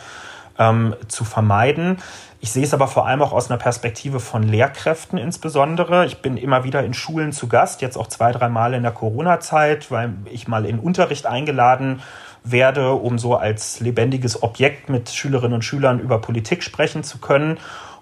ähm, 0.58 0.94
zu 1.08 1.24
vermeiden. 1.24 1.98
Ich 2.40 2.52
sehe 2.52 2.62
es 2.62 2.72
aber 2.72 2.86
vor 2.86 3.06
allem 3.06 3.20
auch 3.20 3.32
aus 3.32 3.50
einer 3.50 3.58
Perspektive 3.58 4.20
von 4.20 4.44
Lehrkräften 4.44 5.18
insbesondere. 5.18 6.06
Ich 6.06 6.22
bin 6.22 6.36
immer 6.36 6.62
wieder 6.62 6.84
in 6.84 6.94
Schulen 6.94 7.32
zu 7.32 7.48
Gast, 7.48 7.82
jetzt 7.82 7.96
auch 7.96 8.06
zwei, 8.06 8.30
drei 8.30 8.48
Mal 8.48 8.74
in 8.74 8.82
der 8.82 8.92
Corona-Zeit, 8.92 9.90
weil 9.90 10.14
ich 10.30 10.46
mal 10.46 10.64
in 10.64 10.78
Unterricht 10.78 11.26
eingeladen 11.26 12.00
werde, 12.44 12.92
um 12.92 13.18
so 13.18 13.34
als 13.34 13.80
lebendiges 13.80 14.42
Objekt 14.42 14.88
mit 14.88 15.10
Schülerinnen 15.10 15.54
und 15.54 15.64
Schülern 15.64 15.98
über 15.98 16.20
Politik 16.20 16.62
sprechen 16.62 17.02
zu 17.02 17.18
können. 17.18 17.58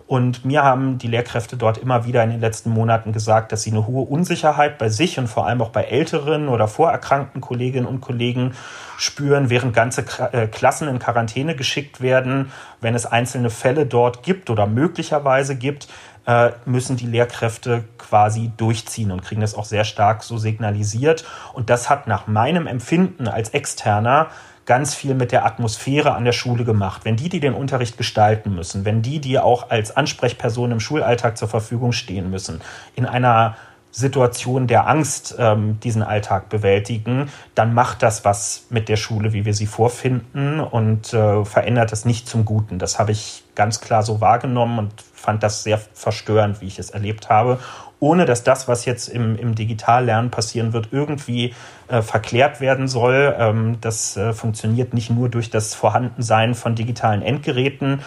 Und 0.07 0.45
mir 0.45 0.63
haben 0.63 0.99
die 0.99 1.09
Lehrkräfte 1.09 1.57
dort 1.57 1.79
immer 1.79 2.07
wieder 2.07 2.23
in 2.23 2.31
den 2.31 2.41
letzten 2.41 2.71
Monaten 2.71 3.13
gesagt, 3.13 3.51
dass 3.51 3.63
sie 3.63 3.73
eine 3.73 3.89
hohe 3.89 4.07
Unsicherheit 4.07 4.79
bei 4.79 4.89
sich 4.89 5.19
und 5.19 5.27
vor 5.27 5.47
allem 5.47 5.61
auch 5.61 5.71
bei 5.71 5.83
älteren 5.83 6.49
oder 6.49 6.69
vorerkrankten 6.69 7.41
Kolleginnen 7.41 7.87
und 7.87 8.01
Kollegen 8.01 8.53
spüren, 8.99 9.51
während 9.51 9.75
ganze 9.75 10.05
äh, 10.33 10.47
Klassen 10.47 10.87
in 10.87 11.01
Quarantäne 11.01 11.57
geschickt 11.57 12.01
werden. 12.01 12.53
Wenn 12.81 12.95
es 12.95 13.05
einzelne 13.05 13.51
Fälle 13.51 13.85
dort 13.85 14.23
gibt 14.23 14.49
oder 14.49 14.69
möglicherweise 14.69 15.57
gibt, 15.57 15.89
äh, 16.27 16.53
müssen 16.67 16.97
die 16.97 17.07
Lehrkräfte 17.07 17.85
quasi 17.99 18.53
durchziehen 18.57 19.11
und 19.11 19.23
kriegen 19.23 19.41
das 19.41 19.55
auch 19.55 19.65
sehr 19.65 19.85
stark 19.85 20.23
so 20.23 20.39
signalisiert. 20.39 21.25
Und 21.53 21.69
das 21.69 21.91
hat 21.91 22.07
nach 22.07 22.29
meinem 22.29 22.69
Empfinden 22.69 23.27
als 23.27 23.51
Externer 23.51 24.29
ganz 24.67 24.95
viel 24.95 25.15
mit 25.15 25.33
der 25.33 25.47
Atmosphäre 25.47 26.15
an 26.15 26.25
der 26.25 26.33
Schule 26.33 26.65
gemacht. 26.65 27.05
Wenn 27.05 27.17
die, 27.17 27.29
die 27.29 27.41
den 27.41 27.55
Unterricht 27.55 27.97
gestalten 27.97 28.55
müssen, 28.55 28.85
wenn 28.85 29.01
die, 29.01 29.21
die 29.21 29.39
auch 29.39 29.71
als 29.71 29.97
Ansprechperson 29.97 30.73
im 30.73 30.81
Schulalltag 30.81 31.39
zur 31.39 31.49
Verfügung 31.49 31.93
stehen 31.93 32.31
müssen, 32.31 32.61
in 32.97 33.07
einer 33.07 33.57
Situation 33.93 34.67
der 34.67 34.89
Angst 34.89 35.37
ähm, 35.39 35.81
diesen 35.81 36.03
Alltag 36.03 36.51
bewältigen, 36.51 37.31
dann 37.55 37.73
macht 37.73 38.03
das 38.03 38.27
was 38.27 38.67
mit 38.69 38.91
der 38.91 38.97
Schule, 38.97 39.33
wie 39.33 39.47
wir 39.47 39.55
sie 39.55 39.67
vorfinden 39.67 40.61
und 40.61 41.15
äh, 41.15 41.47
verändert 41.47 41.93
es 41.93 42.05
nicht 42.05 42.29
zum 42.29 42.45
Guten. 42.45 42.79
Das 42.79 42.99
habe 42.99 43.13
ich 43.13 43.45
ganz 43.55 43.81
klar 43.81 44.03
so 44.03 44.21
wahrgenommen 44.21 44.79
und 44.79 44.93
fand 45.15 45.43
das 45.43 45.63
sehr 45.63 45.79
verstörend, 45.95 46.61
wie 46.61 46.67
ich 46.67 46.79
es 46.79 46.91
erlebt 46.91 47.31
habe 47.31 47.59
ohne 48.01 48.27
dass 48.27 48.45
das, 48.45 48.69
was 48.69 48.85
jetzt 48.85 49.09
im, 49.09 49.37
im 49.37 49.55
Digitallernen 49.55 50.31
passieren 50.31 50.73
wird, 50.73 50.89
irgendwie 50.91 51.55
äh, 51.89 52.03
verklärt 52.03 52.61
werden 52.61 52.89
soll. 52.89 53.35
Ähm, 53.39 53.79
das 53.81 54.17
äh, 54.17 54.33
funktioniert 54.33 54.93
nicht 54.95 55.11
nur 55.11 55.29
durch 55.29 55.51
das 55.51 55.75
Vorhandensein 55.75 56.55
von 56.55 56.75
digitalen 56.75 57.23
Endgeräten 57.23 58.01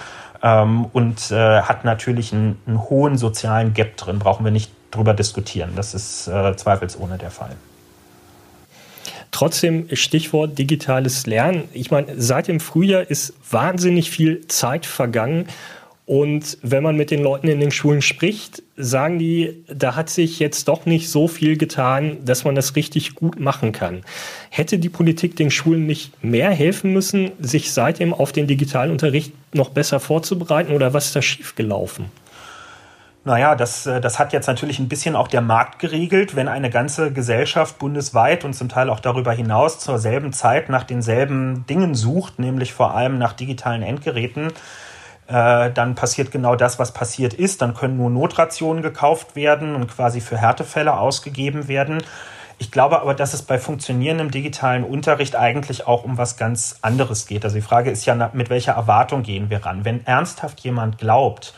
ähm, 0.43 0.85
und 0.93 1.31
äh, 1.31 1.61
hat 1.61 1.85
natürlich 1.85 2.33
einen, 2.33 2.59
einen, 2.67 2.89
hohen 2.89 3.17
sozialen 3.17 3.73
Gap 3.73 3.97
drin. 3.97 4.19
Brauchen 4.19 4.45
wir 4.45 4.51
nicht 4.51 4.71
drüber 4.91 5.13
diskutieren. 5.13 5.71
Das 5.75 5.93
ist 5.93 6.27
äh, 6.27 6.55
zweifelsohne 6.55 7.17
der 7.17 7.31
Fall. 7.31 7.55
Trotzdem, 9.31 9.87
Stichwort 9.93 10.57
digitales 10.57 11.27
Lernen. 11.27 11.69
Ich 11.73 11.91
meine, 11.91 12.19
seit 12.19 12.47
dem 12.47 12.59
Frühjahr 12.59 13.03
ist 13.09 13.33
wahnsinnig 13.49 14.09
viel 14.09 14.47
Zeit 14.47 14.85
vergangen. 14.85 15.47
Und 16.09 16.57
wenn 16.63 16.81
man 16.81 16.95
mit 16.95 17.11
den 17.11 17.21
Leuten 17.21 17.47
in 17.47 17.59
den 17.59 17.69
Schulen 17.69 18.01
spricht, 18.01 18.63
sagen 18.75 19.19
die, 19.19 19.63
da 19.67 19.95
hat 19.95 20.09
sich 20.09 20.39
jetzt 20.39 20.67
doch 20.67 20.87
nicht 20.87 21.07
so 21.07 21.27
viel 21.27 21.55
getan, 21.55 22.17
dass 22.25 22.45
man 22.45 22.55
das 22.55 22.75
richtig 22.75 23.13
gut 23.13 23.39
machen 23.39 23.73
kann. 23.73 24.01
Hätte 24.49 24.79
die 24.79 24.89
Politik 24.89 25.35
den 25.35 25.51
Schulen 25.51 25.85
nicht 25.85 26.23
mehr 26.23 26.49
helfen 26.49 26.93
müssen, 26.93 27.29
sich 27.39 27.71
seitdem 27.73 28.11
auf 28.11 28.31
den 28.31 28.47
digitalen 28.47 28.89
Unterricht 28.89 29.33
noch 29.53 29.69
besser 29.69 29.99
vorzubereiten 29.99 30.73
oder 30.73 30.95
was 30.95 31.05
ist 31.05 31.15
da 31.15 31.21
schiefgelaufen? 31.21 32.05
Naja, 33.23 33.53
das, 33.53 33.85
äh, 33.85 34.01
das 34.01 34.17
hat 34.17 34.33
jetzt 34.33 34.47
natürlich 34.47 34.79
ein 34.79 34.89
bisschen 34.89 35.15
auch 35.15 35.27
der 35.27 35.41
Markt 35.41 35.77
geregelt. 35.77 36.35
Wenn 36.35 36.47
eine 36.47 36.71
ganze 36.71 37.13
Gesellschaft 37.13 37.77
bundesweit 37.77 38.45
und 38.45 38.53
zum 38.53 38.67
Teil 38.67 38.89
auch 38.89 38.99
darüber 38.99 39.33
hinaus 39.33 39.77
zur 39.77 39.99
selben 39.99 40.33
Zeit 40.33 40.69
nach 40.69 40.85
denselben 40.85 41.67
Dingen 41.67 41.93
sucht, 41.93 42.39
nämlich 42.39 42.73
vor 42.73 42.95
allem 42.95 43.19
nach 43.19 43.33
digitalen 43.33 43.83
Endgeräten, 43.83 44.47
äh, 45.29 45.71
dann 45.71 45.95
passiert 45.95 46.31
genau 46.31 46.55
das, 46.55 46.79
was 46.79 46.91
passiert 46.91 47.33
ist. 47.33 47.61
Dann 47.61 47.75
können 47.75 47.97
nur 47.97 48.09
Notrationen 48.09 48.81
gekauft 48.81 49.35
werden 49.35 49.75
und 49.75 49.87
quasi 49.87 50.21
für 50.21 50.37
Härtefälle 50.37 50.97
ausgegeben 50.97 51.67
werden. 51.67 52.03
Ich 52.57 52.71
glaube 52.71 53.01
aber, 53.01 53.13
dass 53.13 53.33
es 53.33 53.43
bei 53.43 53.57
funktionierendem 53.57 54.31
digitalen 54.31 54.83
Unterricht 54.83 55.35
eigentlich 55.35 55.87
auch 55.87 56.03
um 56.03 56.17
was 56.17 56.35
ganz 56.35 56.79
anderes 56.81 57.27
geht. 57.27 57.45
Also 57.45 57.55
die 57.55 57.61
Frage 57.61 57.91
ist 57.91 58.05
ja, 58.05 58.31
mit 58.33 58.49
welcher 58.49 58.73
Erwartung 58.73 59.23
gehen 59.23 59.49
wir 59.49 59.65
ran? 59.65 59.85
Wenn 59.85 60.05
ernsthaft 60.05 60.59
jemand 60.61 60.97
glaubt, 60.97 61.53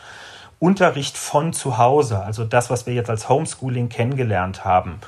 Unterricht 0.60 1.16
von 1.16 1.52
zu 1.52 1.78
Hause, 1.78 2.22
also 2.22 2.44
das, 2.44 2.70
was 2.70 2.86
wir 2.86 2.94
jetzt 2.94 3.10
als 3.10 3.28
Homeschooling 3.28 3.88
kennengelernt 3.88 4.64
haben, 4.64 5.00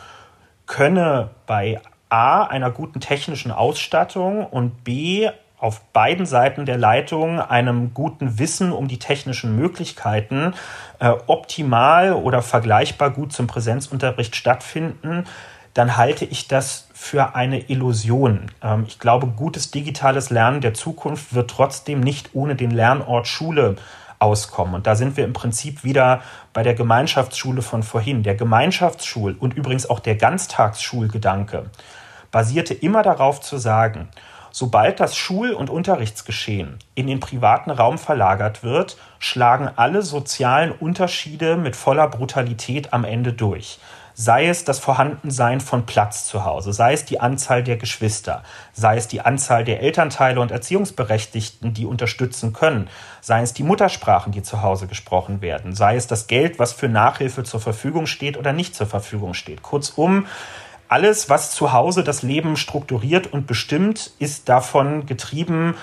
könne 0.66 1.30
bei 1.46 1.80
A 2.08 2.42
einer 2.44 2.70
guten 2.70 3.00
technischen 3.00 3.52
Ausstattung 3.52 4.46
und 4.46 4.82
B 4.84 5.28
auf 5.64 5.80
beiden 5.94 6.26
Seiten 6.26 6.66
der 6.66 6.76
Leitung 6.76 7.40
einem 7.40 7.94
guten 7.94 8.38
Wissen 8.38 8.70
um 8.70 8.86
die 8.86 8.98
technischen 8.98 9.56
Möglichkeiten 9.56 10.52
äh, 10.98 11.08
optimal 11.26 12.12
oder 12.12 12.42
vergleichbar 12.42 13.08
gut 13.08 13.32
zum 13.32 13.46
Präsenzunterricht 13.46 14.36
stattfinden, 14.36 15.24
dann 15.72 15.96
halte 15.96 16.26
ich 16.26 16.48
das 16.48 16.88
für 16.92 17.34
eine 17.34 17.70
Illusion. 17.70 18.50
Ähm, 18.62 18.84
ich 18.86 18.98
glaube, 18.98 19.26
gutes 19.26 19.70
digitales 19.70 20.28
Lernen 20.28 20.60
der 20.60 20.74
Zukunft 20.74 21.34
wird 21.34 21.50
trotzdem 21.50 22.00
nicht 22.00 22.34
ohne 22.34 22.56
den 22.56 22.70
Lernort 22.70 23.26
Schule 23.26 23.76
auskommen. 24.18 24.74
Und 24.74 24.86
da 24.86 24.94
sind 24.94 25.16
wir 25.16 25.24
im 25.24 25.32
Prinzip 25.32 25.82
wieder 25.82 26.20
bei 26.52 26.62
der 26.62 26.74
Gemeinschaftsschule 26.74 27.62
von 27.62 27.82
vorhin. 27.82 28.22
Der 28.22 28.36
Gemeinschaftsschul- 28.36 29.38
und 29.38 29.54
übrigens 29.54 29.88
auch 29.88 30.00
der 30.00 30.16
Ganztagsschulgedanke 30.16 31.70
basierte 32.30 32.74
immer 32.74 33.02
darauf 33.02 33.40
zu 33.40 33.56
sagen, 33.56 34.08
Sobald 34.56 35.00
das 35.00 35.16
Schul- 35.16 35.52
und 35.52 35.68
Unterrichtsgeschehen 35.68 36.78
in 36.94 37.08
den 37.08 37.18
privaten 37.18 37.72
Raum 37.72 37.98
verlagert 37.98 38.62
wird, 38.62 38.96
schlagen 39.18 39.68
alle 39.74 40.02
sozialen 40.02 40.70
Unterschiede 40.70 41.56
mit 41.56 41.74
voller 41.74 42.06
Brutalität 42.06 42.92
am 42.92 43.02
Ende 43.02 43.32
durch. 43.32 43.80
Sei 44.14 44.46
es 44.46 44.64
das 44.64 44.78
Vorhandensein 44.78 45.60
von 45.60 45.86
Platz 45.86 46.26
zu 46.26 46.44
Hause, 46.44 46.72
sei 46.72 46.92
es 46.92 47.04
die 47.04 47.18
Anzahl 47.18 47.64
der 47.64 47.78
Geschwister, 47.78 48.44
sei 48.72 48.96
es 48.96 49.08
die 49.08 49.22
Anzahl 49.22 49.64
der 49.64 49.82
Elternteile 49.82 50.40
und 50.40 50.52
Erziehungsberechtigten, 50.52 51.74
die 51.74 51.84
unterstützen 51.84 52.52
können, 52.52 52.88
sei 53.20 53.42
es 53.42 53.54
die 53.54 53.64
Muttersprachen, 53.64 54.30
die 54.30 54.44
zu 54.44 54.62
Hause 54.62 54.86
gesprochen 54.86 55.42
werden, 55.42 55.74
sei 55.74 55.96
es 55.96 56.06
das 56.06 56.28
Geld, 56.28 56.60
was 56.60 56.72
für 56.72 56.88
Nachhilfe 56.88 57.42
zur 57.42 57.58
Verfügung 57.58 58.06
steht 58.06 58.36
oder 58.36 58.52
nicht 58.52 58.76
zur 58.76 58.86
Verfügung 58.86 59.34
steht. 59.34 59.62
Kurzum, 59.62 60.28
alles, 60.94 61.28
was 61.28 61.50
zu 61.50 61.72
Hause 61.72 62.04
das 62.04 62.22
Leben 62.22 62.56
strukturiert 62.56 63.32
und 63.32 63.48
bestimmt, 63.48 64.12
ist 64.20 64.48
davon 64.48 65.06
getrieben, 65.06 65.74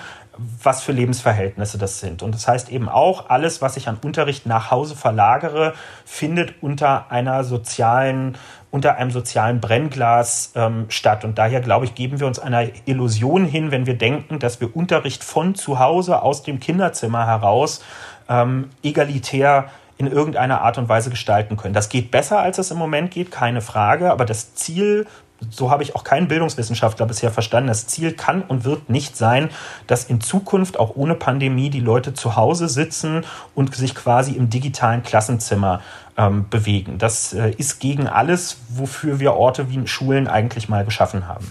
was 0.62 0.80
für 0.80 0.92
Lebensverhältnisse 0.92 1.76
das 1.76 2.00
sind. 2.00 2.22
Und 2.22 2.34
das 2.34 2.48
heißt 2.48 2.72
eben 2.72 2.88
auch, 2.88 3.28
alles, 3.28 3.60
was 3.60 3.76
ich 3.76 3.88
an 3.88 3.98
Unterricht 4.02 4.46
nach 4.46 4.70
Hause 4.70 4.96
verlagere, 4.96 5.74
findet 6.06 6.62
unter 6.62 7.12
einer 7.12 7.44
sozialen, 7.44 8.38
unter 8.70 8.96
einem 8.96 9.10
sozialen 9.10 9.60
Brennglas 9.60 10.52
ähm, 10.54 10.86
statt. 10.88 11.26
Und 11.26 11.36
daher, 11.36 11.60
glaube 11.60 11.84
ich, 11.84 11.94
geben 11.94 12.18
wir 12.18 12.26
uns 12.26 12.38
einer 12.38 12.68
Illusion 12.86 13.44
hin, 13.44 13.70
wenn 13.70 13.84
wir 13.84 13.98
denken, 13.98 14.38
dass 14.38 14.62
wir 14.62 14.74
Unterricht 14.74 15.24
von 15.24 15.54
zu 15.54 15.78
Hause 15.78 16.22
aus 16.22 16.42
dem 16.42 16.58
Kinderzimmer 16.58 17.26
heraus 17.26 17.84
ähm, 18.30 18.70
egalitär 18.82 19.66
in 20.02 20.12
irgendeiner 20.12 20.60
Art 20.60 20.78
und 20.78 20.88
Weise 20.88 21.10
gestalten 21.10 21.56
können. 21.56 21.74
Das 21.74 21.88
geht 21.88 22.10
besser, 22.10 22.40
als 22.40 22.58
es 22.58 22.70
im 22.70 22.78
Moment 22.78 23.10
geht, 23.10 23.30
keine 23.30 23.60
Frage, 23.60 24.10
aber 24.10 24.24
das 24.24 24.54
Ziel 24.54 25.06
so 25.50 25.70
habe 25.70 25.82
ich 25.82 25.96
auch 25.96 26.04
keinen 26.04 26.28
Bildungswissenschaftler 26.28 27.06
bisher 27.06 27.30
verstanden. 27.30 27.68
Das 27.68 27.86
Ziel 27.86 28.12
kann 28.12 28.42
und 28.42 28.64
wird 28.64 28.90
nicht 28.90 29.16
sein, 29.16 29.50
dass 29.86 30.04
in 30.04 30.20
Zukunft 30.20 30.78
auch 30.78 30.94
ohne 30.94 31.14
Pandemie 31.14 31.70
die 31.70 31.80
Leute 31.80 32.14
zu 32.14 32.36
Hause 32.36 32.68
sitzen 32.68 33.24
und 33.54 33.74
sich 33.74 33.94
quasi 33.94 34.32
im 34.32 34.50
digitalen 34.50 35.02
Klassenzimmer 35.02 35.80
ähm, 36.16 36.48
bewegen. 36.48 36.98
Das 36.98 37.32
äh, 37.32 37.50
ist 37.56 37.80
gegen 37.80 38.06
alles, 38.06 38.58
wofür 38.68 39.20
wir 39.20 39.34
Orte 39.34 39.70
wie 39.70 39.86
Schulen 39.86 40.28
eigentlich 40.28 40.68
mal 40.68 40.84
geschaffen 40.84 41.26
haben. 41.26 41.50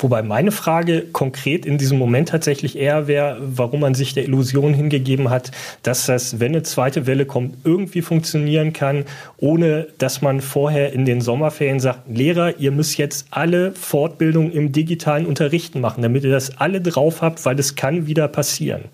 Wobei 0.00 0.22
meine 0.22 0.52
Frage 0.52 1.02
konkret 1.02 1.66
in 1.66 1.76
diesem 1.76 1.98
Moment 1.98 2.28
tatsächlich 2.28 2.78
eher 2.78 3.08
wäre, 3.08 3.38
warum 3.40 3.80
man 3.80 3.94
sich 3.94 4.14
der 4.14 4.24
Illusion 4.24 4.72
hingegeben 4.72 5.28
hat, 5.28 5.50
dass 5.82 6.06
das, 6.06 6.38
wenn 6.38 6.52
eine 6.52 6.62
zweite 6.62 7.06
Welle 7.06 7.26
kommt, 7.26 7.56
irgendwie 7.64 8.02
funktionieren 8.02 8.72
kann, 8.72 9.04
ohne 9.38 9.88
dass 9.98 10.22
man 10.22 10.40
vorher 10.40 10.92
in 10.92 11.04
den 11.04 11.20
Sommerferien 11.20 11.80
sagt, 11.80 12.08
Lehrer, 12.08 12.58
ihr 12.58 12.70
müsst 12.70 12.96
jetzt 12.96 13.26
alle 13.30 13.72
Fortbildung 13.72 14.52
im 14.52 14.70
digitalen 14.70 15.26
Unterrichten 15.26 15.80
machen, 15.80 16.02
damit 16.02 16.22
ihr 16.22 16.30
das 16.30 16.58
alle 16.58 16.80
drauf 16.80 17.20
habt, 17.20 17.44
weil 17.44 17.56
das 17.56 17.74
kann 17.74 18.06
wieder 18.06 18.28
passieren. 18.28 18.84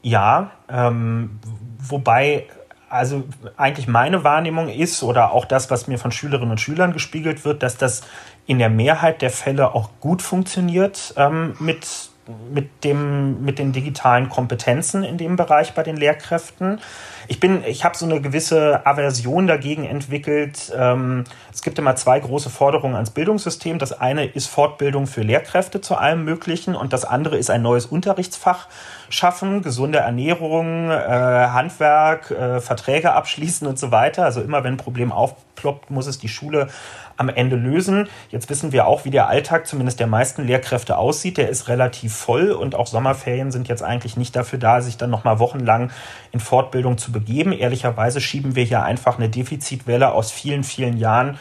Ja, 0.00 0.52
ähm, 0.70 1.38
wobei 1.78 2.46
also 2.88 3.24
eigentlich 3.56 3.88
meine 3.88 4.24
Wahrnehmung 4.24 4.68
ist 4.68 5.02
oder 5.02 5.32
auch 5.32 5.44
das, 5.44 5.70
was 5.70 5.88
mir 5.88 5.98
von 5.98 6.12
Schülerinnen 6.12 6.52
und 6.52 6.60
Schülern 6.60 6.92
gespiegelt 6.92 7.44
wird, 7.44 7.62
dass 7.62 7.76
das 7.76 8.02
in 8.46 8.58
der 8.58 8.70
Mehrheit 8.70 9.22
der 9.22 9.30
Fälle 9.30 9.74
auch 9.74 9.90
gut 10.00 10.22
funktioniert 10.22 11.14
ähm, 11.16 11.56
mit, 11.58 12.10
mit, 12.52 12.84
dem, 12.84 13.44
mit 13.44 13.58
den 13.58 13.72
digitalen 13.72 14.28
Kompetenzen 14.28 15.02
in 15.02 15.18
dem 15.18 15.36
Bereich 15.36 15.74
bei 15.74 15.82
den 15.82 15.96
Lehrkräften. 15.96 16.80
Ich 17.28 17.40
bin, 17.40 17.64
ich 17.64 17.84
habe 17.84 17.96
so 17.96 18.06
eine 18.06 18.20
gewisse 18.20 18.86
Aversion 18.86 19.48
dagegen 19.48 19.84
entwickelt. 19.84 20.72
Ähm, 20.76 21.24
es 21.52 21.62
gibt 21.62 21.78
immer 21.78 21.96
zwei 21.96 22.20
große 22.20 22.50
Forderungen 22.50 22.94
ans 22.94 23.10
Bildungssystem. 23.10 23.80
Das 23.80 23.98
eine 23.98 24.26
ist 24.26 24.46
Fortbildung 24.46 25.08
für 25.08 25.22
Lehrkräfte 25.22 25.80
zu 25.80 25.96
allem 25.96 26.24
Möglichen 26.24 26.76
und 26.76 26.92
das 26.92 27.04
andere 27.04 27.36
ist 27.36 27.50
ein 27.50 27.62
neues 27.62 27.86
Unterrichtsfach 27.86 28.68
schaffen, 29.08 29.62
gesunde 29.62 29.98
Ernährung, 29.98 30.90
äh, 30.90 30.94
Handwerk, 30.94 32.30
äh, 32.30 32.60
Verträge 32.60 33.12
abschließen 33.12 33.66
und 33.66 33.78
so 33.78 33.90
weiter. 33.90 34.24
Also 34.24 34.40
immer 34.40 34.62
wenn 34.62 34.74
ein 34.74 34.78
Problem 34.78 35.10
aufploppt, 35.10 35.90
muss 35.90 36.06
es 36.06 36.18
die 36.18 36.28
Schule 36.28 36.68
am 37.16 37.28
Ende 37.28 37.56
lösen. 37.56 38.08
Jetzt 38.30 38.50
wissen 38.50 38.72
wir 38.72 38.86
auch, 38.86 39.04
wie 39.04 39.10
der 39.10 39.28
Alltag 39.28 39.66
zumindest 39.66 40.00
der 40.00 40.06
meisten 40.06 40.46
Lehrkräfte 40.46 40.98
aussieht. 40.98 41.38
Der 41.38 41.48
ist 41.48 41.68
relativ 41.68 42.14
voll 42.14 42.50
und 42.50 42.74
auch 42.74 42.86
Sommerferien 42.86 43.50
sind 43.50 43.68
jetzt 43.68 43.82
eigentlich 43.82 44.16
nicht 44.16 44.36
dafür 44.36 44.58
da, 44.58 44.80
sich 44.80 44.96
dann 44.96 45.10
nochmal 45.10 45.38
wochenlang 45.38 45.90
in 46.32 46.40
Fortbildung 46.40 46.98
zu 46.98 47.12
begeben. 47.12 47.52
Ehrlicherweise 47.52 48.20
schieben 48.20 48.56
wir 48.56 48.64
hier 48.64 48.82
einfach 48.82 49.18
eine 49.18 49.28
Defizitwelle 49.28 50.12
aus 50.12 50.30
vielen, 50.30 50.64
vielen 50.64 50.96
Jahren 50.96 51.38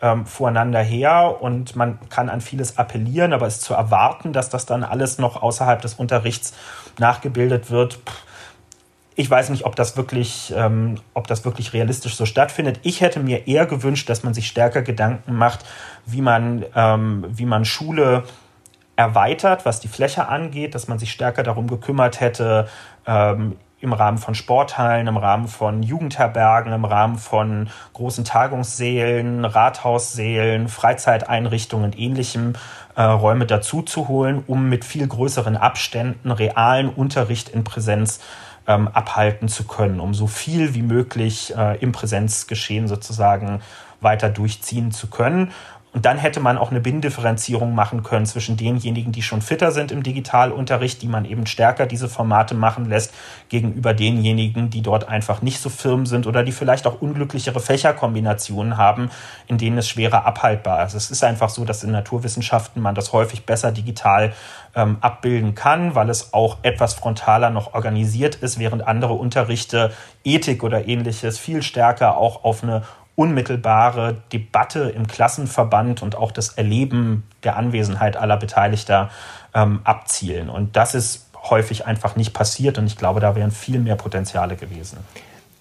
ähm, 0.00 0.26
voreinander 0.26 0.80
her 0.80 1.38
und 1.40 1.76
man 1.76 1.98
kann 2.08 2.28
an 2.28 2.40
vieles 2.40 2.78
appellieren, 2.78 3.32
aber 3.32 3.46
es 3.46 3.60
zu 3.60 3.74
erwarten, 3.74 4.32
dass 4.32 4.48
das 4.48 4.66
dann 4.66 4.84
alles 4.84 5.18
noch 5.18 5.42
außerhalb 5.42 5.82
des 5.82 5.94
Unterrichts 5.94 6.54
nachgebildet 6.98 7.70
wird. 7.70 7.94
Pff, 7.94 8.27
ich 9.18 9.28
weiß 9.28 9.50
nicht, 9.50 9.66
ob 9.66 9.74
das 9.74 9.96
wirklich, 9.96 10.54
ähm, 10.56 11.00
ob 11.12 11.26
das 11.26 11.44
wirklich 11.44 11.72
realistisch 11.72 12.14
so 12.14 12.24
stattfindet. 12.24 12.78
Ich 12.84 13.00
hätte 13.00 13.18
mir 13.18 13.48
eher 13.48 13.66
gewünscht, 13.66 14.08
dass 14.08 14.22
man 14.22 14.32
sich 14.32 14.46
stärker 14.46 14.82
Gedanken 14.82 15.34
macht, 15.34 15.64
wie 16.06 16.22
man, 16.22 16.64
ähm, 16.76 17.24
wie 17.28 17.44
man 17.44 17.64
Schule 17.64 18.22
erweitert, 18.94 19.66
was 19.66 19.80
die 19.80 19.88
Fläche 19.88 20.28
angeht, 20.28 20.76
dass 20.76 20.86
man 20.86 21.00
sich 21.00 21.10
stärker 21.10 21.42
darum 21.42 21.66
gekümmert 21.66 22.20
hätte, 22.20 22.68
ähm, 23.08 23.56
im 23.80 23.92
Rahmen 23.92 24.18
von 24.18 24.36
Sporthallen, 24.36 25.08
im 25.08 25.16
Rahmen 25.16 25.48
von 25.48 25.82
Jugendherbergen, 25.82 26.72
im 26.72 26.84
Rahmen 26.84 27.18
von 27.18 27.70
großen 27.94 28.24
Tagungssälen, 28.24 29.44
Rathaussälen, 29.44 30.68
Freizeiteinrichtungen 30.68 31.86
und 31.86 31.98
ähnlichem 31.98 32.52
äh, 32.94 33.02
Räume 33.02 33.46
dazu 33.46 33.82
zu 33.82 34.06
holen, 34.06 34.44
um 34.46 34.68
mit 34.68 34.84
viel 34.84 35.08
größeren 35.08 35.56
Abständen 35.56 36.30
realen 36.30 36.88
Unterricht 36.88 37.48
in 37.48 37.64
Präsenz 37.64 38.20
ähm, 38.68 38.86
abhalten 38.86 39.48
zu 39.48 39.64
können, 39.64 39.98
um 39.98 40.14
so 40.14 40.28
viel 40.28 40.74
wie 40.74 40.82
möglich 40.82 41.54
äh, 41.56 41.78
im 41.78 41.90
Präsenzgeschehen 41.90 42.86
sozusagen 42.86 43.60
weiter 44.00 44.28
durchziehen 44.28 44.92
zu 44.92 45.08
können. 45.08 45.50
Und 45.94 46.04
dann 46.04 46.18
hätte 46.18 46.40
man 46.40 46.58
auch 46.58 46.70
eine 46.70 46.80
Binnendifferenzierung 46.80 47.74
machen 47.74 48.02
können 48.02 48.26
zwischen 48.26 48.56
denjenigen, 48.56 49.10
die 49.10 49.22
schon 49.22 49.40
fitter 49.40 49.72
sind 49.72 49.90
im 49.90 50.02
Digitalunterricht, 50.02 51.00
die 51.00 51.08
man 51.08 51.24
eben 51.24 51.46
stärker 51.46 51.86
diese 51.86 52.08
Formate 52.08 52.54
machen 52.54 52.84
lässt, 52.84 53.14
gegenüber 53.48 53.94
denjenigen, 53.94 54.68
die 54.68 54.82
dort 54.82 55.08
einfach 55.08 55.40
nicht 55.40 55.60
so 55.60 55.70
firm 55.70 56.04
sind 56.04 56.26
oder 56.26 56.42
die 56.42 56.52
vielleicht 56.52 56.86
auch 56.86 57.00
unglücklichere 57.00 57.60
Fächerkombinationen 57.60 58.76
haben, 58.76 59.10
in 59.46 59.56
denen 59.56 59.78
es 59.78 59.88
schwerer 59.88 60.26
abhaltbar 60.26 60.84
ist. 60.84 60.94
Es 60.94 61.10
ist 61.10 61.24
einfach 61.24 61.48
so, 61.48 61.64
dass 61.64 61.82
in 61.82 61.90
Naturwissenschaften 61.90 62.82
man 62.82 62.94
das 62.94 63.12
häufig 63.12 63.46
besser 63.46 63.72
digital 63.72 64.34
ähm, 64.74 64.98
abbilden 65.00 65.54
kann, 65.54 65.94
weil 65.94 66.10
es 66.10 66.32
auch 66.34 66.58
etwas 66.62 66.94
frontaler 66.94 67.50
noch 67.50 67.74
organisiert 67.74 68.36
ist, 68.36 68.58
während 68.58 68.86
andere 68.86 69.14
Unterrichte 69.14 69.92
Ethik 70.24 70.62
oder 70.62 70.86
ähnliches 70.86 71.38
viel 71.38 71.62
stärker 71.62 72.18
auch 72.18 72.44
auf 72.44 72.62
eine 72.62 72.82
unmittelbare 73.18 74.22
Debatte 74.32 74.92
im 74.94 75.08
Klassenverband 75.08 76.02
und 76.02 76.14
auch 76.14 76.30
das 76.30 76.50
Erleben 76.50 77.24
der 77.42 77.56
Anwesenheit 77.56 78.16
aller 78.16 78.36
Beteiligter 78.36 79.10
ähm, 79.54 79.80
abzielen. 79.82 80.48
Und 80.48 80.76
das 80.76 80.94
ist 80.94 81.26
häufig 81.50 81.84
einfach 81.84 82.14
nicht 82.14 82.32
passiert 82.32 82.78
und 82.78 82.86
ich 82.86 82.96
glaube, 82.96 83.18
da 83.18 83.34
wären 83.34 83.50
viel 83.50 83.80
mehr 83.80 83.96
Potenziale 83.96 84.54
gewesen. 84.54 84.98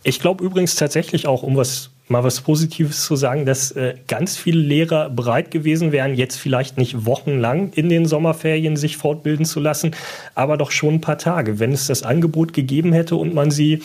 Ich 0.04 0.20
glaube 0.20 0.44
übrigens 0.44 0.76
tatsächlich 0.76 1.26
auch, 1.26 1.42
um 1.42 1.58
was 1.58 1.90
mal 2.08 2.24
was 2.24 2.42
Positives 2.42 3.04
zu 3.04 3.16
sagen, 3.16 3.48
dass 3.48 3.72
äh, 3.72 3.96
ganz 4.08 4.38
viele 4.38 4.60
Lehrer 4.62 5.10
bereit 5.10 5.50
gewesen 5.50 5.92
wären, 5.92 6.14
jetzt 6.14 6.38
vielleicht 6.38 6.78
nicht 6.78 7.08
wochenlang 7.08 7.74
in 7.74 7.90
den 7.90 8.06
Sommerferien 8.06 8.78
sich 8.78 8.98
fortbilden 8.98 9.46
zu 9.46 9.60
lassen, 9.60 9.96
aber 10.36 10.58
doch 10.58 10.70
schon 10.70 10.96
ein 10.96 11.02
paar 11.02 11.18
Tage. 11.18 11.58
Wenn 11.58 11.72
es 11.72 11.88
das 11.88 12.04
Angebot 12.04 12.54
gegeben 12.54 12.94
hätte 12.94 13.16
und 13.16 13.34
man 13.34 13.50
sie, 13.50 13.82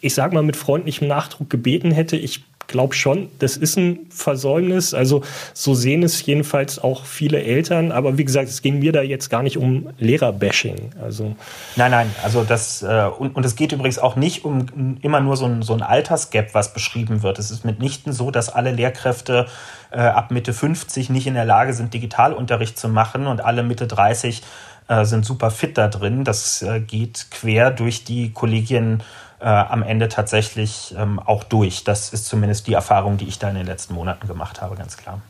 ich 0.00 0.14
sage 0.14 0.34
mal, 0.34 0.42
mit 0.42 0.56
freundlichem 0.56 1.06
Nachdruck 1.06 1.50
gebeten 1.50 1.92
hätte, 1.92 2.16
ich 2.16 2.44
glaube 2.70 2.94
schon, 2.94 3.28
das 3.38 3.56
ist 3.56 3.76
ein 3.76 4.06
Versäumnis. 4.10 4.94
Also 4.94 5.22
so 5.52 5.74
sehen 5.74 6.02
es 6.02 6.24
jedenfalls 6.24 6.78
auch 6.78 7.04
viele 7.04 7.42
Eltern. 7.42 7.92
Aber 7.92 8.16
wie 8.16 8.24
gesagt, 8.24 8.48
es 8.48 8.62
ging 8.62 8.78
mir 8.78 8.92
da 8.92 9.02
jetzt 9.02 9.28
gar 9.28 9.42
nicht 9.42 9.58
um 9.58 9.90
Lehrerbashing. 9.98 10.92
Also 11.02 11.36
nein, 11.76 11.90
nein. 11.90 12.10
Also 12.22 12.44
das 12.44 12.82
äh, 12.82 13.08
und, 13.18 13.36
und 13.36 13.44
es 13.44 13.56
geht 13.56 13.72
übrigens 13.72 13.98
auch 13.98 14.16
nicht 14.16 14.44
um 14.44 14.98
immer 15.02 15.20
nur 15.20 15.36
so 15.36 15.46
ein, 15.46 15.62
so 15.62 15.74
ein 15.74 15.82
Altersgap, 15.82 16.54
was 16.54 16.72
beschrieben 16.72 17.22
wird. 17.22 17.38
Es 17.38 17.50
ist 17.50 17.64
mitnichten 17.64 18.12
so, 18.12 18.30
dass 18.30 18.48
alle 18.48 18.70
Lehrkräfte 18.70 19.46
äh, 19.90 20.00
ab 20.00 20.30
Mitte 20.30 20.52
50 20.52 21.10
nicht 21.10 21.26
in 21.26 21.34
der 21.34 21.44
Lage 21.44 21.74
sind, 21.74 21.92
Digitalunterricht 21.92 22.78
zu 22.78 22.88
machen 22.88 23.26
und 23.26 23.44
alle 23.44 23.62
Mitte 23.62 23.86
30 23.86 24.42
äh, 24.88 25.04
sind 25.04 25.24
super 25.24 25.50
fit 25.50 25.78
da 25.78 25.88
drin. 25.88 26.24
Das 26.24 26.62
äh, 26.62 26.80
geht 26.80 27.28
quer 27.30 27.70
durch 27.70 28.04
die 28.04 28.32
Kollegien 28.32 29.02
äh, 29.40 29.44
am 29.44 29.82
Ende 29.82 30.08
tatsächlich 30.08 30.94
ähm, 30.98 31.18
auch 31.18 31.44
durch. 31.44 31.84
Das 31.84 32.12
ist 32.12 32.26
zumindest 32.26 32.66
die 32.66 32.74
Erfahrung, 32.74 33.16
die 33.16 33.26
ich 33.26 33.38
da 33.38 33.48
in 33.48 33.56
den 33.56 33.66
letzten 33.66 33.94
Monaten 33.94 34.26
gemacht 34.26 34.60
habe, 34.60 34.76
ganz 34.76 34.96
klar. 34.96 35.20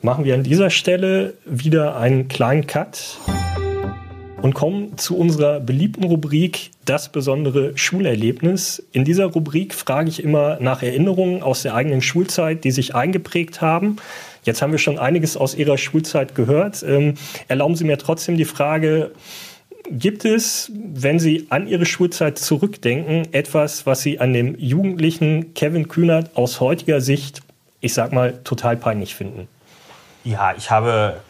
Machen 0.00 0.24
wir 0.24 0.34
an 0.34 0.44
dieser 0.44 0.70
Stelle 0.70 1.34
wieder 1.44 1.96
einen 1.96 2.28
kleinen 2.28 2.66
Cut 2.66 3.18
und 4.40 4.54
kommen 4.54 4.96
zu 4.96 5.16
unserer 5.16 5.58
beliebten 5.60 6.04
Rubrik 6.04 6.70
Das 6.84 7.10
besondere 7.10 7.76
Schulerlebnis. 7.76 8.82
In 8.92 9.04
dieser 9.04 9.26
Rubrik 9.26 9.74
frage 9.74 10.08
ich 10.08 10.22
immer 10.22 10.58
nach 10.60 10.82
Erinnerungen 10.82 11.42
aus 11.42 11.62
der 11.62 11.74
eigenen 11.74 12.00
Schulzeit, 12.00 12.64
die 12.64 12.70
sich 12.70 12.94
eingeprägt 12.94 13.60
haben. 13.60 13.96
Jetzt 14.44 14.62
haben 14.62 14.72
wir 14.72 14.78
schon 14.78 14.98
einiges 14.98 15.36
aus 15.36 15.54
Ihrer 15.54 15.76
Schulzeit 15.76 16.34
gehört. 16.34 16.82
Ähm, 16.82 17.14
erlauben 17.48 17.74
Sie 17.74 17.84
mir 17.84 17.98
trotzdem 17.98 18.36
die 18.36 18.44
Frage, 18.44 19.10
Gibt 19.90 20.24
es, 20.24 20.70
wenn 20.74 21.18
Sie 21.18 21.46
an 21.50 21.66
Ihre 21.66 21.86
Schulzeit 21.86 22.38
zurückdenken, 22.38 23.32
etwas, 23.32 23.86
was 23.86 24.02
Sie 24.02 24.20
an 24.20 24.32
dem 24.32 24.58
jugendlichen 24.58 25.54
Kevin 25.54 25.88
Kühnert 25.88 26.36
aus 26.36 26.60
heutiger 26.60 27.00
Sicht, 27.00 27.40
ich 27.80 27.94
sag 27.94 28.12
mal, 28.12 28.42
total 28.44 28.76
peinlich 28.76 29.14
finden? 29.14 29.48
Ja, 30.24 30.52
ich 30.56 30.70
habe, 30.70 31.20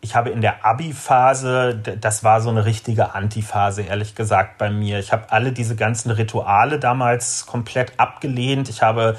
ich 0.00 0.16
habe 0.16 0.30
in 0.30 0.40
der 0.40 0.64
Abi-Phase, 0.64 1.78
das 2.00 2.24
war 2.24 2.40
so 2.40 2.48
eine 2.48 2.64
richtige 2.64 3.14
Antiphase, 3.14 3.82
ehrlich 3.82 4.14
gesagt, 4.14 4.56
bei 4.56 4.70
mir. 4.70 4.98
Ich 4.98 5.12
habe 5.12 5.30
alle 5.30 5.52
diese 5.52 5.76
ganzen 5.76 6.10
Rituale 6.10 6.78
damals 6.78 7.44
komplett 7.44 7.92
abgelehnt. 7.98 8.70
Ich 8.70 8.80
habe 8.80 9.18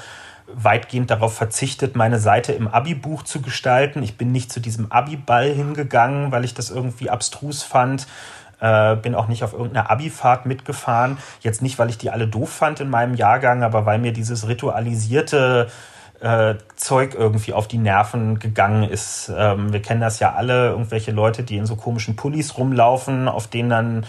weitgehend 0.52 1.10
darauf 1.10 1.34
verzichtet, 1.34 1.94
meine 1.94 2.18
Seite 2.18 2.52
im 2.52 2.68
Abi-Buch 2.68 3.22
zu 3.22 3.42
gestalten. 3.42 4.02
Ich 4.02 4.16
bin 4.16 4.32
nicht 4.32 4.50
zu 4.50 4.60
diesem 4.60 4.90
Abi-Ball 4.90 5.52
hingegangen, 5.52 6.32
weil 6.32 6.44
ich 6.44 6.54
das 6.54 6.70
irgendwie 6.70 7.10
abstrus 7.10 7.62
fand. 7.62 8.06
Äh, 8.60 8.96
bin 8.96 9.14
auch 9.14 9.28
nicht 9.28 9.44
auf 9.44 9.52
irgendeiner 9.52 9.90
Abi-Fahrt 9.90 10.46
mitgefahren. 10.46 11.18
Jetzt 11.40 11.62
nicht, 11.62 11.78
weil 11.78 11.90
ich 11.90 11.98
die 11.98 12.10
alle 12.10 12.26
doof 12.26 12.50
fand 12.50 12.80
in 12.80 12.90
meinem 12.90 13.14
Jahrgang, 13.14 13.62
aber 13.62 13.86
weil 13.86 13.98
mir 13.98 14.12
dieses 14.12 14.48
ritualisierte 14.48 15.68
äh, 16.20 16.56
Zeug 16.74 17.14
irgendwie 17.14 17.52
auf 17.52 17.68
die 17.68 17.78
Nerven 17.78 18.38
gegangen 18.38 18.82
ist. 18.82 19.30
Ähm, 19.36 19.72
wir 19.72 19.80
kennen 19.80 20.00
das 20.00 20.18
ja 20.18 20.34
alle, 20.34 20.70
irgendwelche 20.70 21.12
Leute, 21.12 21.44
die 21.44 21.56
in 21.56 21.66
so 21.66 21.76
komischen 21.76 22.16
Pullis 22.16 22.58
rumlaufen, 22.58 23.28
auf 23.28 23.46
denen 23.46 23.70
dann 23.70 24.06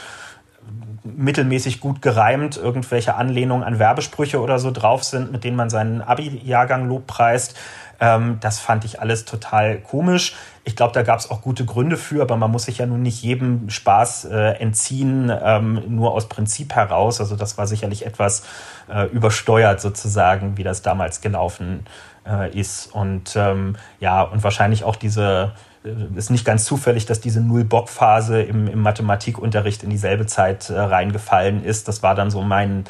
mittelmäßig 1.04 1.80
gut 1.80 2.02
gereimt 2.02 2.58
irgendwelche 2.58 3.16
Anlehnungen 3.16 3.64
an 3.64 3.80
Werbesprüche 3.80 4.42
oder 4.42 4.60
so 4.60 4.72
drauf 4.72 5.04
sind, 5.04 5.32
mit 5.32 5.44
denen 5.44 5.56
man 5.56 5.70
seinen 5.70 6.02
Abi-Jahrgang 6.02 6.88
lobpreist. 6.88 7.58
Ähm, 8.00 8.38
das 8.42 8.60
fand 8.60 8.86
ich 8.86 9.02
alles 9.02 9.26
total 9.26 9.78
komisch. 9.78 10.36
Ich 10.70 10.76
glaube, 10.76 10.94
da 10.94 11.02
gab 11.02 11.18
es 11.18 11.32
auch 11.32 11.42
gute 11.42 11.66
Gründe 11.66 11.98
für, 11.98 12.22
aber 12.22 12.38
man 12.38 12.52
muss 12.52 12.66
sich 12.66 12.78
ja 12.78 12.86
nun 12.86 13.02
nicht 13.02 13.24
jedem 13.24 13.72
Spaß 13.72 14.26
äh, 14.26 14.52
entziehen, 14.60 15.36
ähm, 15.44 15.82
nur 15.88 16.14
aus 16.14 16.30
Prinzip 16.30 16.76
heraus. 16.76 17.20
Also 17.20 17.36
das 17.36 17.58
war 17.58 17.66
sicherlich 17.66 18.06
etwas 18.06 18.44
äh, 18.88 19.06
übersteuert 19.08 19.82
sozusagen, 19.82 20.58
wie 20.58 20.64
das 20.64 20.84
damals 20.84 21.22
gelaufen 21.22 21.88
äh, 22.24 22.56
ist. 22.56 22.94
Und 22.94 23.36
ähm, 23.36 23.78
ja, 24.00 24.22
und 24.22 24.44
wahrscheinlich 24.44 24.84
auch 24.84 24.96
diese 24.96 25.54
äh, 25.84 25.90
ist 26.16 26.30
nicht 26.30 26.46
ganz 26.46 26.66
zufällig, 26.66 27.08
dass 27.08 27.20
diese 27.20 27.42
Null-Bock-Phase 27.42 28.44
im, 28.44 28.68
im 28.68 28.84
Mathematikunterricht 28.84 29.82
in 29.82 29.90
dieselbe 29.90 30.28
Zeit 30.28 30.70
äh, 30.70 30.80
reingefallen 30.80 31.64
ist. 31.64 31.88
Das 31.88 32.04
war 32.04 32.14
dann 32.14 32.30
so 32.30 32.44
mein, 32.44 32.84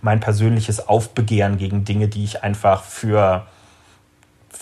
mein 0.00 0.20
persönliches 0.20 0.86
Aufbegehren 0.86 1.58
gegen 1.58 1.84
Dinge, 1.84 2.06
die 2.06 2.22
ich 2.22 2.44
einfach 2.44 2.84
für 2.84 3.48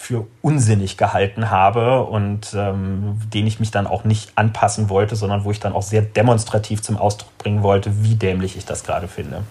für 0.05 0.27
unsinnig 0.43 0.99
gehalten 0.99 1.51
habe 1.51 2.05
und 2.05 2.53
ähm, 2.55 3.19
den 3.33 3.47
ich 3.47 3.59
mich 3.59 3.71
dann 3.71 3.87
auch 3.87 4.05
nicht 4.05 4.37
anpassen 4.37 4.91
wollte, 4.91 5.17
sondern 5.17 5.45
wo 5.45 5.51
ich 5.51 5.61
dann 5.61 5.73
auch 5.73 5.81
sehr 5.81 6.03
demonstrativ 6.03 6.83
zum 6.83 6.99
Ausdruck 6.99 7.39
bringen 7.39 7.63
wollte, 7.63 8.05
wie 8.05 8.15
dämlich 8.15 8.59
ich 8.59 8.67
das 8.67 8.85
gerade 8.85 9.09
finde. 9.09 9.45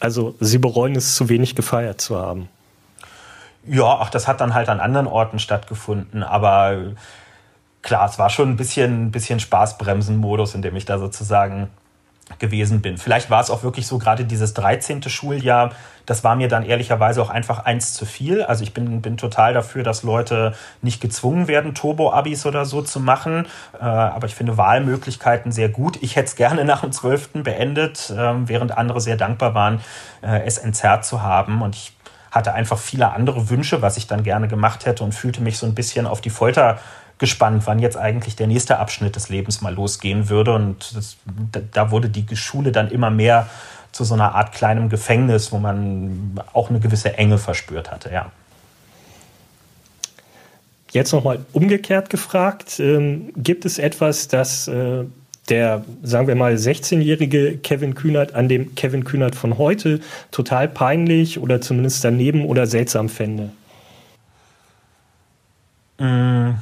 Also 0.00 0.34
Sie 0.40 0.56
bereuen 0.56 0.96
es, 0.96 1.14
zu 1.14 1.28
wenig 1.28 1.54
gefeiert 1.56 2.00
zu 2.00 2.16
haben. 2.18 2.48
Ja, 3.66 3.98
ach, 4.00 4.08
das 4.08 4.26
hat 4.26 4.40
dann 4.40 4.54
halt 4.54 4.70
an 4.70 4.80
anderen 4.80 5.08
Orten 5.08 5.38
stattgefunden, 5.38 6.22
aber 6.22 6.94
klar, 7.82 8.08
es 8.08 8.18
war 8.18 8.30
schon 8.30 8.48
ein 8.48 8.56
bisschen, 8.56 9.10
bisschen 9.10 9.40
Spaßbremsen-Modus, 9.40 10.54
in 10.54 10.62
dem 10.62 10.74
ich 10.74 10.86
da 10.86 10.98
sozusagen 10.98 11.68
gewesen 12.38 12.80
bin. 12.80 12.98
Vielleicht 12.98 13.30
war 13.30 13.40
es 13.40 13.50
auch 13.50 13.62
wirklich 13.62 13.86
so, 13.86 13.98
gerade 13.98 14.24
dieses 14.24 14.54
13. 14.54 15.02
Schuljahr, 15.04 15.72
das 16.06 16.24
war 16.24 16.36
mir 16.36 16.48
dann 16.48 16.64
ehrlicherweise 16.64 17.22
auch 17.22 17.30
einfach 17.30 17.64
eins 17.64 17.94
zu 17.94 18.04
viel. 18.06 18.42
Also 18.42 18.62
ich 18.62 18.74
bin, 18.74 19.00
bin 19.00 19.16
total 19.16 19.54
dafür, 19.54 19.82
dass 19.82 20.02
Leute 20.02 20.54
nicht 20.82 21.00
gezwungen 21.00 21.48
werden, 21.48 21.74
Turbo-Abis 21.74 22.44
oder 22.46 22.64
so 22.64 22.82
zu 22.82 23.00
machen. 23.00 23.46
Äh, 23.78 23.84
aber 23.84 24.26
ich 24.26 24.34
finde 24.34 24.56
Wahlmöglichkeiten 24.56 25.52
sehr 25.52 25.68
gut. 25.68 25.98
Ich 26.02 26.16
hätte 26.16 26.26
es 26.26 26.36
gerne 26.36 26.64
nach 26.64 26.82
dem 26.82 26.92
12. 26.92 27.42
beendet, 27.42 28.10
äh, 28.10 28.34
während 28.48 28.76
andere 28.76 29.00
sehr 29.00 29.16
dankbar 29.16 29.54
waren, 29.54 29.80
äh, 30.22 30.42
es 30.44 30.58
entzerrt 30.58 31.04
zu 31.04 31.22
haben. 31.22 31.62
Und 31.62 31.74
ich 31.74 31.96
hatte 32.30 32.52
einfach 32.52 32.78
viele 32.78 33.12
andere 33.12 33.48
Wünsche, 33.48 33.80
was 33.80 33.96
ich 33.96 34.06
dann 34.06 34.24
gerne 34.24 34.48
gemacht 34.48 34.86
hätte 34.86 35.04
und 35.04 35.14
fühlte 35.14 35.40
mich 35.40 35.56
so 35.56 35.66
ein 35.66 35.74
bisschen 35.74 36.06
auf 36.06 36.20
die 36.20 36.30
Folter 36.30 36.78
gespannt, 37.24 37.62
wann 37.64 37.78
jetzt 37.78 37.96
eigentlich 37.96 38.36
der 38.36 38.46
nächste 38.46 38.78
Abschnitt 38.78 39.16
des 39.16 39.30
Lebens 39.30 39.62
mal 39.62 39.72
losgehen 39.72 40.28
würde. 40.28 40.54
Und 40.54 40.94
das, 40.94 41.16
da 41.72 41.90
wurde 41.90 42.10
die 42.10 42.36
Schule 42.36 42.70
dann 42.70 42.90
immer 42.90 43.08
mehr 43.08 43.48
zu 43.92 44.04
so 44.04 44.12
einer 44.12 44.34
Art 44.34 44.52
kleinem 44.52 44.90
Gefängnis, 44.90 45.50
wo 45.50 45.58
man 45.58 46.38
auch 46.52 46.68
eine 46.68 46.80
gewisse 46.80 47.16
Enge 47.16 47.38
verspürt 47.38 47.90
hatte, 47.90 48.12
ja. 48.12 48.30
Jetzt 50.90 51.12
nochmal 51.12 51.38
umgekehrt 51.54 52.10
gefragt, 52.10 52.78
ähm, 52.78 53.32
gibt 53.36 53.64
es 53.64 53.78
etwas, 53.78 54.28
das 54.28 54.68
äh, 54.68 55.04
der, 55.48 55.82
sagen 56.02 56.28
wir 56.28 56.34
mal, 56.34 56.54
16-jährige 56.54 57.56
Kevin 57.56 57.94
Kühnert 57.94 58.34
an 58.34 58.48
dem 58.50 58.74
Kevin 58.74 59.04
Kühnert 59.04 59.34
von 59.34 59.56
heute 59.56 60.00
total 60.30 60.68
peinlich 60.68 61.38
oder 61.40 61.62
zumindest 61.62 62.04
daneben 62.04 62.44
oder 62.44 62.66
seltsam 62.66 63.08
fände? 63.08 63.50
Mmh 65.98 66.54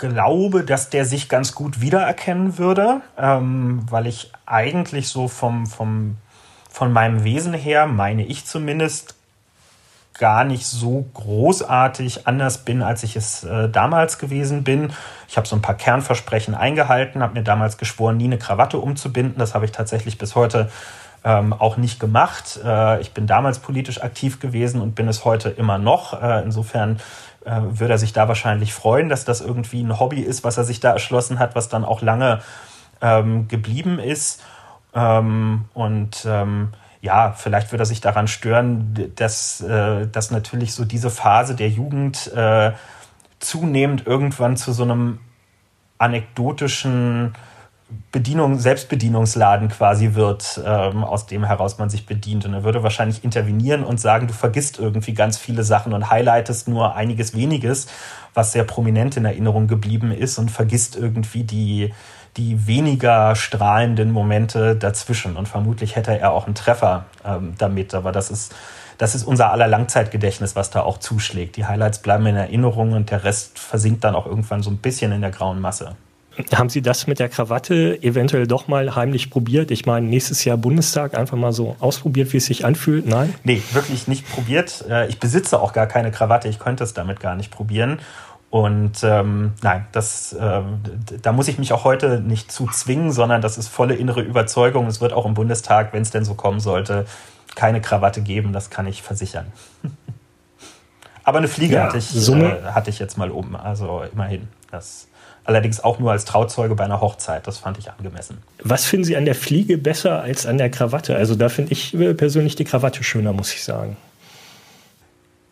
glaube, 0.00 0.64
dass 0.64 0.90
der 0.90 1.04
sich 1.04 1.28
ganz 1.28 1.54
gut 1.54 1.80
wiedererkennen 1.80 2.58
würde, 2.58 3.02
ähm, 3.16 3.86
weil 3.88 4.06
ich 4.06 4.32
eigentlich 4.46 5.08
so 5.08 5.28
vom, 5.28 5.66
vom, 5.66 6.16
von 6.68 6.92
meinem 6.92 7.22
Wesen 7.22 7.54
her, 7.54 7.86
meine 7.86 8.24
ich 8.24 8.44
zumindest, 8.46 9.14
gar 10.18 10.44
nicht 10.44 10.66
so 10.66 11.06
großartig 11.14 12.26
anders 12.26 12.58
bin, 12.58 12.82
als 12.82 13.02
ich 13.04 13.16
es 13.16 13.44
äh, 13.44 13.70
damals 13.70 14.18
gewesen 14.18 14.64
bin. 14.64 14.92
Ich 15.28 15.38
habe 15.38 15.48
so 15.48 15.56
ein 15.56 15.62
paar 15.62 15.76
Kernversprechen 15.76 16.54
eingehalten, 16.54 17.22
habe 17.22 17.34
mir 17.34 17.42
damals 17.42 17.78
geschworen, 17.78 18.18
nie 18.18 18.24
eine 18.24 18.36
Krawatte 18.36 18.78
umzubinden. 18.78 19.38
Das 19.38 19.54
habe 19.54 19.64
ich 19.64 19.72
tatsächlich 19.72 20.18
bis 20.18 20.34
heute 20.34 20.68
ähm, 21.24 21.52
auch 21.52 21.76
nicht 21.76 22.00
gemacht. 22.00 22.60
Äh, 22.64 23.00
ich 23.00 23.12
bin 23.12 23.26
damals 23.26 23.60
politisch 23.60 24.02
aktiv 24.02 24.40
gewesen 24.40 24.80
und 24.80 24.94
bin 24.94 25.08
es 25.08 25.24
heute 25.24 25.50
immer 25.50 25.78
noch. 25.78 26.20
Äh, 26.20 26.42
insofern 26.42 27.00
äh, 27.44 27.60
würde 27.62 27.94
er 27.94 27.98
sich 27.98 28.12
da 28.12 28.28
wahrscheinlich 28.28 28.74
freuen, 28.74 29.08
dass 29.08 29.24
das 29.24 29.40
irgendwie 29.40 29.82
ein 29.82 29.98
Hobby 29.98 30.20
ist, 30.20 30.44
was 30.44 30.58
er 30.58 30.64
sich 30.64 30.80
da 30.80 30.92
erschlossen 30.92 31.38
hat, 31.38 31.54
was 31.54 31.68
dann 31.68 31.84
auch 31.84 32.02
lange 32.02 32.40
ähm, 33.00 33.48
geblieben 33.48 33.98
ist. 33.98 34.42
Ähm, 34.94 35.64
und 35.74 36.26
ähm, 36.26 36.70
ja, 37.00 37.32
vielleicht 37.32 37.72
würde 37.72 37.82
er 37.82 37.86
sich 37.86 38.00
daran 38.00 38.28
stören, 38.28 39.12
dass, 39.16 39.60
äh, 39.62 40.06
dass 40.06 40.30
natürlich 40.30 40.74
so 40.74 40.84
diese 40.84 41.10
Phase 41.10 41.54
der 41.54 41.68
Jugend 41.68 42.32
äh, 42.34 42.72
zunehmend 43.38 44.06
irgendwann 44.06 44.56
zu 44.56 44.72
so 44.72 44.82
einem 44.82 45.18
anekdotischen 45.98 47.34
Bedienung, 48.12 48.58
Selbstbedienungsladen 48.58 49.68
quasi 49.68 50.14
wird, 50.14 50.60
ähm, 50.64 51.04
aus 51.04 51.26
dem 51.26 51.44
heraus 51.44 51.78
man 51.78 51.90
sich 51.90 52.06
bedient. 52.06 52.44
Und 52.44 52.54
er 52.54 52.64
würde 52.64 52.82
wahrscheinlich 52.82 53.22
intervenieren 53.22 53.84
und 53.84 54.00
sagen, 54.00 54.26
du 54.26 54.32
vergisst 54.32 54.78
irgendwie 54.78 55.14
ganz 55.14 55.38
viele 55.38 55.62
Sachen 55.62 55.92
und 55.92 56.10
highlightest 56.10 56.68
nur 56.68 56.96
einiges 56.96 57.34
weniges, 57.34 57.86
was 58.34 58.52
sehr 58.52 58.64
prominent 58.64 59.16
in 59.16 59.24
Erinnerung 59.24 59.68
geblieben 59.68 60.10
ist 60.12 60.38
und 60.38 60.50
vergisst 60.50 60.96
irgendwie 60.96 61.44
die, 61.44 61.92
die 62.36 62.66
weniger 62.66 63.36
strahlenden 63.36 64.10
Momente 64.10 64.74
dazwischen. 64.74 65.36
Und 65.36 65.48
vermutlich 65.48 65.94
hätte 65.94 66.18
er 66.18 66.32
auch 66.32 66.46
einen 66.46 66.54
Treffer 66.56 67.04
ähm, 67.24 67.54
damit. 67.58 67.94
Aber 67.94 68.10
das 68.10 68.30
ist, 68.30 68.54
das 68.98 69.14
ist 69.14 69.24
unser 69.24 69.52
aller 69.52 69.68
Langzeitgedächtnis, 69.68 70.56
was 70.56 70.70
da 70.70 70.82
auch 70.82 70.98
zuschlägt. 70.98 71.56
Die 71.56 71.66
Highlights 71.66 72.00
bleiben 72.00 72.26
in 72.26 72.36
Erinnerung 72.36 72.92
und 72.92 73.10
der 73.10 73.22
Rest 73.22 73.58
versinkt 73.58 74.02
dann 74.04 74.16
auch 74.16 74.26
irgendwann 74.26 74.62
so 74.62 74.70
ein 74.70 74.78
bisschen 74.78 75.12
in 75.12 75.20
der 75.20 75.30
grauen 75.30 75.60
Masse. 75.60 75.96
Haben 76.54 76.68
Sie 76.68 76.80
das 76.80 77.06
mit 77.06 77.18
der 77.18 77.28
Krawatte 77.28 78.02
eventuell 78.02 78.46
doch 78.46 78.68
mal 78.68 78.94
heimlich 78.94 79.30
probiert? 79.30 79.70
Ich 79.70 79.84
meine, 79.84 80.06
nächstes 80.06 80.44
Jahr 80.44 80.56
Bundestag 80.56 81.16
einfach 81.16 81.36
mal 81.36 81.52
so 81.52 81.76
ausprobiert, 81.80 82.32
wie 82.32 82.36
es 82.36 82.46
sich 82.46 82.64
anfühlt? 82.64 83.06
Nein? 83.06 83.34
Nee, 83.42 83.62
wirklich 83.72 84.06
nicht 84.06 84.30
probiert. 84.30 84.84
Äh, 84.88 85.08
ich 85.08 85.18
besitze 85.18 85.60
auch 85.60 85.72
gar 85.72 85.86
keine 85.86 86.12
Krawatte. 86.12 86.48
Ich 86.48 86.58
könnte 86.58 86.84
es 86.84 86.94
damit 86.94 87.20
gar 87.20 87.34
nicht 87.34 87.50
probieren. 87.50 87.98
Und 88.48 89.04
ähm, 89.04 89.52
nein, 89.62 89.86
das, 89.92 90.32
äh, 90.32 90.62
da 91.22 91.32
muss 91.32 91.48
ich 91.48 91.58
mich 91.58 91.72
auch 91.72 91.84
heute 91.84 92.20
nicht 92.20 92.50
zu 92.50 92.66
zwingen, 92.66 93.12
sondern 93.12 93.42
das 93.42 93.58
ist 93.58 93.68
volle 93.68 93.94
innere 93.94 94.22
Überzeugung. 94.22 94.86
Es 94.86 95.00
wird 95.00 95.12
auch 95.12 95.26
im 95.26 95.34
Bundestag, 95.34 95.92
wenn 95.92 96.02
es 96.02 96.10
denn 96.10 96.24
so 96.24 96.34
kommen 96.34 96.58
sollte, 96.58 97.06
keine 97.54 97.80
Krawatte 97.80 98.22
geben. 98.22 98.52
Das 98.52 98.70
kann 98.70 98.86
ich 98.86 99.02
versichern. 99.02 99.46
Aber 101.24 101.38
eine 101.38 101.48
Fliege 101.48 101.74
ja, 101.74 101.84
hatte, 101.84 101.98
ich, 101.98 102.28
äh, 102.28 102.62
hatte 102.64 102.90
ich 102.90 102.98
jetzt 102.98 103.18
mal 103.18 103.30
oben. 103.30 103.54
Also 103.54 104.02
immerhin. 104.12 104.48
Das 104.70 105.06
allerdings 105.44 105.82
auch 105.82 105.98
nur 105.98 106.12
als 106.12 106.24
Trauzeuge 106.24 106.74
bei 106.74 106.84
einer 106.84 107.00
Hochzeit. 107.00 107.46
Das 107.46 107.58
fand 107.58 107.78
ich 107.78 107.90
angemessen. 107.90 108.42
Was 108.62 108.84
finden 108.84 109.04
Sie 109.04 109.16
an 109.16 109.24
der 109.24 109.34
Fliege 109.34 109.78
besser 109.78 110.22
als 110.22 110.46
an 110.46 110.58
der 110.58 110.70
Krawatte? 110.70 111.16
Also 111.16 111.34
da 111.34 111.48
finde 111.48 111.72
ich 111.72 111.94
äh, 111.94 112.14
persönlich 112.14 112.56
die 112.56 112.64
Krawatte 112.64 113.02
schöner, 113.02 113.32
muss 113.32 113.52
ich 113.54 113.64
sagen. 113.64 113.96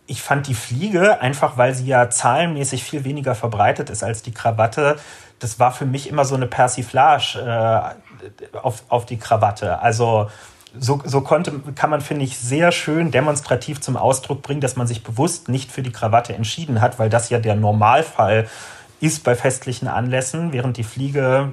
Ich 0.07 0.23
fand 0.23 0.47
die 0.47 0.55
Fliege, 0.55 1.21
einfach 1.21 1.59
weil 1.59 1.75
sie 1.75 1.87
ja 1.87 2.09
zahlenmäßig 2.09 2.83
viel 2.83 3.05
weniger 3.05 3.35
verbreitet 3.35 3.91
ist 3.91 4.03
als 4.03 4.23
die 4.23 4.33
Krawatte, 4.33 4.97
das 5.39 5.61
war 5.61 5.71
für 5.71 5.87
mich 5.87 6.09
immer 6.09 6.25
so 6.25 6.35
eine 6.35 6.47
Persiflage 6.47 7.39
äh, 8.53 8.57
auf, 8.57 8.83
auf 8.89 9.07
die 9.07 9.19
Krawatte. 9.19 9.81
Also 9.81 10.31
so, 10.79 11.01
so 11.05 11.21
konnte, 11.21 11.53
kann 11.75 11.91
man, 11.91 12.01
finde 12.01 12.25
ich, 12.25 12.39
sehr 12.39 12.73
schön 12.73 13.11
demonstrativ 13.11 13.81
zum 13.81 13.97
Ausdruck 13.97 14.43
bringen, 14.43 14.61
dass 14.61 14.77
man 14.77 14.87
sich 14.87 15.03
bewusst 15.03 15.49
nicht 15.49 15.73
für 15.73 15.83
die 15.83 15.93
Krawatte 15.93 16.35
entschieden 16.35 16.81
hat, 16.81 16.99
weil 16.99 17.09
das 17.09 17.31
ja 17.31 17.39
der 17.39 17.55
Normalfall 17.55 18.45
ist 18.45 18.78
bei 19.25 19.35
festlichen 19.35 19.89
Anlässen, 19.89 20.53
während 20.53 20.77
die 20.77 20.85
Fliege 20.85 21.53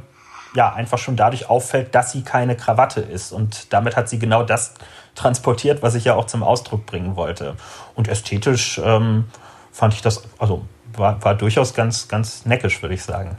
ja 0.56 0.74
einfach 0.74 0.98
schon 0.98 1.16
dadurch 1.16 1.50
auffällt, 1.50 1.94
dass 1.94 2.12
sie 2.12 2.24
keine 2.24 2.56
Krawatte 2.56 3.02
ist. 3.02 3.32
Und 3.32 3.74
damit 3.74 3.96
hat 3.96 4.10
sie 4.10 4.20
genau 4.20 4.44
das 4.44 4.74
transportiert, 5.14 5.82
was 5.82 5.96
ich 5.96 6.06
ja 6.06 6.16
auch 6.16 6.26
zum 6.26 6.44
Ausdruck 6.44 6.86
bringen 6.86 7.16
wollte. 7.16 7.56
Und 7.96 8.08
ästhetisch 8.08 8.80
ähm, 8.84 9.26
fand 9.72 9.94
ich 9.94 10.02
das, 10.02 10.24
also 10.40 10.66
war, 10.94 11.24
war 11.24 11.36
durchaus 11.36 11.74
ganz, 11.74 12.08
ganz 12.08 12.46
neckisch, 12.46 12.82
würde 12.82 12.96
ich 12.96 13.04
sagen. 13.04 13.38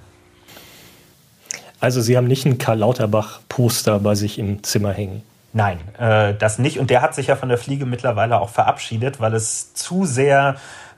Also 1.80 2.00
Sie 2.00 2.16
haben 2.16 2.26
nicht 2.26 2.46
ein 2.46 2.58
Karl 2.58 2.78
Lauterbach-Poster 2.78 3.98
bei 3.98 4.14
sich 4.14 4.38
im 4.38 4.62
Zimmer 4.62 4.92
hängen? 4.92 5.22
Nein, 5.52 5.78
äh, 5.98 6.34
das 6.34 6.58
nicht. 6.58 6.78
Und 6.78 6.90
der 6.90 7.02
hat 7.02 7.14
sich 7.14 7.28
ja 7.28 7.36
von 7.36 7.48
der 7.48 7.58
Fliege 7.58 7.86
mittlerweile 7.86 8.40
auch 8.40 8.50
verabschiedet, 8.50 9.20
weil 9.20 9.34
es 9.34 9.74
zu 9.74 10.04
sehr 10.04 10.56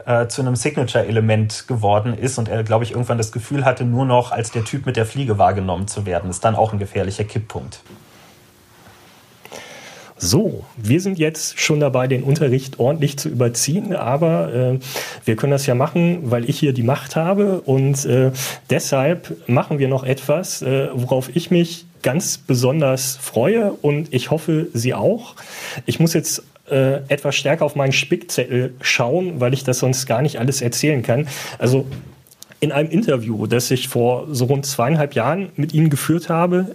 äh, 0.08 0.26
zu 0.26 0.40
einem 0.40 0.56
Signature-Element 0.56 1.68
geworden 1.68 2.16
ist 2.16 2.38
und 2.38 2.48
er, 2.48 2.64
glaube 2.64 2.82
ich, 2.82 2.92
irgendwann 2.92 3.18
das 3.18 3.30
Gefühl 3.30 3.66
hatte, 3.66 3.84
nur 3.84 4.06
noch 4.06 4.32
als 4.32 4.50
der 4.50 4.64
Typ 4.64 4.86
mit 4.86 4.96
der 4.96 5.04
Fliege 5.04 5.36
wahrgenommen 5.36 5.86
zu 5.86 6.06
werden. 6.06 6.30
Ist 6.30 6.44
dann 6.44 6.56
auch 6.56 6.72
ein 6.72 6.78
gefährlicher 6.78 7.24
Kipppunkt. 7.24 7.80
So, 10.16 10.64
wir 10.76 11.00
sind 11.00 11.18
jetzt 11.18 11.60
schon 11.60 11.78
dabei, 11.78 12.08
den 12.08 12.22
Unterricht 12.24 12.80
ordentlich 12.80 13.18
zu 13.18 13.28
überziehen, 13.28 13.94
aber 13.94 14.52
äh, 14.52 14.78
wir 15.26 15.36
können 15.36 15.52
das 15.52 15.66
ja 15.66 15.76
machen, 15.76 16.30
weil 16.30 16.48
ich 16.48 16.58
hier 16.58 16.72
die 16.72 16.82
Macht 16.82 17.14
habe 17.14 17.60
und 17.60 18.04
äh, 18.06 18.32
deshalb 18.70 19.36
machen 19.46 19.78
wir 19.78 19.88
noch 19.88 20.04
etwas, 20.04 20.62
äh, 20.62 20.88
worauf 20.92 21.36
ich 21.36 21.52
mich 21.52 21.84
ganz 22.02 22.38
besonders 22.38 23.16
freue 23.20 23.72
und 23.72 24.12
ich 24.12 24.30
hoffe, 24.30 24.68
Sie 24.72 24.94
auch. 24.94 25.34
Ich 25.86 26.00
muss 26.00 26.14
jetzt 26.14 26.42
äh, 26.70 27.02
etwas 27.08 27.36
stärker 27.36 27.64
auf 27.64 27.76
meinen 27.76 27.92
Spickzettel 27.92 28.74
schauen, 28.80 29.40
weil 29.40 29.54
ich 29.54 29.64
das 29.64 29.78
sonst 29.78 30.06
gar 30.06 30.22
nicht 30.22 30.38
alles 30.38 30.62
erzählen 30.62 31.02
kann. 31.02 31.28
Also 31.58 31.86
in 32.60 32.72
einem 32.72 32.90
Interview, 32.90 33.46
das 33.46 33.70
ich 33.70 33.88
vor 33.88 34.26
so 34.30 34.46
rund 34.46 34.66
zweieinhalb 34.66 35.14
Jahren 35.14 35.50
mit 35.56 35.72
Ihnen 35.74 35.90
geführt 35.90 36.28
habe, 36.28 36.74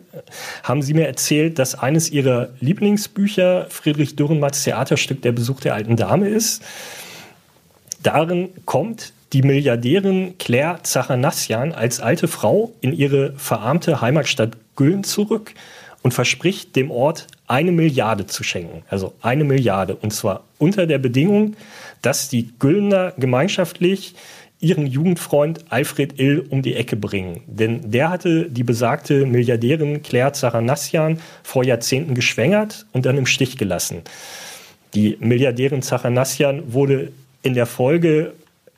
haben 0.64 0.82
Sie 0.82 0.94
mir 0.94 1.08
erzählt, 1.08 1.60
dass 1.60 1.76
eines 1.76 2.10
Ihrer 2.10 2.50
Lieblingsbücher 2.62 3.68
Friedrich 3.70 4.16
Dürrenmatts 4.16 4.64
Theaterstück 4.64 5.22
Der 5.22 5.34
Besuch 5.34 5.60
der 5.60 5.74
alten 5.74 5.98
Dame 5.98 6.30
ist. 6.30 6.64
Darin 8.02 8.50
kommt 8.66 9.14
die 9.34 9.42
Milliardärin 9.42 10.36
Claire 10.38 10.80
Zachanassian 10.84 11.74
als 11.74 12.00
alte 12.00 12.28
Frau 12.28 12.72
in 12.82 12.94
ihre 12.94 13.34
verarmte 13.38 14.00
Heimatstadt 14.00 14.52
Güllen 14.76 15.04
zurück 15.04 15.54
und 16.04 16.14
verspricht 16.14 16.76
dem 16.76 16.92
Ort 16.92 17.28
eine 17.48 17.72
Milliarde 17.72 18.26
zu 18.26 18.44
schenken. 18.44 18.84
Also 18.90 19.14
eine 19.22 19.44
Milliarde. 19.44 19.96
Und 19.96 20.14
zwar 20.14 20.44
unter 20.58 20.88
der 20.88 20.98
Bedingung, 20.98 21.56
dass 22.02 22.30
die 22.30 22.50
Güllner 22.60 23.14
gemeinschaftlich 23.18 24.16
ihren 24.60 24.88
Jugendfreund 24.88 25.66
Alfred 25.70 26.20
Ill 26.20 26.46
um 26.50 26.62
die 26.62 26.76
Ecke 26.76 26.96
bringen. 26.96 27.42
Denn 27.48 27.92
der 27.92 28.10
hatte 28.10 28.50
die 28.50 28.64
besagte 28.64 29.26
Milliardärin 29.26 30.02
Claire 30.02 30.32
Zachanassian 30.32 31.20
vor 31.44 31.66
Jahrzehnten 31.66 32.16
geschwängert 32.16 32.86
und 32.94 33.06
dann 33.06 33.18
im 33.18 33.26
Stich 33.26 33.58
gelassen. 33.58 34.04
Die 34.94 35.18
Milliardärin 35.20 35.82
Zachanassian 35.82 36.72
wurde 36.72 37.12
in 37.42 37.56
der 37.56 37.66
Folge 37.66 38.34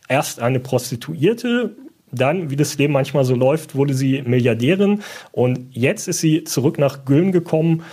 erst 0.07 0.39
eine 0.39 0.59
Prostituierte, 0.59 1.71
dann, 2.11 2.49
wie 2.49 2.55
das 2.55 2.77
Leben 2.77 2.93
manchmal 2.93 3.25
so 3.25 3.35
läuft, 3.35 3.75
wurde 3.75 3.93
sie 3.93 4.21
Milliardärin 4.21 5.01
und 5.31 5.59
jetzt 5.71 6.07
ist 6.07 6.19
sie 6.19 6.45
zurück 6.45 6.79
nach 6.79 7.05
Güllen 7.05 7.31
gekommen, 7.31 7.83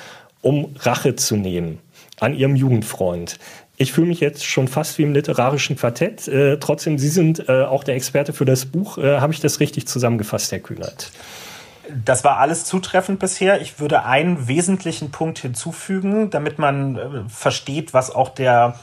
um 0.43 0.75
Rache 0.81 1.17
zu 1.17 1.37
nehmen 1.37 1.79
an 2.21 2.35
ihrem 2.35 2.57
Jugendfreund. 2.57 3.39
Ich 3.77 3.93
fühle 3.93 4.09
mich 4.09 4.21
jetzt 4.21 4.45
schon 4.45 4.69
fast 4.69 4.99
wie 4.99 5.03
im 5.03 5.13
literarischen 5.13 5.77
Quartett. 5.77 6.29
Äh, 6.29 6.59
trotzdem, 6.59 6.99
Sie 6.99 7.09
sind 7.09 7.49
äh, 7.49 7.63
auch 7.65 7.85
der 7.85 7.97
Experte 7.97 8.33
für 8.33 8.45
das 8.45 8.67
Buch. 8.67 8.99
Äh, 8.99 9.19
Habe 9.19 9.33
ich 9.33 9.41
das 9.41 9.61
richtig 9.61 9.89
zusammengefasst, 9.89 10.53
Herr 10.53 10.61
Kühnert? 10.61 11.11
Das 12.05 12.23
war 12.23 12.39
alles 12.39 12.65
zutreffend 12.65 13.19
bisher. 13.19 13.61
Ich 13.61 13.81
würde 13.81 14.05
einen 14.05 14.47
wesentlichen 14.47 15.11
Punkt 15.11 15.39
hinzufügen, 15.41 16.31
damit 16.31 16.59
man 16.59 16.97
äh, 16.97 17.29
versteht, 17.29 17.93
was 17.93 18.15
auch 18.15 18.29
der, 18.29 18.79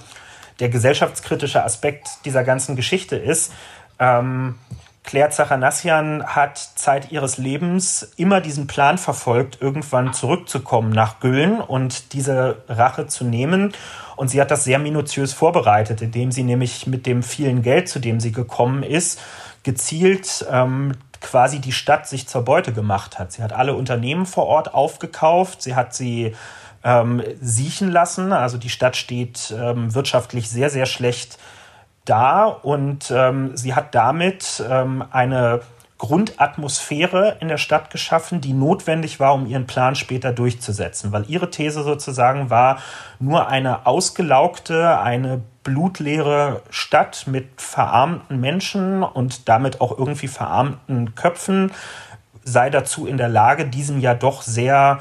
der 0.59 0.69
gesellschaftskritische 0.69 1.63
Aspekt 1.63 2.07
dieser 2.25 2.43
ganzen 2.43 2.75
Geschichte 2.75 3.15
ist. 3.15 3.53
Ähm, 3.99 4.55
Claire 5.09 5.31
Zachanassian 5.31 6.23
hat 6.23 6.59
Zeit 6.59 7.11
ihres 7.11 7.39
Lebens 7.39 8.11
immer 8.15 8.41
diesen 8.41 8.67
Plan 8.67 8.99
verfolgt, 8.99 9.59
irgendwann 9.59 10.13
zurückzukommen 10.13 10.91
nach 10.91 11.19
Güllen 11.19 11.61
und 11.61 12.13
diese 12.13 12.61
Rache 12.69 13.07
zu 13.07 13.23
nehmen. 13.23 13.73
Und 14.17 14.27
sie 14.27 14.39
hat 14.39 14.51
das 14.51 14.65
sehr 14.65 14.77
minutiös 14.77 15.33
vorbereitet, 15.33 16.03
indem 16.03 16.31
sie 16.31 16.43
nämlich 16.43 16.85
mit 16.85 17.07
dem 17.07 17.23
vielen 17.23 17.63
Geld, 17.63 17.89
zu 17.89 17.97
dem 17.97 18.19
sie 18.19 18.31
gekommen 18.31 18.83
ist, 18.83 19.19
gezielt 19.63 20.45
ähm, 20.51 20.91
quasi 21.21 21.57
die 21.57 21.71
Stadt 21.71 22.07
sich 22.07 22.27
zur 22.27 22.43
Beute 22.43 22.71
gemacht 22.71 23.17
hat. 23.17 23.31
Sie 23.31 23.41
hat 23.41 23.51
alle 23.51 23.73
Unternehmen 23.73 24.27
vor 24.27 24.45
Ort 24.45 24.75
aufgekauft, 24.75 25.63
sie 25.63 25.73
hat 25.73 25.95
sie 25.95 26.35
ähm, 26.83 27.23
siechen 27.41 27.91
lassen. 27.91 28.31
Also 28.31 28.59
die 28.59 28.69
Stadt 28.69 28.95
steht 28.95 29.51
ähm, 29.59 29.91
wirtschaftlich 29.95 30.51
sehr, 30.51 30.69
sehr 30.69 30.85
schlecht 30.85 31.39
da 32.09 32.45
und 32.45 33.11
ähm, 33.11 33.55
sie 33.55 33.73
hat 33.73 33.95
damit 33.95 34.63
ähm, 34.69 35.03
eine 35.11 35.61
Grundatmosphäre 35.99 37.37
in 37.41 37.49
der 37.49 37.57
Stadt 37.57 37.91
geschaffen, 37.91 38.39
die 38.39 38.53
notwendig 38.53 39.19
war, 39.19 39.33
um 39.33 39.45
ihren 39.45 39.67
Plan 39.67 39.95
später 39.95 40.31
durchzusetzen. 40.31 41.11
Weil 41.11 41.25
ihre 41.27 41.49
These 41.49 41.83
sozusagen 41.83 42.49
war, 42.49 42.79
nur 43.19 43.49
eine 43.49 43.85
ausgelaugte, 43.85 44.97
eine 44.99 45.41
blutleere 45.63 46.61
Stadt 46.69 47.25
mit 47.27 47.49
verarmten 47.57 48.39
Menschen 48.39 49.03
und 49.03 49.49
damit 49.49 49.81
auch 49.81 49.97
irgendwie 49.97 50.29
verarmten 50.29 51.15
Köpfen 51.15 51.71
sei 52.43 52.69
dazu 52.69 53.05
in 53.05 53.17
der 53.17 53.29
Lage, 53.29 53.65
diesen 53.65 53.99
ja 53.99 54.13
doch 54.13 54.41
sehr 54.41 54.99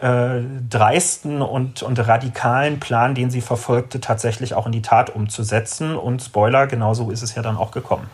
äh, 0.00 0.40
dreisten 0.68 1.42
und, 1.42 1.82
und 1.82 1.98
radikalen 2.06 2.80
Plan, 2.80 3.14
den 3.14 3.30
sie 3.30 3.40
verfolgte, 3.40 4.00
tatsächlich 4.00 4.54
auch 4.54 4.66
in 4.66 4.72
die 4.72 4.82
Tat 4.82 5.10
umzusetzen. 5.10 5.96
Und 5.96 6.22
Spoiler, 6.22 6.66
genauso 6.66 7.10
ist 7.10 7.22
es 7.22 7.34
ja 7.34 7.42
dann 7.42 7.56
auch 7.56 7.70
gekommen. 7.70 8.08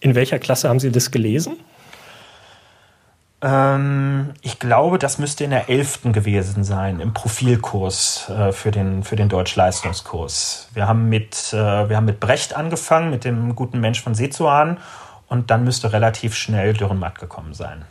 In 0.00 0.14
welcher 0.14 0.38
Klasse 0.38 0.68
haben 0.68 0.80
Sie 0.80 0.90
das 0.90 1.10
gelesen? 1.10 1.58
Ähm, 3.42 4.32
ich 4.42 4.58
glaube, 4.58 4.98
das 4.98 5.18
müsste 5.18 5.44
in 5.44 5.50
der 5.50 5.68
11. 5.68 6.12
gewesen 6.12 6.64
sein, 6.64 7.00
im 7.00 7.12
Profilkurs 7.12 8.30
äh, 8.30 8.52
für 8.52 8.70
den, 8.70 9.02
für 9.02 9.16
den 9.16 9.28
Deutschleistungskurs. 9.28 10.68
Wir 10.74 10.88
haben, 10.88 11.08
mit, 11.08 11.52
äh, 11.52 11.88
wir 11.88 11.96
haben 11.96 12.04
mit 12.04 12.20
Brecht 12.20 12.54
angefangen, 12.54 13.10
mit 13.10 13.24
dem 13.24 13.54
guten 13.54 13.80
Mensch 13.80 14.02
von 14.02 14.14
Sezuan. 14.14 14.78
Und 15.28 15.50
dann 15.50 15.64
müsste 15.64 15.92
relativ 15.92 16.34
schnell 16.34 16.72
Dürrenmatt 16.72 17.18
gekommen 17.18 17.54
sein. 17.54 17.84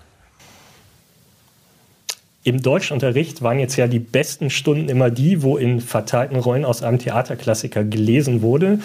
Im 2.43 2.61
Deutschunterricht 2.61 3.41
waren 3.41 3.59
jetzt 3.59 3.75
ja 3.75 3.87
die 3.87 3.99
besten 3.99 4.49
Stunden 4.49 4.87
immer 4.87 5.09
die, 5.09 5.43
wo 5.43 5.57
in 5.57 5.81
verteilten 5.81 6.37
Rollen 6.37 6.63
aus 6.63 6.81
einem 6.81 6.97
Theaterklassiker 6.97 7.83
gelesen 7.83 8.41
wurde. 8.41 8.79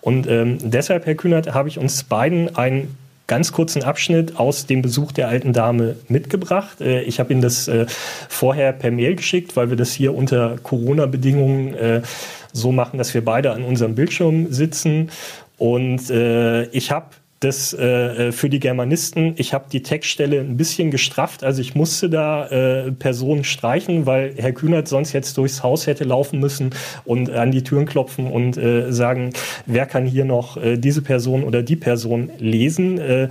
Und 0.00 0.26
ähm, 0.26 0.58
deshalb, 0.62 1.04
Herr 1.04 1.14
Kühnert, 1.14 1.52
habe 1.52 1.68
ich 1.68 1.78
uns 1.78 2.04
beiden 2.04 2.56
einen 2.56 2.96
ganz 3.26 3.52
kurzen 3.52 3.82
Abschnitt 3.82 4.38
aus 4.38 4.66
dem 4.66 4.82
Besuch 4.82 5.12
der 5.12 5.28
alten 5.28 5.52
Dame 5.52 5.96
mitgebracht. 6.08 6.80
Äh, 6.80 7.02
ich 7.02 7.20
habe 7.20 7.32
Ihnen 7.32 7.42
das 7.42 7.68
äh, 7.68 7.86
vorher 8.28 8.72
per 8.72 8.90
Mail 8.90 9.16
geschickt, 9.16 9.54
weil 9.54 9.68
wir 9.68 9.76
das 9.76 9.92
hier 9.92 10.14
unter 10.14 10.56
Corona-Bedingungen 10.62 11.74
äh, 11.74 12.02
so 12.52 12.72
machen, 12.72 12.98
dass 12.98 13.12
wir 13.12 13.24
beide 13.24 13.52
an 13.52 13.64
unserem 13.64 13.94
Bildschirm 13.94 14.50
sitzen. 14.50 15.10
Und 15.58 16.10
äh, 16.10 16.64
ich 16.66 16.90
habe 16.90 17.06
das 17.44 17.72
äh, 17.74 18.32
für 18.32 18.48
die 18.48 18.60
Germanisten. 18.60 19.34
Ich 19.36 19.52
habe 19.52 19.66
die 19.70 19.82
Textstelle 19.82 20.40
ein 20.40 20.56
bisschen 20.56 20.90
gestrafft, 20.90 21.44
also 21.44 21.60
ich 21.60 21.74
musste 21.74 22.08
da 22.08 22.46
äh, 22.48 22.92
Personen 22.92 23.44
streichen, 23.44 24.06
weil 24.06 24.34
Herr 24.36 24.52
Kühnert 24.52 24.88
sonst 24.88 25.12
jetzt 25.12 25.36
durchs 25.36 25.62
Haus 25.62 25.86
hätte 25.86 26.04
laufen 26.04 26.40
müssen 26.40 26.70
und 27.04 27.30
an 27.30 27.50
die 27.50 27.62
Türen 27.62 27.86
klopfen 27.86 28.26
und 28.26 28.56
äh, 28.56 28.90
sagen, 28.92 29.30
wer 29.66 29.86
kann 29.86 30.06
hier 30.06 30.24
noch 30.24 30.56
äh, 30.56 30.76
diese 30.76 31.02
Person 31.02 31.44
oder 31.44 31.62
die 31.62 31.76
Person 31.76 32.30
lesen. 32.38 32.98
Äh, 32.98 33.28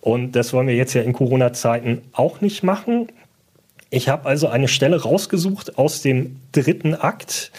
und 0.00 0.32
das 0.32 0.52
wollen 0.52 0.66
wir 0.66 0.74
jetzt 0.74 0.92
ja 0.94 1.02
in 1.02 1.12
Corona-Zeiten 1.12 2.02
auch 2.12 2.40
nicht 2.40 2.62
machen. 2.62 3.08
Ich 3.90 4.08
habe 4.08 4.28
also 4.28 4.48
eine 4.48 4.68
Stelle 4.68 5.00
rausgesucht 5.02 5.78
aus 5.78 6.02
dem 6.02 6.36
dritten 6.52 6.94
Akt. 6.94 7.52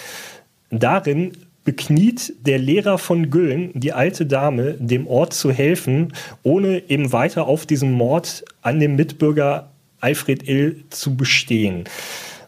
Darin 0.70 1.32
bekniet 1.66 2.34
der 2.46 2.60
Lehrer 2.60 2.98
von 2.98 3.30
Güllen 3.30 3.72
die 3.74 3.92
alte 3.92 4.26
Dame, 4.26 4.76
dem 4.80 5.08
Ort 5.08 5.34
zu 5.34 5.52
helfen, 5.52 6.14
ohne 6.44 6.84
eben 6.90 7.12
weiter 7.12 7.48
auf 7.48 7.66
diesem 7.66 7.92
Mord 7.92 8.46
an 8.62 8.80
dem 8.80 8.96
Mitbürger 8.96 9.72
Alfred 10.00 10.48
Ill 10.48 10.84
zu 10.92 11.18
bestehen. 11.18 11.84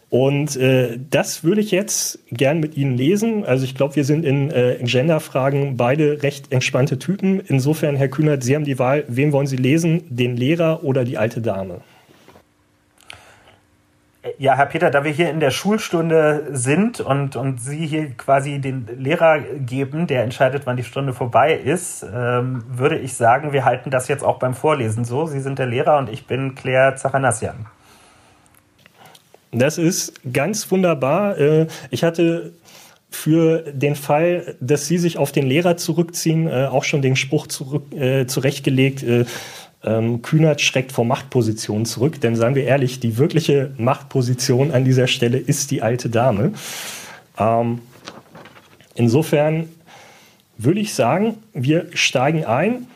Und 0.09 0.55
äh, 0.55 0.97
das 1.09 1.43
würde 1.43 1.59
ich 1.59 1.72
jetzt 1.72 2.20
gern 2.32 2.61
mit 2.61 2.78
Ihnen 2.78 2.95
lesen. 2.95 3.43
Also 3.43 3.65
ich 3.65 3.76
glaube, 3.76 3.97
wir 3.97 4.05
sind 4.05 4.24
in 4.24 4.51
äh, 4.51 4.78
Genderfragen 4.82 5.76
beide 5.76 6.24
recht 6.24 6.51
entspannte 6.53 6.97
Typen. 6.97 7.41
Insofern, 7.41 7.97
Herr 7.97 8.07
Kühnert, 8.07 8.43
Sie 8.43 8.55
haben 8.55 8.63
die 8.63 8.80
Wahl, 8.80 9.03
wen 9.09 9.34
wollen 9.34 9.47
Sie 9.47 9.57
lesen, 9.57 10.03
den 10.09 10.38
Lehrer 10.38 10.84
oder 10.86 11.03
die 11.03 11.18
alte 11.18 11.41
Dame? 11.41 11.82
Ja, 14.38 14.56
Herr 14.56 14.66
Peter, 14.66 14.90
da 14.90 15.04
wir 15.04 15.12
hier 15.12 15.30
in 15.30 15.40
der 15.40 15.52
Schulstunde 15.52 16.48
sind 16.52 17.00
und, 17.00 17.36
und 17.36 17.60
Sie 17.60 17.86
hier 17.86 18.12
quasi 18.12 18.60
den 18.60 18.88
Lehrer 18.98 19.40
geben, 19.40 20.08
der 20.08 20.24
entscheidet, 20.24 20.66
wann 20.66 20.78
die 20.78 20.84
Stunde 20.84 21.14
vorbei 21.14 21.54
ist, 21.54 22.04
ähm, 22.04 22.64
würde 22.68 22.98
ich 22.98 23.14
sagen, 23.14 23.54
wir 23.54 23.66
halten 23.66 23.92
das 23.92 24.08
jetzt 24.08 24.24
auch 24.24 24.40
beim 24.40 24.54
Vorlesen 24.54 25.06
so. 25.06 25.26
Sie 25.26 25.40
sind 25.40 25.60
der 25.60 25.66
Lehrer 25.66 25.98
und 25.98 26.10
ich 26.10 26.28
bin 26.28 26.56
Claire 26.56 26.96
Zachanassian. 26.96 27.66
Das 29.52 29.78
ist 29.78 30.22
ganz 30.34 30.70
wunderbar. 30.72 31.38
Äh, 31.38 31.68
ich 31.90 32.04
hatte 32.04 32.54
für 33.10 33.64
den 33.72 33.96
Fall, 33.96 34.56
dass 34.60 34.88
Sie 34.88 34.98
sich 34.98 35.18
auf 35.18 35.32
den 35.32 35.48
Lehrer 35.48 35.78
zurückziehen, 35.78 36.48
äh, 36.48 36.68
auch 36.70 36.84
schon 36.84 37.02
den 37.02 37.16
Spruch 37.16 37.48
zurück, 37.48 37.94
äh, 37.94 38.26
zurechtgelegt, 38.26 39.04
ähm, 39.84 40.22
Kühnert 40.22 40.62
schreckt 40.62 40.92
vor 40.92 41.06
Machtpositionen 41.06 41.86
zurück, 41.86 42.20
denn 42.22 42.36
seien 42.36 42.56
wir 42.56 42.64
ehrlich, 42.64 43.00
die 43.00 43.18
wirkliche 43.18 43.72
Machtposition 43.78 44.72
an 44.72 44.86
dieser 44.86 45.08
Stelle 45.08 45.38
ist 45.38 45.72
die 45.72 45.82
alte 45.82 46.10
Dame. 46.10 46.54
Ähm, 47.38 47.80
insofern 48.96 49.70
würde 50.58 50.80
ich 50.80 50.94
sagen, 50.94 51.38
wir 51.54 51.88
steigen 51.94 52.46
ein. 52.46 52.88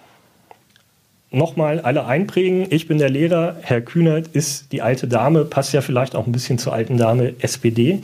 Nochmal 1.33 1.79
alle 1.79 2.05
einprägen. 2.05 2.67
Ich 2.71 2.87
bin 2.87 2.97
der 2.97 3.09
Lehrer, 3.09 3.55
Herr 3.61 3.79
Kühnert 3.79 4.27
ist 4.27 4.73
die 4.73 4.81
alte 4.81 5.07
Dame, 5.07 5.45
passt 5.45 5.71
ja 5.71 5.81
vielleicht 5.81 6.13
auch 6.13 6.25
ein 6.25 6.33
bisschen 6.33 6.57
zur 6.57 6.73
alten 6.73 6.97
Dame 6.97 7.35
SPD. 7.39 8.03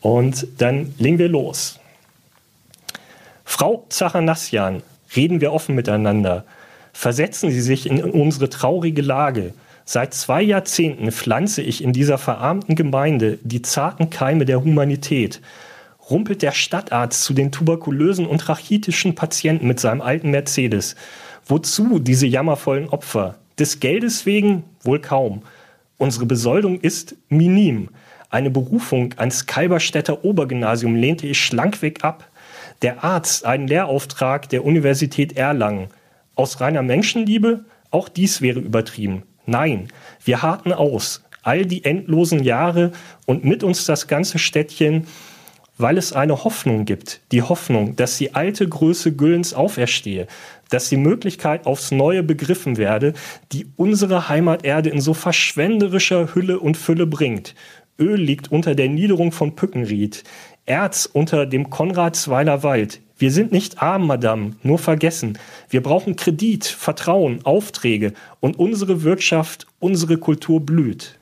Und 0.00 0.46
dann 0.58 0.92
legen 0.98 1.18
wir 1.18 1.28
los. 1.28 1.78
Frau 3.44 3.86
Zachanassian, 3.88 4.82
reden 5.14 5.40
wir 5.40 5.52
offen 5.52 5.74
miteinander. 5.74 6.44
Versetzen 6.98 7.52
Sie 7.52 7.60
sich 7.60 7.88
in 7.88 8.02
unsere 8.02 8.50
traurige 8.50 9.02
Lage. 9.02 9.54
Seit 9.84 10.14
zwei 10.14 10.42
Jahrzehnten 10.42 11.12
pflanze 11.12 11.62
ich 11.62 11.84
in 11.84 11.92
dieser 11.92 12.18
verarmten 12.18 12.74
Gemeinde 12.74 13.38
die 13.44 13.62
zarten 13.62 14.10
Keime 14.10 14.44
der 14.44 14.64
Humanität. 14.64 15.40
Rumpelt 16.10 16.42
der 16.42 16.50
Stadtarzt 16.50 17.22
zu 17.22 17.34
den 17.34 17.52
tuberkulösen 17.52 18.26
und 18.26 18.48
rachitischen 18.48 19.14
Patienten 19.14 19.68
mit 19.68 19.78
seinem 19.78 20.00
alten 20.00 20.32
Mercedes. 20.32 20.96
Wozu 21.46 22.00
diese 22.00 22.26
jammervollen 22.26 22.88
Opfer? 22.88 23.36
Des 23.60 23.78
Geldes 23.78 24.26
wegen? 24.26 24.64
Wohl 24.82 24.98
kaum. 24.98 25.42
Unsere 25.98 26.26
Besoldung 26.26 26.80
ist 26.80 27.14
minim. 27.28 27.90
Eine 28.28 28.50
Berufung 28.50 29.14
ans 29.18 29.46
Kalberstädter 29.46 30.24
Obergymnasium 30.24 30.96
lehnte 30.96 31.28
ich 31.28 31.40
schlankweg 31.40 32.02
ab. 32.02 32.28
Der 32.82 33.04
Arzt 33.04 33.44
einen 33.44 33.68
Lehrauftrag 33.68 34.48
der 34.48 34.64
Universität 34.64 35.36
Erlangen 35.36 35.90
aus 36.38 36.60
reiner 36.60 36.82
Menschenliebe, 36.82 37.64
auch 37.90 38.08
dies 38.08 38.40
wäre 38.40 38.60
übertrieben. 38.60 39.24
Nein, 39.46 39.88
wir 40.24 40.42
harten 40.42 40.72
aus, 40.72 41.24
all 41.42 41.64
die 41.64 41.84
endlosen 41.84 42.42
Jahre 42.42 42.92
und 43.26 43.44
mit 43.44 43.64
uns 43.64 43.84
das 43.86 44.06
ganze 44.06 44.38
Städtchen, 44.38 45.06
weil 45.78 45.96
es 45.96 46.12
eine 46.12 46.44
Hoffnung 46.44 46.84
gibt, 46.84 47.20
die 47.32 47.42
Hoffnung, 47.42 47.96
dass 47.96 48.18
die 48.18 48.34
alte 48.34 48.68
Größe 48.68 49.14
Güllens 49.14 49.54
auferstehe, 49.54 50.26
dass 50.70 50.88
die 50.88 50.96
Möglichkeit 50.96 51.66
aufs 51.66 51.92
Neue 51.92 52.22
begriffen 52.22 52.76
werde, 52.76 53.14
die 53.52 53.66
unsere 53.76 54.28
Heimaterde 54.28 54.90
in 54.90 55.00
so 55.00 55.14
verschwenderischer 55.14 56.34
Hülle 56.34 56.60
und 56.60 56.76
Fülle 56.76 57.06
bringt. 57.06 57.54
Öl 57.98 58.20
liegt 58.20 58.52
unter 58.52 58.74
der 58.74 58.88
Niederung 58.88 59.32
von 59.32 59.56
Pückenried, 59.56 60.24
Erz 60.66 61.08
unter 61.10 61.46
dem 61.46 61.70
Konradsweiler 61.70 62.62
Wald, 62.62 63.00
wir 63.18 63.32
sind 63.32 63.50
nicht 63.50 63.82
arm, 63.82 64.06
Madame, 64.06 64.52
nur 64.62 64.78
vergessen. 64.78 65.38
Wir 65.68 65.82
brauchen 65.82 66.14
Kredit, 66.14 66.64
Vertrauen, 66.64 67.44
Aufträge 67.44 68.12
und 68.38 68.58
unsere 68.58 69.02
Wirtschaft, 69.02 69.66
unsere 69.80 70.18
Kultur 70.18 70.64
blüht. 70.64 71.18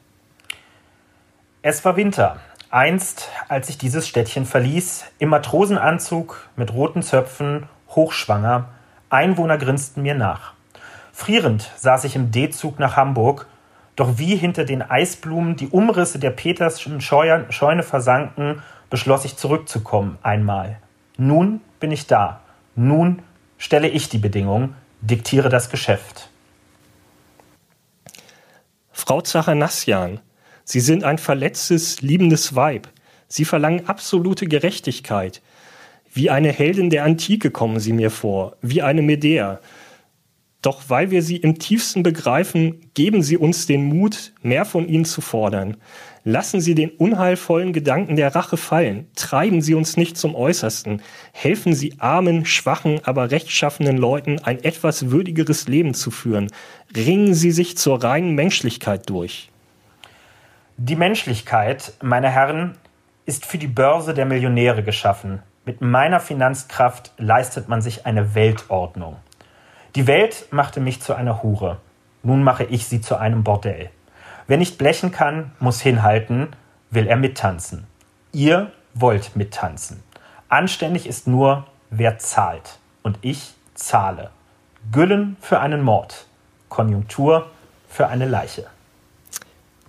Es 1.63 1.85
war 1.87 1.97
Winter. 1.97 2.41
Einst, 2.69 3.31
als 3.49 3.71
ich 3.71 3.79
dieses 3.79 4.07
Städtchen 4.07 4.45
verließ, 4.45 5.07
im 5.19 5.31
Matrosenanzug 5.31 6.49
mit 6.57 6.75
roten 6.75 7.03
Zöpfen, 7.03 7.67
hochschwanger, 7.89 8.69
Einwohner 9.09 9.57
grinsten 9.57 10.03
mir 10.03 10.15
nach. 10.15 10.53
Frierend 11.13 11.71
saß 11.77 12.05
ich 12.05 12.15
im 12.15 12.31
D-Zug 12.31 12.79
nach 12.79 12.97
Hamburg, 12.97 13.47
doch 13.95 14.19
wie 14.19 14.37
hinter 14.37 14.67
den 14.67 14.83
Eisblumen 14.83 15.57
die 15.57 15.69
Umrisse 15.69 16.19
der 16.19 16.31
Peterschen 16.31 17.01
Scheune 17.01 17.83
versanken, 17.83 18.63
beschloss 18.91 19.25
ich 19.25 19.39
zurückzukommen 19.39 20.19
einmal. 20.23 20.77
Nun 21.17 21.63
bin 21.81 21.91
ich 21.91 22.07
da. 22.07 22.41
Nun 22.75 23.23
stelle 23.59 23.89
ich 23.89 24.09
die 24.09 24.19
Bedingungen, 24.19 24.75
diktiere 25.01 25.49
das 25.49 25.71
Geschäft. 25.71 26.29
Frau 28.93 29.21
Zachanassian, 29.21 30.21
Sie 30.65 30.81
sind 30.81 31.05
ein 31.05 31.19
verletztes, 31.19 32.03
liebendes 32.03 32.57
Weib. 32.57 32.89
Sie 33.29 33.45
verlangen 33.45 33.87
absolute 33.87 34.47
Gerechtigkeit. 34.47 35.41
Wie 36.13 36.29
eine 36.31 36.51
Heldin 36.51 36.91
der 36.91 37.05
Antike 37.05 37.51
kommen 37.51 37.79
Sie 37.79 37.93
mir 37.93 38.11
vor, 38.11 38.57
wie 38.63 38.83
eine 38.83 39.03
Medea. 39.03 39.61
Doch 40.63 40.89
weil 40.89 41.13
wir 41.13 41.23
Sie 41.23 41.37
im 41.37 41.59
tiefsten 41.59 42.03
begreifen, 42.03 42.91
geben 42.95 43.23
Sie 43.23 43.37
uns 43.37 43.67
den 43.67 43.85
Mut, 43.85 44.33
mehr 44.43 44.65
von 44.65 44.89
Ihnen 44.89 45.05
zu 45.05 45.21
fordern. 45.21 45.77
Lassen 46.29 46.61
Sie 46.61 46.75
den 46.75 46.91
unheilvollen 46.91 47.73
Gedanken 47.73 48.17
der 48.17 48.35
Rache 48.35 48.57
fallen. 48.57 49.07
Treiben 49.15 49.63
Sie 49.63 49.75
uns 49.75 49.97
nicht 49.97 50.19
zum 50.19 50.35
Äußersten. 50.35 51.01
Helfen 51.31 51.73
Sie 51.73 51.95
armen, 52.01 52.45
schwachen, 52.45 52.99
aber 53.05 53.31
rechtschaffenen 53.31 53.97
Leuten 53.97 54.41
ein 54.41 54.59
etwas 54.65 55.13
würdigeres 55.13 55.69
Leben 55.69 55.95
zu 55.95 56.11
führen. 56.11 56.51
Ringen 56.97 57.33
Sie 57.33 57.53
sich 57.53 57.79
zur 57.79 58.03
reinen 58.03 58.35
Menschlichkeit 58.35 59.09
durch. 59.09 59.53
Die 60.79 60.97
Menschlichkeit, 60.97 61.93
meine 62.03 62.29
Herren, 62.29 62.77
ist 63.25 63.47
für 63.47 63.59
die 63.59 63.69
Börse 63.69 64.13
der 64.13 64.27
Millionäre 64.27 64.83
geschaffen. 64.83 65.45
Mit 65.65 65.81
meiner 65.81 66.19
Finanzkraft 66.19 67.13
leistet 67.19 67.69
man 67.69 67.83
sich 67.83 68.05
eine 68.05 68.35
Weltordnung. 68.35 69.15
Die 69.95 70.09
Welt 70.09 70.49
machte 70.51 70.81
mich 70.81 71.01
zu 71.01 71.15
einer 71.15 71.45
Hure. 71.45 71.77
Nun 72.25 72.43
mache 72.43 72.65
ich 72.65 72.89
sie 72.89 73.01
zu 73.01 73.15
einem 73.15 73.45
Bordell. 73.45 73.91
Wer 74.47 74.59
nicht 74.59 74.79
blechen 74.79 75.11
kann, 75.11 75.51
muss 75.59 75.81
hinhalten, 75.81 76.49
will 76.91 77.09
er 77.09 77.17
mittanzen. 77.17 77.87
Ihr 78.33 78.71
wollt 78.95 79.35
mittanzen. 79.35 80.03
Anständig 80.49 81.07
ist 81.07 81.27
nur, 81.27 81.67
wer 81.91 82.19
zahlt. 82.19 82.79
Und 83.03 83.19
ich 83.23 83.55
zahle. 83.75 84.31
Güllen 84.93 85.37
für 85.41 85.59
einen 85.59 85.83
Mord. 85.83 86.27
Konjunktur 86.69 87.51
für 87.89 88.07
eine 88.07 88.27
Leiche. 88.27 88.67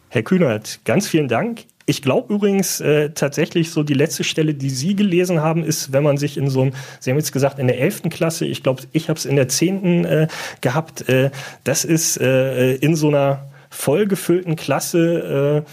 Herr 0.10 0.24
Kühnert, 0.24 0.80
ganz 0.86 1.08
vielen 1.08 1.28
Dank. 1.28 1.66
Ich 1.86 2.02
glaube 2.02 2.34
übrigens 2.34 2.82
äh, 2.82 3.12
tatsächlich 3.12 3.72
so 3.72 3.84
die 3.84 3.94
letzte 3.94 4.24
Stelle, 4.24 4.54
die 4.54 4.70
Sie 4.70 4.96
gelesen 4.96 5.42
haben, 5.42 5.64
ist, 5.64 5.94
wenn 5.94 6.04
man 6.04 6.18
sich 6.18 6.38
in 6.38 6.50
so 6.50 6.64
einem, 6.64 6.74
Sie 7.00 7.12
haben 7.12 7.18
jetzt 7.18 7.32
gesagt, 7.32 7.60
in 7.60 7.68
der 7.68 7.80
11. 7.80 8.04
Klasse, 8.10 8.46
ich 8.46 8.64
glaube, 8.64 8.84
ich 8.92 9.08
habe 9.08 9.18
es 9.18 9.26
in 9.26 9.36
der 9.36 9.48
10. 9.48 10.06
Äh, 10.06 10.28
gehabt, 10.62 11.08
äh, 11.08 11.30
das 11.64 11.86
ist 11.86 12.20
äh, 12.20 12.76
in 12.76 12.96
so 12.96 13.10
einer 13.10 13.48
vollgefüllten 13.70 14.56
Klasse 14.56 15.64
äh, 15.66 15.70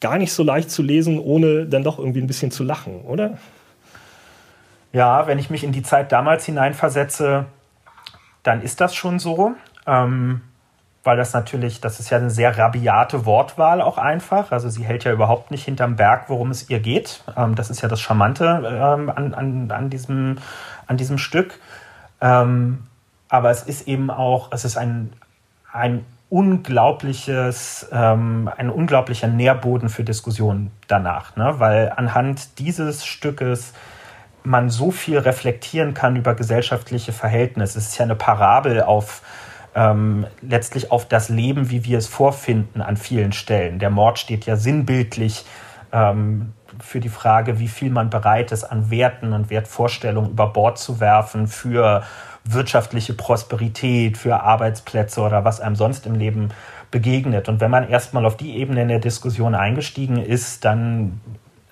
gar 0.00 0.18
nicht 0.18 0.32
so 0.32 0.42
leicht 0.42 0.70
zu 0.70 0.82
lesen, 0.82 1.18
ohne 1.18 1.66
dann 1.66 1.82
doch 1.82 1.98
irgendwie 1.98 2.20
ein 2.20 2.26
bisschen 2.26 2.50
zu 2.50 2.64
lachen, 2.64 3.02
oder? 3.02 3.38
Ja, 4.92 5.26
wenn 5.26 5.38
ich 5.38 5.50
mich 5.50 5.64
in 5.64 5.72
die 5.72 5.82
Zeit 5.82 6.12
damals 6.12 6.44
hineinversetze, 6.46 7.46
dann 8.42 8.62
ist 8.62 8.80
das 8.80 8.94
schon 8.94 9.18
so. 9.18 9.52
Ähm, 9.86 10.40
weil 11.06 11.16
das 11.16 11.32
natürlich, 11.32 11.80
das 11.80 12.00
ist 12.00 12.10
ja 12.10 12.18
eine 12.18 12.30
sehr 12.30 12.58
rabiate 12.58 13.24
Wortwahl 13.24 13.80
auch 13.80 13.96
einfach. 13.96 14.50
Also 14.50 14.68
sie 14.68 14.84
hält 14.84 15.04
ja 15.04 15.12
überhaupt 15.12 15.52
nicht 15.52 15.64
hinterm 15.64 15.94
Berg, 15.94 16.28
worum 16.28 16.50
es 16.50 16.68
ihr 16.68 16.80
geht. 16.80 17.22
Ähm, 17.36 17.54
das 17.54 17.70
ist 17.70 17.80
ja 17.80 17.88
das 17.88 18.00
Charmante 18.00 18.44
ähm, 18.44 19.08
an, 19.08 19.32
an, 19.32 19.70
an, 19.70 19.88
diesem, 19.88 20.38
an 20.88 20.96
diesem 20.96 21.18
Stück. 21.18 21.60
Ähm, 22.20 22.86
aber 23.28 23.50
es 23.50 23.62
ist 23.62 23.86
eben 23.86 24.10
auch, 24.10 24.50
es 24.50 24.64
ist 24.64 24.76
ein, 24.76 25.12
ein 25.72 26.04
unglaubliches, 26.28 27.88
ähm, 27.92 28.50
ein 28.56 28.70
unglaublicher 28.70 29.28
Nährboden 29.28 29.88
für 29.88 30.04
Diskussionen 30.04 30.72
danach, 30.88 31.36
ne? 31.36 31.54
weil 31.58 31.92
anhand 31.94 32.58
dieses 32.58 33.04
Stückes 33.04 33.72
man 34.42 34.70
so 34.70 34.90
viel 34.90 35.18
reflektieren 35.18 35.94
kann 35.94 36.16
über 36.16 36.34
gesellschaftliche 36.34 37.12
Verhältnisse. 37.12 37.78
Es 37.78 37.88
ist 37.88 37.98
ja 37.98 38.04
eine 38.04 38.14
Parabel 38.14 38.82
auf 38.82 39.22
ähm, 39.74 40.26
letztlich 40.40 40.90
auf 40.90 41.06
das 41.06 41.28
Leben, 41.28 41.70
wie 41.70 41.84
wir 41.84 41.98
es 41.98 42.06
vorfinden, 42.06 42.80
an 42.80 42.96
vielen 42.96 43.32
Stellen. 43.32 43.78
Der 43.78 43.90
Mord 43.90 44.18
steht 44.18 44.46
ja 44.46 44.56
sinnbildlich 44.56 45.44
ähm, 45.92 46.54
für 46.80 47.00
die 47.00 47.08
Frage, 47.08 47.58
wie 47.58 47.68
viel 47.68 47.90
man 47.90 48.08
bereit 48.08 48.52
ist, 48.52 48.64
an 48.64 48.90
Werten 48.90 49.32
und 49.32 49.50
Wertvorstellungen 49.50 50.30
über 50.30 50.48
Bord 50.48 50.78
zu 50.78 50.98
werfen 51.00 51.46
für 51.46 52.02
wirtschaftliche 52.48 53.14
Prosperität, 53.14 54.16
für 54.16 54.40
Arbeitsplätze 54.40 55.20
oder 55.20 55.44
was 55.44 55.60
einem 55.60 55.76
sonst 55.76 56.06
im 56.06 56.14
Leben 56.14 56.50
begegnet. 56.90 57.48
Und 57.48 57.60
wenn 57.60 57.70
man 57.70 57.88
erstmal 57.88 58.24
auf 58.24 58.36
die 58.36 58.56
Ebene 58.56 58.82
in 58.82 58.88
der 58.88 59.00
Diskussion 59.00 59.54
eingestiegen 59.54 60.16
ist, 60.16 60.64
dann 60.64 61.20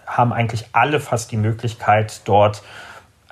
haben 0.06 0.32
eigentlich 0.32 0.66
alle 0.72 1.00
fast 1.00 1.32
die 1.32 1.36
Möglichkeit, 1.36 2.22
dort 2.24 2.62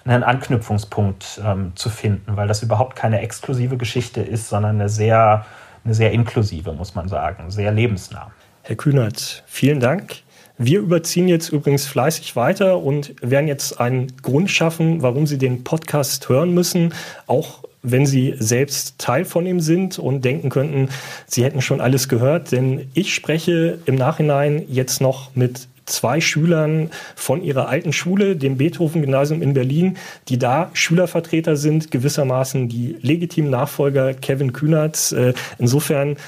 einen 0.05 0.22
Anknüpfungspunkt 0.22 1.40
ähm, 1.45 1.72
zu 1.74 1.90
finden, 1.90 2.36
weil 2.36 2.49
das 2.49 2.62
überhaupt 2.62 2.97
keine 2.97 3.20
exklusive 3.20 3.76
Geschichte 3.76 4.20
ist, 4.20 4.49
sondern 4.49 4.76
eine 4.76 4.88
sehr, 4.88 5.47
eine 5.84 5.95
sehr 5.95 6.12
inklusive, 6.12 6.72
muss 6.72 6.95
man 6.95 7.09
sagen, 7.09 7.51
sehr 7.51 7.70
lebensnah. 7.72 8.32
Herr 8.62 8.76
Kühnert, 8.76 9.45
vielen 9.47 9.80
Dank. 9.80 10.22
Wir 10.64 10.78
überziehen 10.78 11.26
jetzt 11.26 11.48
übrigens 11.48 11.86
fleißig 11.86 12.36
weiter 12.36 12.78
und 12.78 13.16
werden 13.20 13.48
jetzt 13.48 13.80
einen 13.80 14.12
Grund 14.22 14.48
schaffen, 14.48 15.02
warum 15.02 15.26
Sie 15.26 15.36
den 15.36 15.64
Podcast 15.64 16.28
hören 16.28 16.54
müssen, 16.54 16.94
auch 17.26 17.64
wenn 17.82 18.06
Sie 18.06 18.36
selbst 18.38 18.96
Teil 18.98 19.24
von 19.24 19.44
ihm 19.44 19.58
sind 19.58 19.98
und 19.98 20.24
denken 20.24 20.50
könnten, 20.50 20.88
Sie 21.26 21.42
hätten 21.42 21.62
schon 21.62 21.80
alles 21.80 22.08
gehört. 22.08 22.52
Denn 22.52 22.88
ich 22.94 23.12
spreche 23.12 23.80
im 23.86 23.96
Nachhinein 23.96 24.62
jetzt 24.68 25.00
noch 25.00 25.34
mit 25.34 25.66
zwei 25.84 26.20
Schülern 26.20 26.92
von 27.16 27.42
ihrer 27.42 27.68
alten 27.68 27.92
Schule, 27.92 28.36
dem 28.36 28.56
Beethoven-Gymnasium 28.56 29.42
in 29.42 29.54
Berlin, 29.54 29.96
die 30.28 30.38
da 30.38 30.70
Schülervertreter 30.74 31.56
sind, 31.56 31.90
gewissermaßen 31.90 32.68
die 32.68 32.98
legitimen 33.02 33.50
Nachfolger 33.50 34.14
Kevin 34.14 34.52
Kühnerts. 34.52 35.10
Äh, 35.10 35.34
insofern 35.58 36.18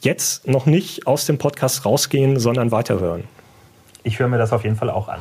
jetzt 0.00 0.48
noch 0.48 0.64
nicht 0.64 1.06
aus 1.06 1.26
dem 1.26 1.36
Podcast 1.36 1.84
rausgehen, 1.84 2.38
sondern 2.38 2.70
weiterhören. 2.70 3.24
Ich 4.06 4.18
höre 4.18 4.28
mir 4.28 4.36
das 4.36 4.52
auf 4.52 4.64
jeden 4.64 4.76
Fall 4.76 4.90
auch 4.90 5.08
an. 5.08 5.18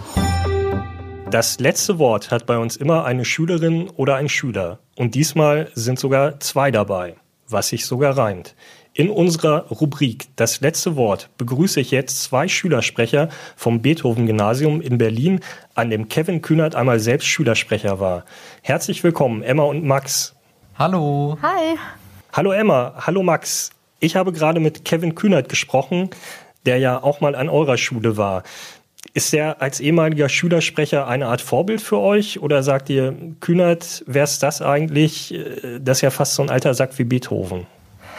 Das 1.31 1.57
letzte 1.59 1.99
Wort 1.99 2.31
hat 2.31 2.45
bei 2.45 2.57
uns 2.57 2.75
immer 2.75 3.05
eine 3.05 3.23
Schülerin 3.23 3.89
oder 3.95 4.15
ein 4.15 4.27
Schüler. 4.27 4.79
Und 4.97 5.15
diesmal 5.15 5.69
sind 5.73 5.97
sogar 5.97 6.41
zwei 6.41 6.69
dabei, 6.69 7.15
was 7.47 7.69
sich 7.69 7.85
sogar 7.85 8.17
reimt. 8.17 8.55
In 8.93 9.09
unserer 9.09 9.67
Rubrik 9.69 10.27
Das 10.35 10.59
letzte 10.59 10.97
Wort 10.97 11.29
begrüße 11.37 11.79
ich 11.79 11.91
jetzt 11.91 12.23
zwei 12.23 12.49
Schülersprecher 12.49 13.29
vom 13.55 13.81
Beethoven-Gymnasium 13.81 14.81
in 14.81 14.97
Berlin, 14.97 15.39
an 15.75 15.89
dem 15.89 16.09
Kevin 16.09 16.41
Kühnert 16.41 16.75
einmal 16.75 16.99
selbst 16.99 17.27
Schülersprecher 17.27 18.01
war. 18.01 18.25
Herzlich 18.61 19.01
willkommen, 19.01 19.43
Emma 19.43 19.63
und 19.63 19.85
Max. 19.85 20.35
Hallo. 20.77 21.37
Hi. 21.41 21.77
Hallo 22.33 22.51
Emma, 22.51 22.93
hallo 22.97 23.23
Max. 23.23 23.71
Ich 24.01 24.17
habe 24.17 24.33
gerade 24.33 24.59
mit 24.59 24.83
Kevin 24.83 25.15
Kühnert 25.15 25.47
gesprochen, 25.47 26.09
der 26.65 26.77
ja 26.77 27.01
auch 27.01 27.21
mal 27.21 27.35
an 27.35 27.49
eurer 27.49 27.77
Schule 27.77 28.17
war. 28.17 28.43
Ist 29.13 29.33
er 29.33 29.61
als 29.61 29.79
ehemaliger 29.79 30.29
Schülersprecher 30.29 31.07
eine 31.07 31.27
Art 31.27 31.41
Vorbild 31.41 31.81
für 31.81 31.99
euch? 31.99 32.39
Oder 32.41 32.63
sagt 32.63 32.89
ihr, 32.89 33.13
Kühnert, 33.41 34.03
wäre 34.07 34.23
es 34.23 34.39
das 34.39 34.61
eigentlich? 34.61 35.35
Das 35.79 35.97
ist 35.97 36.01
ja 36.01 36.09
fast 36.09 36.35
so 36.35 36.41
ein 36.41 36.49
alter 36.49 36.73
Sack 36.73 36.97
wie 36.97 37.03
Beethoven. 37.03 37.67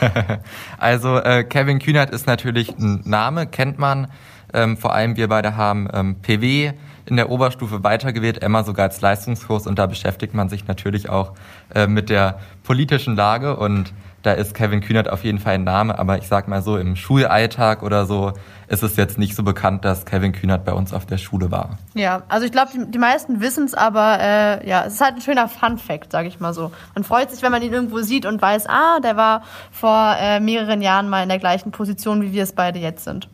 also 0.78 1.18
äh, 1.18 1.45
Kevin 1.45 1.78
Kühnert 1.78 2.11
ist 2.11 2.26
natürlich 2.26 2.76
ein 2.78 3.03
Name, 3.05 3.47
kennt 3.47 3.78
man. 3.78 4.09
Ähm, 4.53 4.76
vor 4.76 4.95
allem 4.95 5.16
wir 5.16 5.28
beide 5.28 5.57
haben 5.57 5.88
ähm, 5.92 6.16
PW 6.20 6.72
in 7.07 7.16
der 7.16 7.30
Oberstufe 7.30 7.82
weitergewählt, 7.84 8.42
Emma 8.42 8.62
sogar 8.62 8.86
als 8.86 9.01
Leistungskurs 9.01 9.66
und 9.66 9.78
da 9.78 9.86
beschäftigt 9.86 10.34
man 10.34 10.49
sich 10.49 10.66
natürlich 10.66 11.09
auch 11.09 11.32
äh, 11.74 11.86
mit 11.86 12.09
der 12.09 12.40
politischen 12.62 13.16
Lage 13.16 13.57
und 13.57 13.92
da 14.25 14.33
ist 14.33 14.55
Kevin 14.55 14.81
Kühnert 14.81 15.09
auf 15.09 15.22
jeden 15.22 15.39
Fall 15.39 15.55
ein 15.55 15.64
Name, 15.64 15.99
aber 15.99 16.16
ich 16.16 16.27
sag 16.27 16.49
mal 16.49 16.62
so, 16.62 16.79
im 16.79 16.97
Schulalltag 16.97 17.83
oder 17.83 18.07
so 18.07 18.33
ist 18.68 18.83
es 18.83 18.97
jetzt 18.97 19.18
nicht 19.18 19.37
so 19.37 19.43
bekannt, 19.43 19.85
dass 19.85 20.07
Kevin 20.07 20.33
Kühnert 20.33 20.64
bei 20.64 20.72
uns 20.72 20.95
auf 20.95 21.05
der 21.05 21.18
Schule 21.18 21.51
war. 21.51 21.79
Ja, 21.93 22.22
also 22.29 22.47
ich 22.47 22.53
glaube, 22.53 22.70
die, 22.75 22.91
die, 22.91 22.99
meisten 22.99 23.43
wissen 23.43 23.66
es, 23.66 23.75
aber 23.75 24.18
äh, 24.18 24.66
ja, 24.66 24.85
es 24.87 24.95
ist 24.95 25.01
halt 25.03 25.16
ein 25.16 25.20
schöner 25.20 25.47
Fun-Fact, 25.47 26.11
sage 26.11 26.29
ich 26.29 26.41
mal 26.41 26.55
so. 26.55 26.72
Man 26.95 27.05
freut 27.05 27.31
sich, 27.31 27.43
wenn 27.43 27.53
man 27.53 27.61
ihn 27.61 27.72
irgendwo 27.72 28.01
sieht 28.01 28.25
und 28.25 28.41
weiß, 28.41 28.66
ah, 28.66 28.99
der 29.01 29.16
war 29.16 29.43
vor 29.70 30.16
äh, 30.18 30.41
mehreren 30.41 30.81
Jahren 30.81 31.11
mal 31.11 31.22
in 31.22 31.29
der 31.29 31.39
gleichen 31.39 31.70
Position, 31.70 32.22
wie 32.22 32.33
wir 32.33 32.45
es 32.45 32.53
beide 32.53 32.79
jetzt 32.79 33.05
sind. 33.05 33.29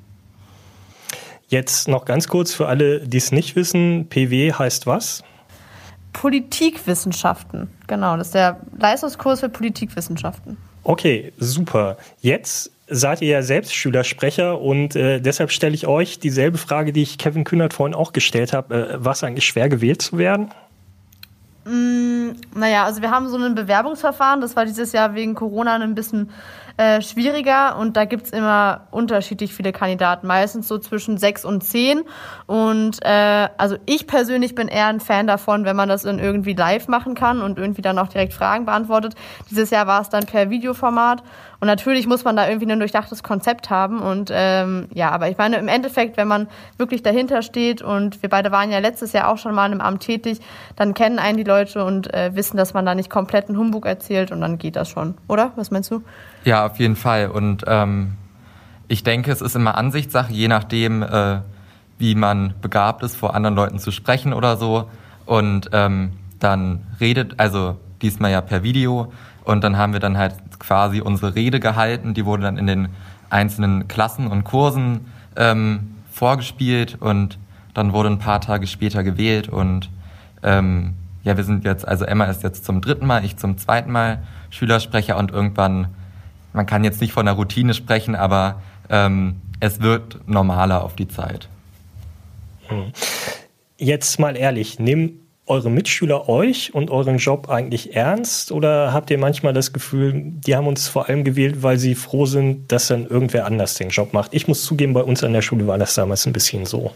Jetzt 1.47 1.87
noch 1.87 2.05
ganz 2.05 2.27
kurz 2.27 2.53
für 2.53 2.67
alle, 2.67 3.07
die 3.07 3.17
es 3.17 3.31
nicht 3.31 3.55
wissen, 3.55 4.09
PW 4.09 4.53
heißt 4.53 4.89
was? 4.89 5.23
Politikwissenschaften. 6.13 7.71
Genau, 7.87 8.17
das 8.17 8.29
ist 8.29 8.35
der 8.35 8.61
Leistungskurs 8.77 9.39
für 9.39 9.49
Politikwissenschaften. 9.49 10.57
Okay, 10.83 11.33
super. 11.39 11.97
Jetzt 12.21 12.71
seid 12.89 13.23
ihr 13.23 13.29
ja 13.29 13.43
selbst 13.43 13.75
Schülersprecher 13.75 14.61
und 14.61 14.97
äh, 14.97 15.21
deshalb 15.21 15.53
stelle 15.53 15.75
ich 15.75 15.87
euch 15.87 16.19
dieselbe 16.19 16.59
Frage, 16.59 16.93
die 16.93 17.03
ich 17.03 17.19
Kevin 17.19 17.45
Kühnert 17.45 17.73
vorhin 17.73 17.95
auch 17.95 18.13
gestellt 18.13 18.53
habe. 18.53 18.95
Äh, 18.95 19.05
war 19.05 19.13
es 19.13 19.23
eigentlich 19.23 19.47
schwer 19.47 19.69
gewählt 19.69 20.03
zu 20.03 20.19
werden? 20.19 20.51
Mm, 21.65 22.31
naja, 22.55 22.85
also 22.85 23.01
wir 23.01 23.11
haben 23.11 23.29
so 23.29 23.37
ein 23.37 23.55
Bewerbungsverfahren, 23.55 24.41
das 24.41 24.57
war 24.57 24.65
dieses 24.65 24.93
Jahr 24.93 25.15
wegen 25.15 25.35
Corona 25.35 25.77
ein 25.77 25.95
bisschen 25.95 26.31
äh, 26.77 27.03
schwieriger 27.03 27.77
und 27.77 27.97
da 27.97 28.05
gibt's 28.05 28.31
immer 28.31 28.89
unterschiedlich 28.91 29.55
viele 29.55 29.73
Kandidaten, 29.73 30.27
meistens 30.27 30.69
so 30.69 30.79
zwischen 30.79 31.19
sechs 31.19 31.45
und 31.45 31.63
zehn. 31.63 32.03
Und 32.47 32.99
äh, 33.03 33.49
also 33.59 33.77
ich 33.87 34.07
persönlich 34.07 34.55
bin 34.55 34.69
eher 34.69 34.87
ein 34.87 35.01
Fan 35.01 35.27
davon, 35.27 35.65
wenn 35.65 35.77
man 35.77 35.89
das 35.89 36.03
dann 36.03 36.19
irgendwie 36.19 36.55
live 36.55 36.89
machen 36.89 37.15
kann 37.15 37.43
und 37.43 37.59
irgendwie 37.59 37.83
dann 37.83 37.99
auch 37.99 38.09
direkt 38.09 38.33
Fragen 38.33 38.65
beantwortet. 38.65 39.15
Dieses 39.51 39.71
Jahr 39.71 39.87
war 39.87 40.01
es 40.01 40.09
dann 40.09 40.27
per 40.27 40.51
Videoformat 40.51 41.23
und 41.61 41.67
natürlich 41.67 42.07
muss 42.07 42.25
man 42.25 42.37
da 42.37 42.49
irgendwie 42.49 42.73
ein 42.73 42.79
durchdachtes 42.79 43.23
Konzept 43.23 43.69
haben. 43.69 44.01
Und 44.01 44.31
ähm, 44.33 44.89
ja, 44.95 45.11
aber 45.11 45.29
ich 45.29 45.37
meine, 45.37 45.59
im 45.59 45.69
Endeffekt, 45.69 46.17
wenn 46.17 46.27
man 46.27 46.49
wirklich 46.79 47.03
dahinter 47.03 47.43
steht 47.43 47.83
und 47.83 48.23
wir 48.23 48.31
beide 48.31 48.51
waren 48.51 48.71
ja 48.71 48.79
letztes 48.79 49.13
Jahr 49.13 49.29
auch 49.29 49.37
schon 49.37 49.55
mal 49.55 49.71
im 49.71 49.83
Amt 49.83 50.01
tätig, 50.01 50.41
dann 50.77 50.95
kennen 50.95 51.19
einen 51.19 51.37
die 51.37 51.45
Leute 51.45 51.85
und 51.85 52.13
äh, 52.15 52.35
wissen, 52.35 52.57
dass 52.57 52.73
man 52.73 52.87
da 52.87 52.95
nicht 52.95 53.11
kompletten 53.11 53.59
Humbug 53.59 53.85
erzählt 53.85 54.33
und 54.33 54.41
dann 54.41 54.57
geht 54.57 54.77
das 54.77 54.89
schon, 54.89 55.17
oder? 55.29 55.53
Was 55.57 55.71
meinst 55.71 55.91
du? 55.91 56.03
Ja, 56.45 56.70
auf 56.71 56.79
jeden 56.79 56.97
Fall. 56.97 57.29
Und 57.29 57.65
ähm, 57.67 58.13
ich 58.89 59.03
denke, 59.03 59.31
es 59.31 59.41
ist 59.41 59.57
immer 59.57 59.77
Ansichtssache, 59.77 60.33
je 60.33 60.49
nachdem, 60.49 61.03
äh, 61.03 61.41
wie 61.99 62.15
man 62.15 62.55
begabt 62.61 63.03
ist, 63.03 63.17
vor 63.17 63.35
anderen 63.35 63.55
Leuten 63.55 63.79
zu 63.79 63.91
sprechen 63.91 64.33
oder 64.33 64.57
so. 64.57 64.89
Und 65.27 65.71
ähm, 65.73 66.13
dann 66.39 66.81
redet, 67.01 67.39
also 67.39 67.79
diesmal 68.03 68.31
ja 68.31 68.41
per 68.41 68.63
Video. 68.63 69.13
Und 69.45 69.63
dann 69.65 69.77
haben 69.77 69.93
wir 69.93 70.01
dann 70.01 70.17
halt 70.17 70.35
quasi 70.59 71.01
unsere 71.01 71.35
Rede 71.35 71.61
gehalten. 71.61 72.15
Die 72.15 72.25
wurde 72.25 72.43
dann 72.43 72.57
in 72.57 72.67
den 72.67 72.89
einzelnen 73.29 73.89
Klassen 73.89 74.27
und 74.27 74.45
Kursen 74.45 75.07
ähm, 75.37 75.97
vorgespielt 76.11 76.97
und 77.01 77.39
dann 77.75 77.93
wurde 77.93 78.11
ein 78.11 78.19
paar 78.19 78.41
Tage 78.41 78.67
später 78.67 79.03
gewählt. 79.05 79.49
Und 79.49 79.89
ähm, 80.43 80.95
ja, 81.23 81.37
wir 81.37 81.45
sind 81.45 81.65
jetzt, 81.65 81.87
also 81.87 82.05
Emma 82.05 82.25
ist 82.25 82.43
jetzt 82.43 82.65
zum 82.65 82.81
dritten 82.81 83.07
Mal, 83.07 83.25
ich 83.25 83.37
zum 83.37 83.59
zweiten 83.59 83.93
Mal 83.93 84.23
Schülersprecher 84.51 85.17
und 85.17 85.31
irgendwann 85.31 85.89
man 86.53 86.67
kann 86.67 86.85
jetzt 86.85 87.01
nicht 87.01 87.13
von 87.13 87.27
einer 87.27 87.37
Routine 87.37 87.75
sprechen, 87.75 88.15
aber 88.15 88.63
ähm, 88.89 89.41
es 89.61 89.81
wird 89.81 90.27
normaler 90.27 90.85
auf 90.85 90.97
die 90.97 91.09
Zeit. 91.09 91.49
Hm. 92.69 92.93
Jetzt 93.79 94.19
mal 94.19 94.37
ehrlich, 94.37 94.79
nehmen 94.79 95.21
eure 95.47 95.71
Mitschüler 95.71 96.29
euch 96.29 96.75
und 96.75 96.91
euren 96.91 97.19
Job 97.19 97.49
eigentlich 97.51 97.97
ernst 97.97 98.53
oder 98.53 98.93
habt 98.93 99.11
ihr 99.11 99.19
manchmal 99.19 99.53
das 99.53 99.73
Gefühl, 99.73 100.13
die 100.15 100.55
haben 100.55 100.69
uns 100.69 100.87
vor 100.87 101.09
allem 101.09 101.25
gewählt, 101.25 101.63
weil 101.63 101.77
sie 101.77 101.97
froh 101.97 102.25
sind, 102.25 102.71
dass 102.71 102.87
dann 102.87 103.07
irgendwer 103.07 103.47
anders 103.47 103.75
den 103.75 103.89
Job 103.89 104.13
macht? 104.13 104.33
Ich 104.33 104.47
muss 104.47 104.65
zugeben, 104.65 104.95
bei 104.95 105.03
uns 105.03 105.25
an 105.25 105.33
der 105.33 105.43
Schule 105.43 105.67
war 105.67 105.77
das 105.77 105.95
damals 105.95 106.25
ein 106.27 106.33
bisschen 106.33 106.67
so. 106.67 106.93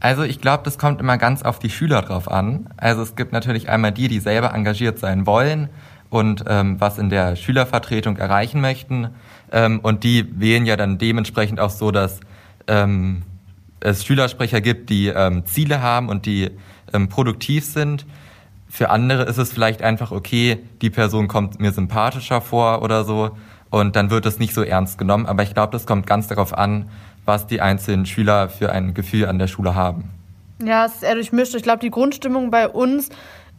Also 0.00 0.22
ich 0.22 0.40
glaube, 0.40 0.64
das 0.64 0.78
kommt 0.78 1.00
immer 1.00 1.18
ganz 1.18 1.42
auf 1.42 1.58
die 1.58 1.70
Schüler 1.70 2.02
drauf 2.02 2.28
an. 2.28 2.70
Also 2.76 3.02
es 3.02 3.14
gibt 3.14 3.32
natürlich 3.32 3.68
einmal 3.68 3.92
die, 3.92 4.08
die 4.08 4.18
selber 4.18 4.52
engagiert 4.54 4.98
sein 4.98 5.26
wollen 5.26 5.68
und 6.12 6.44
ähm, 6.46 6.78
was 6.78 6.98
in 6.98 7.08
der 7.08 7.36
Schülervertretung 7.36 8.18
erreichen 8.18 8.60
möchten. 8.60 9.08
Ähm, 9.50 9.80
und 9.80 10.04
die 10.04 10.38
wählen 10.38 10.66
ja 10.66 10.76
dann 10.76 10.98
dementsprechend 10.98 11.58
auch 11.58 11.70
so, 11.70 11.90
dass 11.90 12.20
ähm, 12.66 13.22
es 13.80 14.04
Schülersprecher 14.04 14.60
gibt, 14.60 14.90
die 14.90 15.06
ähm, 15.06 15.46
Ziele 15.46 15.80
haben 15.80 16.10
und 16.10 16.26
die 16.26 16.50
ähm, 16.92 17.08
produktiv 17.08 17.64
sind. 17.64 18.04
Für 18.68 18.90
andere 18.90 19.22
ist 19.22 19.38
es 19.38 19.52
vielleicht 19.52 19.80
einfach 19.80 20.12
okay, 20.12 20.58
die 20.82 20.90
Person 20.90 21.28
kommt 21.28 21.60
mir 21.60 21.72
sympathischer 21.72 22.42
vor 22.42 22.82
oder 22.82 23.04
so 23.04 23.30
und 23.70 23.96
dann 23.96 24.10
wird 24.10 24.26
es 24.26 24.38
nicht 24.38 24.52
so 24.52 24.62
ernst 24.62 24.98
genommen. 24.98 25.24
Aber 25.24 25.42
ich 25.42 25.54
glaube, 25.54 25.72
das 25.72 25.86
kommt 25.86 26.06
ganz 26.06 26.28
darauf 26.28 26.56
an, 26.56 26.90
was 27.24 27.46
die 27.46 27.62
einzelnen 27.62 28.04
Schüler 28.04 28.50
für 28.50 28.70
ein 28.70 28.92
Gefühl 28.92 29.26
an 29.26 29.38
der 29.38 29.46
Schule 29.46 29.74
haben. 29.74 30.10
Ja, 30.62 30.84
es 30.84 30.96
ist 30.96 31.04
eher 31.04 31.14
durchmischt. 31.14 31.54
Ich 31.54 31.62
glaube, 31.62 31.80
die 31.80 31.90
Grundstimmung 31.90 32.50
bei 32.50 32.68
uns 32.68 33.08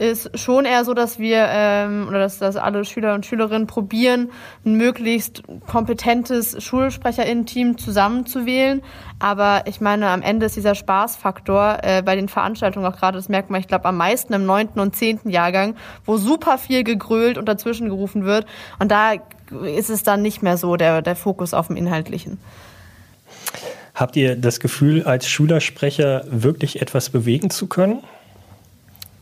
ist 0.04 0.38
schon 0.38 0.66
eher 0.66 0.84
so, 0.86 0.94
dass 0.94 1.18
wir 1.18 1.46
ähm, 1.50 2.08
oder 2.08 2.20
dass, 2.20 2.38
dass 2.38 2.56
alle 2.58 2.84
Schüler 2.86 3.14
und 3.14 3.26
Schülerinnen 3.26 3.68
probieren, 3.68 4.32
ein 4.66 4.76
möglichst 4.76 5.44
kompetentes 5.68 6.62
Schulsprecherinnen-Team 6.62 7.78
zusammenzuwählen. 7.78 8.82
Aber 9.20 9.64
ich 9.66 9.80
meine, 9.82 10.10
am 10.10 10.22
Ende 10.22 10.46
ist 10.46 10.56
dieser 10.56 10.76
Spaßfaktor 10.76 11.78
äh, 11.82 12.02
bei 12.02 12.16
den 12.16 12.28
Veranstaltungen 12.28 12.86
auch 12.86 12.98
gerade, 12.98 13.18
das 13.18 13.30
merkt 13.30 13.50
man, 13.50 13.62
ich 13.62 13.68
glaube, 13.68 13.86
am 13.86 13.98
meisten 13.98 14.34
im 14.34 14.46
neunten 14.46 14.80
und 14.80 14.96
zehnten 14.96 15.30
Jahrgang, 15.30 15.76
wo 16.06 16.18
super 16.18 16.58
viel 16.58 16.84
gegrölt 16.84 17.38
und 17.38 17.46
dazwischen 17.46 17.88
gerufen 17.88 18.26
wird. 18.26 18.46
Und 18.80 18.92
da 18.92 19.14
ist 19.66 19.90
es 19.90 20.04
dann 20.04 20.22
nicht 20.22 20.44
mehr 20.44 20.58
so 20.58 20.76
der, 20.76 21.02
der 21.02 21.16
Fokus 21.16 21.54
auf 21.54 21.68
dem 21.68 21.78
Inhaltlichen. 21.78 22.40
Habt 23.96 24.16
ihr 24.16 24.36
das 24.36 24.60
Gefühl, 24.60 25.04
als 25.04 25.28
Schülersprecher 25.28 26.26
wirklich 26.28 26.82
etwas 26.82 27.10
bewegen 27.10 27.50
zu 27.50 27.68
können? 27.68 28.04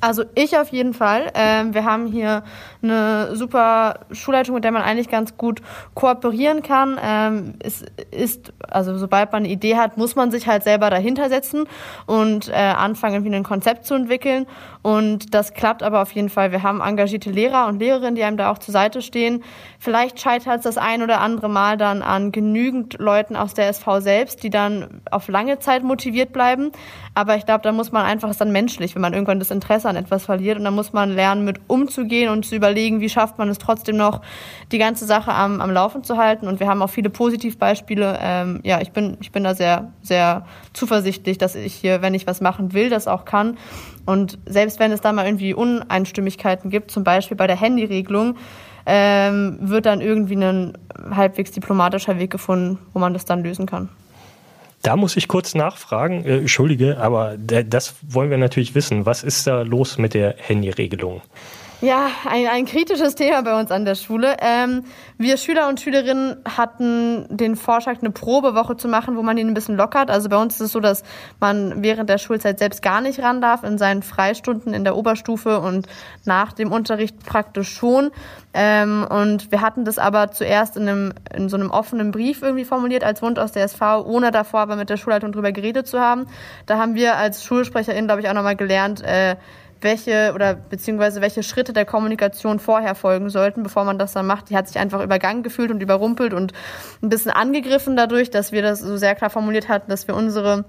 Also 0.01 0.23
ich 0.33 0.57
auf 0.57 0.69
jeden 0.69 0.95
Fall. 0.95 1.31
Ähm, 1.35 1.75
wir 1.75 1.85
haben 1.85 2.07
hier 2.07 2.43
eine 2.81 3.35
super 3.35 3.99
Schulleitung, 4.11 4.55
mit 4.55 4.63
der 4.63 4.71
man 4.71 4.81
eigentlich 4.81 5.09
ganz 5.09 5.37
gut 5.37 5.61
kooperieren 5.93 6.63
kann. 6.63 6.99
Ähm, 7.01 7.53
es 7.59 7.85
ist, 8.09 8.51
also 8.67 8.97
sobald 8.97 9.31
man 9.31 9.43
eine 9.43 9.53
Idee 9.53 9.77
hat, 9.77 9.97
muss 9.97 10.15
man 10.15 10.31
sich 10.31 10.47
halt 10.47 10.63
selber 10.63 10.89
dahinter 10.89 11.29
setzen 11.29 11.65
und 12.07 12.49
äh, 12.49 12.53
anfangen, 12.53 13.13
irgendwie 13.15 13.35
ein 13.35 13.43
Konzept 13.43 13.85
zu 13.85 13.93
entwickeln. 13.93 14.47
Und 14.81 15.33
das 15.35 15.53
klappt 15.53 15.83
aber 15.83 16.01
auf 16.01 16.11
jeden 16.13 16.29
Fall. 16.29 16.51
Wir 16.51 16.63
haben 16.63 16.81
engagierte 16.81 17.29
Lehrer 17.29 17.67
und 17.67 17.79
Lehrerinnen, 17.79 18.15
die 18.15 18.23
einem 18.23 18.37
da 18.37 18.51
auch 18.51 18.57
zur 18.57 18.71
Seite 18.71 19.01
stehen. 19.01 19.43
Vielleicht 19.77 20.19
scheitert 20.19 20.57
es 20.57 20.63
das 20.63 20.77
ein 20.77 21.03
oder 21.03 21.21
andere 21.21 21.49
Mal 21.49 21.77
dann 21.77 22.01
an 22.01 22.31
genügend 22.31 22.97
Leuten 22.97 23.35
aus 23.35 23.53
der 23.53 23.67
SV 23.67 23.99
selbst, 23.99 24.41
die 24.41 24.49
dann 24.49 25.01
auf 25.11 25.27
lange 25.27 25.59
Zeit 25.59 25.83
motiviert 25.83 26.33
bleiben. 26.33 26.71
Aber 27.13 27.35
ich 27.35 27.45
glaube, 27.45 27.61
da 27.61 27.71
muss 27.71 27.91
man 27.91 28.05
einfach, 28.05 28.29
es 28.29 28.35
ist 28.35 28.41
dann 28.41 28.51
menschlich, 28.51 28.95
wenn 28.95 29.01
man 29.01 29.13
irgendwann 29.13 29.39
das 29.39 29.51
Interesse 29.51 29.87
an 29.87 29.95
etwas 29.95 30.25
verliert. 30.25 30.57
Und 30.57 30.63
dann 30.63 30.73
muss 30.73 30.93
man 30.93 31.11
lernen, 31.11 31.45
mit 31.45 31.59
umzugehen 31.67 32.29
und 32.29 32.45
zu 32.45 32.55
überlegen, 32.55 33.01
wie 33.01 33.09
schafft 33.09 33.37
man 33.37 33.49
es 33.49 33.59
trotzdem 33.59 33.97
noch, 33.97 34.21
die 34.71 34.79
ganze 34.79 35.05
Sache 35.05 35.31
am, 35.31 35.61
am 35.61 35.71
Laufen 35.71 36.03
zu 36.03 36.17
halten. 36.17 36.47
Und 36.47 36.59
wir 36.59 36.67
haben 36.67 36.81
auch 36.81 36.89
viele 36.89 37.11
Positivbeispiele. 37.11 38.17
Ähm, 38.19 38.61
ja, 38.63 38.81
ich 38.81 38.91
bin, 38.91 39.17
ich 39.21 39.31
bin 39.31 39.43
da 39.43 39.53
sehr, 39.53 39.91
sehr 40.01 40.45
zuversichtlich, 40.73 41.37
dass 41.37 41.55
ich 41.55 41.73
hier, 41.73 42.01
wenn 42.01 42.13
ich 42.13 42.27
was 42.27 42.41
machen 42.41 42.73
will, 42.73 42.89
das 42.89 43.07
auch 43.07 43.25
kann. 43.25 43.57
Und 44.05 44.37
selbst 44.45 44.79
wenn 44.79 44.91
es 44.91 45.01
da 45.01 45.11
mal 45.11 45.25
irgendwie 45.25 45.53
Uneinstimmigkeiten 45.53 46.69
gibt, 46.69 46.91
zum 46.91 47.03
Beispiel 47.03 47.37
bei 47.37 47.47
der 47.47 47.59
Handyregelung, 47.59 48.37
ähm, 48.85 49.57
wird 49.61 49.85
dann 49.85 50.01
irgendwie 50.01 50.35
ein 50.35 50.77
halbwegs 51.11 51.51
diplomatischer 51.51 52.17
Weg 52.19 52.31
gefunden, 52.31 52.79
wo 52.93 52.99
man 52.99 53.13
das 53.13 53.25
dann 53.25 53.43
lösen 53.43 53.65
kann. 53.65 53.89
Da 54.81 54.95
muss 54.95 55.15
ich 55.15 55.27
kurz 55.27 55.53
nachfragen, 55.53 56.25
äh, 56.25 56.37
entschuldige, 56.39 56.97
aber 56.99 57.35
das 57.37 57.95
wollen 58.01 58.31
wir 58.31 58.39
natürlich 58.39 58.73
wissen. 58.73 59.05
Was 59.05 59.23
ist 59.23 59.45
da 59.45 59.61
los 59.61 59.99
mit 59.99 60.15
der 60.15 60.35
Handyregelung? 60.37 61.21
Ja, 61.81 62.11
ein, 62.29 62.45
ein 62.45 62.65
kritisches 62.65 63.15
Thema 63.15 63.41
bei 63.41 63.59
uns 63.59 63.71
an 63.71 63.85
der 63.85 63.95
Schule. 63.95 64.37
Ähm, 64.39 64.83
wir 65.17 65.37
Schüler 65.37 65.67
und 65.67 65.81
Schülerinnen 65.81 66.37
hatten 66.45 67.25
den 67.35 67.55
Vorschlag, 67.55 68.01
eine 68.01 68.11
Probewoche 68.11 68.77
zu 68.77 68.87
machen, 68.87 69.17
wo 69.17 69.23
man 69.23 69.35
ihn 69.39 69.47
ein 69.47 69.55
bisschen 69.55 69.77
lockert. 69.77 70.11
Also 70.11 70.29
bei 70.29 70.37
uns 70.37 70.53
ist 70.55 70.61
es 70.61 70.71
so, 70.73 70.79
dass 70.79 71.01
man 71.39 71.81
während 71.81 72.07
der 72.07 72.19
Schulzeit 72.19 72.59
selbst 72.59 72.83
gar 72.83 73.01
nicht 73.01 73.19
ran 73.19 73.41
darf, 73.41 73.63
in 73.63 73.79
seinen 73.79 74.03
Freistunden 74.03 74.75
in 74.75 74.83
der 74.83 74.95
Oberstufe 74.95 75.59
und 75.59 75.87
nach 76.23 76.53
dem 76.53 76.71
Unterricht 76.71 77.17
praktisch 77.25 77.73
schon. 77.73 78.11
Ähm, 78.53 79.03
und 79.09 79.51
wir 79.51 79.61
hatten 79.61 79.83
das 79.83 79.97
aber 79.97 80.29
zuerst 80.29 80.77
in, 80.77 80.87
einem, 80.87 81.13
in 81.35 81.49
so 81.49 81.57
einem 81.57 81.71
offenen 81.71 82.11
Brief 82.11 82.43
irgendwie 82.43 82.65
formuliert 82.65 83.03
als 83.03 83.23
Wunsch 83.23 83.39
aus 83.39 83.53
der 83.53 83.63
SV, 83.63 84.05
ohne 84.05 84.29
davor 84.29 84.59
aber 84.59 84.75
mit 84.75 84.91
der 84.91 84.97
Schulleitung 84.97 85.31
drüber 85.31 85.51
geredet 85.51 85.87
zu 85.87 85.99
haben. 85.99 86.27
Da 86.67 86.77
haben 86.77 86.93
wir 86.93 87.17
als 87.17 87.43
SchulsprecherInnen, 87.43 88.05
glaube 88.05 88.21
ich, 88.21 88.29
auch 88.29 88.35
nochmal 88.35 88.55
gelernt, 88.55 89.01
äh, 89.01 89.35
welche 89.81 90.33
oder 90.33 90.53
beziehungsweise 90.55 91.21
welche 91.21 91.43
Schritte 91.43 91.73
der 91.73 91.85
Kommunikation 91.85 92.59
vorher 92.59 92.95
folgen 92.95 93.29
sollten, 93.29 93.63
bevor 93.63 93.83
man 93.83 93.99
das 93.99 94.13
dann 94.13 94.27
macht. 94.27 94.49
Die 94.49 94.57
hat 94.57 94.67
sich 94.67 94.79
einfach 94.79 95.03
übergangen 95.03 95.43
gefühlt 95.43 95.71
und 95.71 95.81
überrumpelt 95.81 96.33
und 96.33 96.53
ein 97.01 97.09
bisschen 97.09 97.31
angegriffen 97.31 97.95
dadurch, 97.95 98.29
dass 98.29 98.51
wir 98.51 98.61
das 98.61 98.79
so 98.79 98.97
sehr 98.97 99.15
klar 99.15 99.29
formuliert 99.29 99.69
hatten, 99.69 99.89
dass 99.89 100.07
wir 100.07 100.15
unsere 100.15 100.65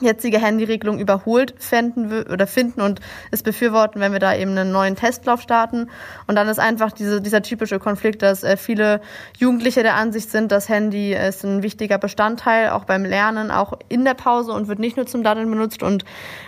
jetzige 0.00 0.40
Handyregelung 0.40 0.98
überholt 0.98 1.54
finden 1.58 2.22
oder 2.30 2.46
finden 2.46 2.80
und 2.80 3.00
es 3.30 3.42
befürworten, 3.42 4.00
wenn 4.00 4.12
wir 4.12 4.18
da 4.18 4.34
eben 4.34 4.52
einen 4.52 4.72
neuen 4.72 4.96
Testlauf 4.96 5.40
starten. 5.42 5.90
Und 6.26 6.36
dann 6.36 6.48
ist 6.48 6.58
einfach 6.58 6.92
diese, 6.92 7.20
dieser 7.20 7.42
typische 7.42 7.78
Konflikt, 7.78 8.22
dass 8.22 8.42
äh, 8.42 8.56
viele 8.56 9.00
Jugendliche 9.38 9.82
der 9.82 9.96
Ansicht 9.96 10.30
sind, 10.30 10.52
das 10.52 10.68
Handy 10.68 11.12
ist 11.14 11.44
ein 11.44 11.62
wichtiger 11.62 11.98
Bestandteil, 11.98 12.70
auch 12.70 12.84
beim 12.84 13.04
Lernen, 13.04 13.50
auch 13.50 13.74
in 13.88 14.04
der 14.04 14.14
Pause 14.14 14.52
und 14.52 14.68
wird 14.68 14.78
nicht 14.78 14.96
nur 14.96 15.06
zum 15.06 15.22
Daddeln 15.22 15.50
benutzt. 15.50 15.82
Und 15.82 16.04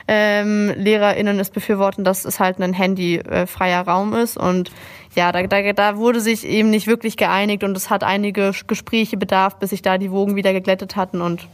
ähm, 0.09 0.72
LehrerInnen 0.76 1.38
es 1.40 1.51
befürworten, 1.51 2.05
dass 2.05 2.24
es 2.24 2.40
halt 2.40 2.59
ein 2.61 2.72
handyfreier 2.72 3.80
äh, 3.80 3.90
Raum 3.90 4.14
ist. 4.14 4.36
Und 4.36 4.70
ja, 5.14 5.30
da, 5.32 5.43
da, 5.47 5.72
da 5.72 5.97
wurde 5.97 6.20
sich 6.20 6.47
eben 6.47 6.70
nicht 6.70 6.86
wirklich 6.86 7.16
geeinigt 7.16 7.64
und 7.64 7.76
es 7.76 7.90
hat 7.90 8.03
einige 8.03 8.53
Gespräche 8.66 9.16
bedarf, 9.16 9.59
bis 9.59 9.70
sich 9.70 9.82
da 9.82 9.99
die 9.99 10.11
Wogen 10.11 10.36
wieder 10.36 10.53
geglättet 10.53 10.97
hatten 10.97 11.20
und. 11.20 11.47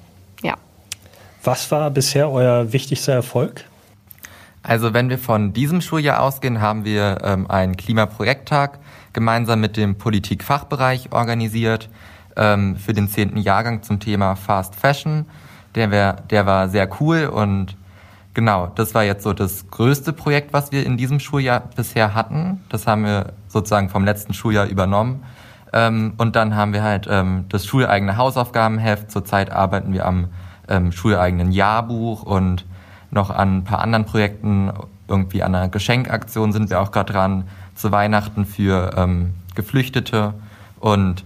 Was 1.48 1.70
war 1.70 1.90
bisher 1.90 2.30
euer 2.30 2.74
wichtigster 2.74 3.14
Erfolg? 3.14 3.64
Also 4.62 4.92
wenn 4.92 5.08
wir 5.08 5.16
von 5.16 5.54
diesem 5.54 5.80
Schuljahr 5.80 6.20
ausgehen, 6.20 6.60
haben 6.60 6.84
wir 6.84 7.22
ähm, 7.24 7.50
einen 7.50 7.74
Klimaprojekttag 7.74 8.78
gemeinsam 9.14 9.58
mit 9.58 9.78
dem 9.78 9.96
Politikfachbereich 9.96 11.10
organisiert 11.10 11.88
ähm, 12.36 12.76
für 12.76 12.92
den 12.92 13.08
zehnten 13.08 13.38
Jahrgang 13.38 13.82
zum 13.82 13.98
Thema 13.98 14.36
Fast 14.36 14.74
Fashion. 14.74 15.24
Der, 15.74 15.90
wär, 15.90 16.16
der 16.28 16.44
war 16.44 16.68
sehr 16.68 16.86
cool 17.00 17.24
und 17.24 17.78
genau, 18.34 18.66
das 18.74 18.94
war 18.94 19.04
jetzt 19.04 19.22
so 19.22 19.32
das 19.32 19.70
größte 19.70 20.12
Projekt, 20.12 20.52
was 20.52 20.70
wir 20.70 20.84
in 20.84 20.98
diesem 20.98 21.18
Schuljahr 21.18 21.60
bisher 21.74 22.14
hatten. 22.14 22.62
Das 22.68 22.86
haben 22.86 23.06
wir 23.06 23.32
sozusagen 23.48 23.88
vom 23.88 24.04
letzten 24.04 24.34
Schuljahr 24.34 24.66
übernommen. 24.66 25.24
Ähm, 25.72 26.12
und 26.18 26.36
dann 26.36 26.54
haben 26.54 26.74
wir 26.74 26.82
halt 26.82 27.08
ähm, 27.10 27.46
das 27.48 27.64
schuleigene 27.64 28.18
Hausaufgabenheft. 28.18 29.10
Zurzeit 29.10 29.50
arbeiten 29.50 29.94
wir 29.94 30.04
am 30.04 30.28
ähm, 30.68 30.92
schuleigenen 30.92 31.52
Jahrbuch 31.52 32.22
und 32.22 32.64
noch 33.10 33.30
an 33.30 33.58
ein 33.58 33.64
paar 33.64 33.80
anderen 33.80 34.04
Projekten. 34.04 34.70
Irgendwie 35.06 35.42
an 35.42 35.54
einer 35.54 35.68
Geschenkaktion 35.68 36.52
sind 36.52 36.70
wir 36.70 36.80
auch 36.80 36.90
gerade 36.90 37.12
dran 37.12 37.44
zu 37.74 37.92
Weihnachten 37.92 38.44
für 38.44 38.90
ähm, 38.96 39.34
Geflüchtete. 39.54 40.34
Und 40.80 41.24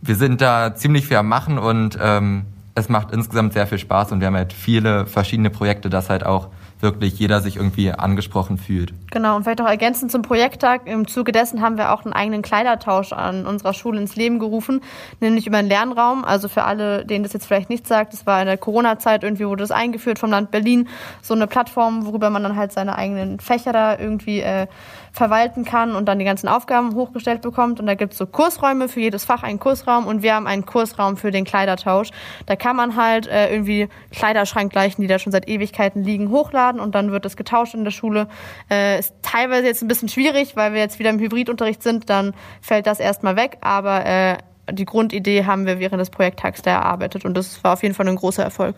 wir 0.00 0.16
sind 0.16 0.40
da 0.40 0.74
ziemlich 0.74 1.06
viel 1.06 1.16
am 1.16 1.28
Machen 1.28 1.58
und 1.58 1.98
ähm, 2.00 2.46
es 2.74 2.88
macht 2.88 3.12
insgesamt 3.12 3.52
sehr 3.52 3.66
viel 3.66 3.78
Spaß 3.78 4.12
und 4.12 4.20
wir 4.20 4.26
haben 4.26 4.34
halt 4.34 4.52
viele 4.52 5.06
verschiedene 5.06 5.50
Projekte, 5.50 5.90
dass 5.90 6.10
halt 6.10 6.26
auch 6.26 6.48
wirklich 6.84 7.18
jeder 7.18 7.40
sich 7.40 7.56
irgendwie 7.56 7.90
angesprochen 7.90 8.58
fühlt. 8.58 8.94
Genau, 9.10 9.34
und 9.34 9.42
vielleicht 9.42 9.60
auch 9.60 9.68
ergänzend 9.68 10.12
zum 10.12 10.22
Projekttag. 10.22 10.86
Im 10.86 11.08
Zuge 11.08 11.32
dessen 11.32 11.60
haben 11.60 11.76
wir 11.76 11.92
auch 11.92 12.04
einen 12.04 12.12
eigenen 12.12 12.42
Kleidertausch 12.42 13.12
an 13.12 13.46
unserer 13.46 13.74
Schule 13.74 14.00
ins 14.00 14.14
Leben 14.14 14.38
gerufen, 14.38 14.80
nämlich 15.18 15.48
über 15.48 15.58
einen 15.58 15.68
Lernraum. 15.68 16.24
Also 16.24 16.48
für 16.48 16.62
alle, 16.62 17.04
denen 17.04 17.24
das 17.24 17.32
jetzt 17.32 17.46
vielleicht 17.46 17.70
nicht 17.70 17.88
sagt, 17.88 18.12
das 18.12 18.26
war 18.26 18.40
in 18.40 18.46
der 18.46 18.58
Corona-Zeit, 18.58 19.24
irgendwie 19.24 19.46
wurde 19.46 19.64
das 19.64 19.72
eingeführt 19.72 20.20
vom 20.20 20.30
Land 20.30 20.52
Berlin, 20.52 20.88
so 21.20 21.34
eine 21.34 21.48
Plattform, 21.48 22.06
worüber 22.06 22.30
man 22.30 22.44
dann 22.44 22.54
halt 22.54 22.70
seine 22.70 22.96
eigenen 22.96 23.40
Fächer 23.40 23.72
da 23.72 23.98
irgendwie 23.98 24.40
äh, 24.40 24.68
verwalten 25.14 25.64
kann 25.64 25.94
und 25.94 26.06
dann 26.06 26.18
die 26.18 26.24
ganzen 26.24 26.48
Aufgaben 26.48 26.94
hochgestellt 26.94 27.40
bekommt. 27.40 27.80
Und 27.80 27.86
da 27.86 27.94
gibt 27.94 28.12
es 28.12 28.18
so 28.18 28.26
Kursräume, 28.26 28.88
für 28.88 29.00
jedes 29.00 29.24
Fach 29.24 29.42
einen 29.42 29.60
Kursraum 29.60 30.06
und 30.06 30.22
wir 30.22 30.34
haben 30.34 30.46
einen 30.46 30.66
Kursraum 30.66 31.16
für 31.16 31.30
den 31.30 31.44
Kleidertausch. 31.44 32.10
Da 32.46 32.56
kann 32.56 32.76
man 32.76 32.96
halt 32.96 33.26
äh, 33.28 33.52
irgendwie 33.52 33.88
Kleiderschrankgleichen, 34.10 35.00
die 35.00 35.08
da 35.08 35.18
schon 35.18 35.32
seit 35.32 35.48
Ewigkeiten 35.48 36.02
liegen, 36.02 36.30
hochladen 36.30 36.73
und 36.80 36.94
dann 36.94 37.12
wird 37.12 37.26
es 37.26 37.36
getauscht 37.36 37.74
in 37.74 37.84
der 37.84 37.90
Schule. 37.90 38.28
Äh, 38.70 38.98
ist 38.98 39.14
teilweise 39.22 39.66
jetzt 39.66 39.82
ein 39.82 39.88
bisschen 39.88 40.08
schwierig, 40.08 40.56
weil 40.56 40.72
wir 40.72 40.80
jetzt 40.80 40.98
wieder 40.98 41.10
im 41.10 41.18
Hybridunterricht 41.18 41.82
sind, 41.82 42.10
dann 42.10 42.34
fällt 42.60 42.86
das 42.86 43.00
erstmal 43.00 43.36
weg, 43.36 43.58
aber 43.60 44.04
äh, 44.06 44.36
die 44.72 44.84
Grundidee 44.84 45.44
haben 45.44 45.66
wir 45.66 45.78
während 45.78 46.00
des 46.00 46.10
Projekttags 46.10 46.62
da 46.62 46.72
erarbeitet 46.72 47.24
und 47.24 47.34
das 47.34 47.62
war 47.62 47.74
auf 47.74 47.82
jeden 47.82 47.94
Fall 47.94 48.08
ein 48.08 48.16
großer 48.16 48.42
Erfolg. 48.42 48.76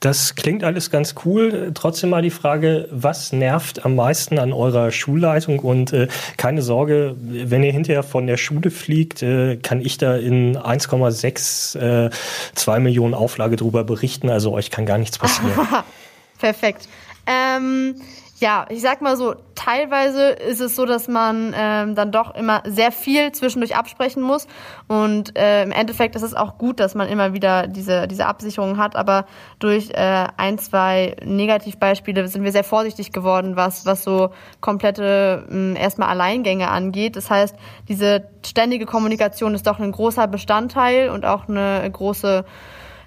Das 0.00 0.34
klingt 0.34 0.64
alles 0.64 0.90
ganz 0.90 1.14
cool. 1.24 1.72
Trotzdem 1.74 2.10
mal 2.10 2.22
die 2.22 2.30
Frage, 2.30 2.88
was 2.90 3.32
nervt 3.32 3.84
am 3.84 3.96
meisten 3.96 4.38
an 4.38 4.52
eurer 4.52 4.90
Schulleitung? 4.90 5.58
Und 5.58 5.92
äh, 5.92 6.08
keine 6.36 6.62
Sorge, 6.62 7.16
wenn 7.18 7.62
ihr 7.62 7.72
hinterher 7.72 8.02
von 8.02 8.26
der 8.26 8.36
Schule 8.36 8.70
fliegt, 8.70 9.22
äh, 9.22 9.56
kann 9.56 9.80
ich 9.80 9.98
da 9.98 10.16
in 10.16 10.56
1,6 10.56 12.06
äh, 12.06 12.10
2 12.54 12.80
Millionen 12.80 13.14
Auflage 13.14 13.56
drüber 13.56 13.84
berichten. 13.84 14.30
Also 14.30 14.52
euch 14.52 14.70
kann 14.70 14.86
gar 14.86 14.98
nichts 14.98 15.18
passieren. 15.18 15.52
Perfekt. 16.38 16.88
Ähm, 17.26 17.96
ja, 18.40 18.66
ich 18.68 18.82
sag 18.82 19.00
mal 19.00 19.16
so, 19.16 19.34
teilweise 19.56 20.28
ist 20.28 20.60
es 20.60 20.76
so, 20.76 20.86
dass 20.86 21.08
man 21.08 21.52
ähm, 21.56 21.96
dann 21.96 22.12
doch 22.12 22.36
immer 22.36 22.62
sehr 22.64 22.92
viel 22.92 23.32
zwischendurch 23.32 23.74
absprechen 23.74 24.22
muss. 24.22 24.46
Und 24.86 25.36
äh, 25.36 25.64
im 25.64 25.72
Endeffekt 25.72 26.14
ist 26.14 26.22
es 26.22 26.34
auch 26.34 26.56
gut, 26.56 26.78
dass 26.78 26.94
man 26.94 27.08
immer 27.08 27.32
wieder 27.32 27.66
diese, 27.66 28.06
diese 28.06 28.26
Absicherung 28.26 28.78
hat. 28.78 28.94
Aber 28.94 29.26
durch 29.58 29.90
äh, 29.90 30.28
ein, 30.36 30.58
zwei 30.58 31.16
Negativbeispiele 31.24 32.28
sind 32.28 32.44
wir 32.44 32.52
sehr 32.52 32.62
vorsichtig 32.62 33.12
geworden, 33.12 33.56
was, 33.56 33.86
was 33.86 34.04
so 34.04 34.30
komplette 34.60 35.44
äh, 35.50 35.76
erstmal 35.76 36.08
Alleingänge 36.08 36.68
angeht. 36.68 37.16
Das 37.16 37.30
heißt, 37.30 37.56
diese 37.88 38.28
ständige 38.46 38.86
Kommunikation 38.86 39.54
ist 39.56 39.66
doch 39.66 39.80
ein 39.80 39.90
großer 39.90 40.28
Bestandteil 40.28 41.10
und 41.10 41.24
auch 41.24 41.48
eine 41.48 41.90
große 41.90 42.44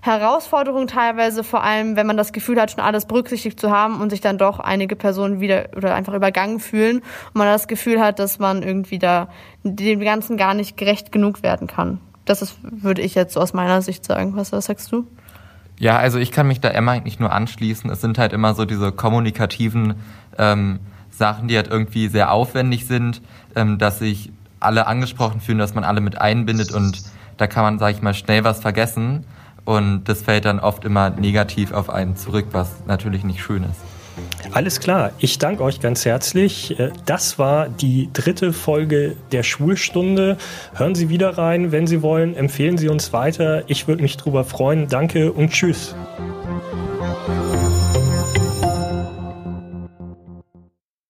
Herausforderung 0.01 0.87
teilweise, 0.87 1.43
vor 1.43 1.63
allem 1.63 1.95
wenn 1.95 2.07
man 2.07 2.17
das 2.17 2.33
Gefühl 2.33 2.59
hat, 2.59 2.71
schon 2.71 2.79
alles 2.79 3.05
berücksichtigt 3.05 3.59
zu 3.59 3.69
haben 3.69 4.01
und 4.01 4.09
sich 4.09 4.19
dann 4.19 4.39
doch 4.39 4.59
einige 4.59 4.95
Personen 4.95 5.39
wieder 5.39 5.69
oder 5.75 5.93
einfach 5.93 6.15
übergangen 6.15 6.59
fühlen 6.59 6.97
und 6.97 7.35
man 7.35 7.47
das 7.47 7.67
Gefühl 7.67 8.01
hat, 8.01 8.17
dass 8.17 8.39
man 8.39 8.63
irgendwie 8.63 8.97
da 8.97 9.29
dem 9.63 9.99
Ganzen 9.99 10.37
gar 10.37 10.55
nicht 10.55 10.75
gerecht 10.75 11.11
genug 11.11 11.43
werden 11.43 11.67
kann. 11.67 11.99
Das 12.25 12.41
ist, 12.41 12.57
würde 12.63 13.01
ich 13.01 13.13
jetzt 13.13 13.33
so 13.33 13.39
aus 13.39 13.53
meiner 13.53 13.81
Sicht 13.83 14.03
sagen. 14.03 14.35
Was, 14.35 14.51
was 14.51 14.65
sagst 14.65 14.91
du? 14.91 15.05
Ja, 15.77 15.97
also 15.97 16.17
ich 16.17 16.31
kann 16.31 16.47
mich 16.47 16.61
da 16.61 16.69
Emma 16.69 16.93
eigentlich 16.93 17.19
nur 17.19 17.31
anschließen. 17.31 17.89
Es 17.89 18.01
sind 18.01 18.17
halt 18.17 18.33
immer 18.33 18.53
so 18.55 18.65
diese 18.65 18.91
kommunikativen 18.91 19.95
ähm, 20.37 20.79
Sachen, 21.09 21.47
die 21.47 21.55
halt 21.55 21.67
irgendwie 21.67 22.07
sehr 22.07 22.31
aufwendig 22.31 22.87
sind, 22.87 23.21
ähm, 23.55 23.77
dass 23.77 23.99
sich 23.99 24.31
alle 24.59 24.87
angesprochen 24.87 25.41
fühlen, 25.41 25.57
dass 25.59 25.75
man 25.75 25.83
alle 25.83 26.01
mit 26.01 26.19
einbindet 26.19 26.71
und 26.71 27.01
da 27.37 27.47
kann 27.47 27.63
man, 27.63 27.79
sage 27.79 27.95
ich 27.95 28.01
mal, 28.01 28.13
schnell 28.13 28.43
was 28.43 28.61
vergessen. 28.61 29.25
Und 29.65 30.05
das 30.05 30.23
fällt 30.23 30.45
dann 30.45 30.59
oft 30.59 30.85
immer 30.85 31.09
negativ 31.09 31.71
auf 31.71 31.89
einen 31.89 32.15
zurück, 32.15 32.47
was 32.51 32.69
natürlich 32.87 33.23
nicht 33.23 33.41
schön 33.41 33.63
ist. 33.63 33.79
Alles 34.51 34.79
klar, 34.79 35.11
ich 35.19 35.37
danke 35.37 35.63
euch 35.63 35.79
ganz 35.79 36.03
herzlich. 36.03 36.77
Äh, 36.79 36.91
das 37.05 37.39
war 37.39 37.69
die 37.69 38.09
dritte 38.11 38.53
Folge 38.53 39.15
der 39.31 39.43
Schulstunde. 39.43 40.37
Hören 40.73 40.95
Sie 40.95 41.09
wieder 41.09 41.37
rein, 41.37 41.71
wenn 41.71 41.87
Sie 41.87 42.01
wollen. 42.01 42.35
Empfehlen 42.35 42.77
Sie 42.77 42.89
uns 42.89 43.13
weiter. 43.13 43.63
Ich 43.67 43.87
würde 43.87 44.01
mich 44.01 44.17
darüber 44.17 44.43
freuen. 44.43 44.87
Danke 44.89 45.31
und 45.31 45.51
tschüss. 45.51 45.95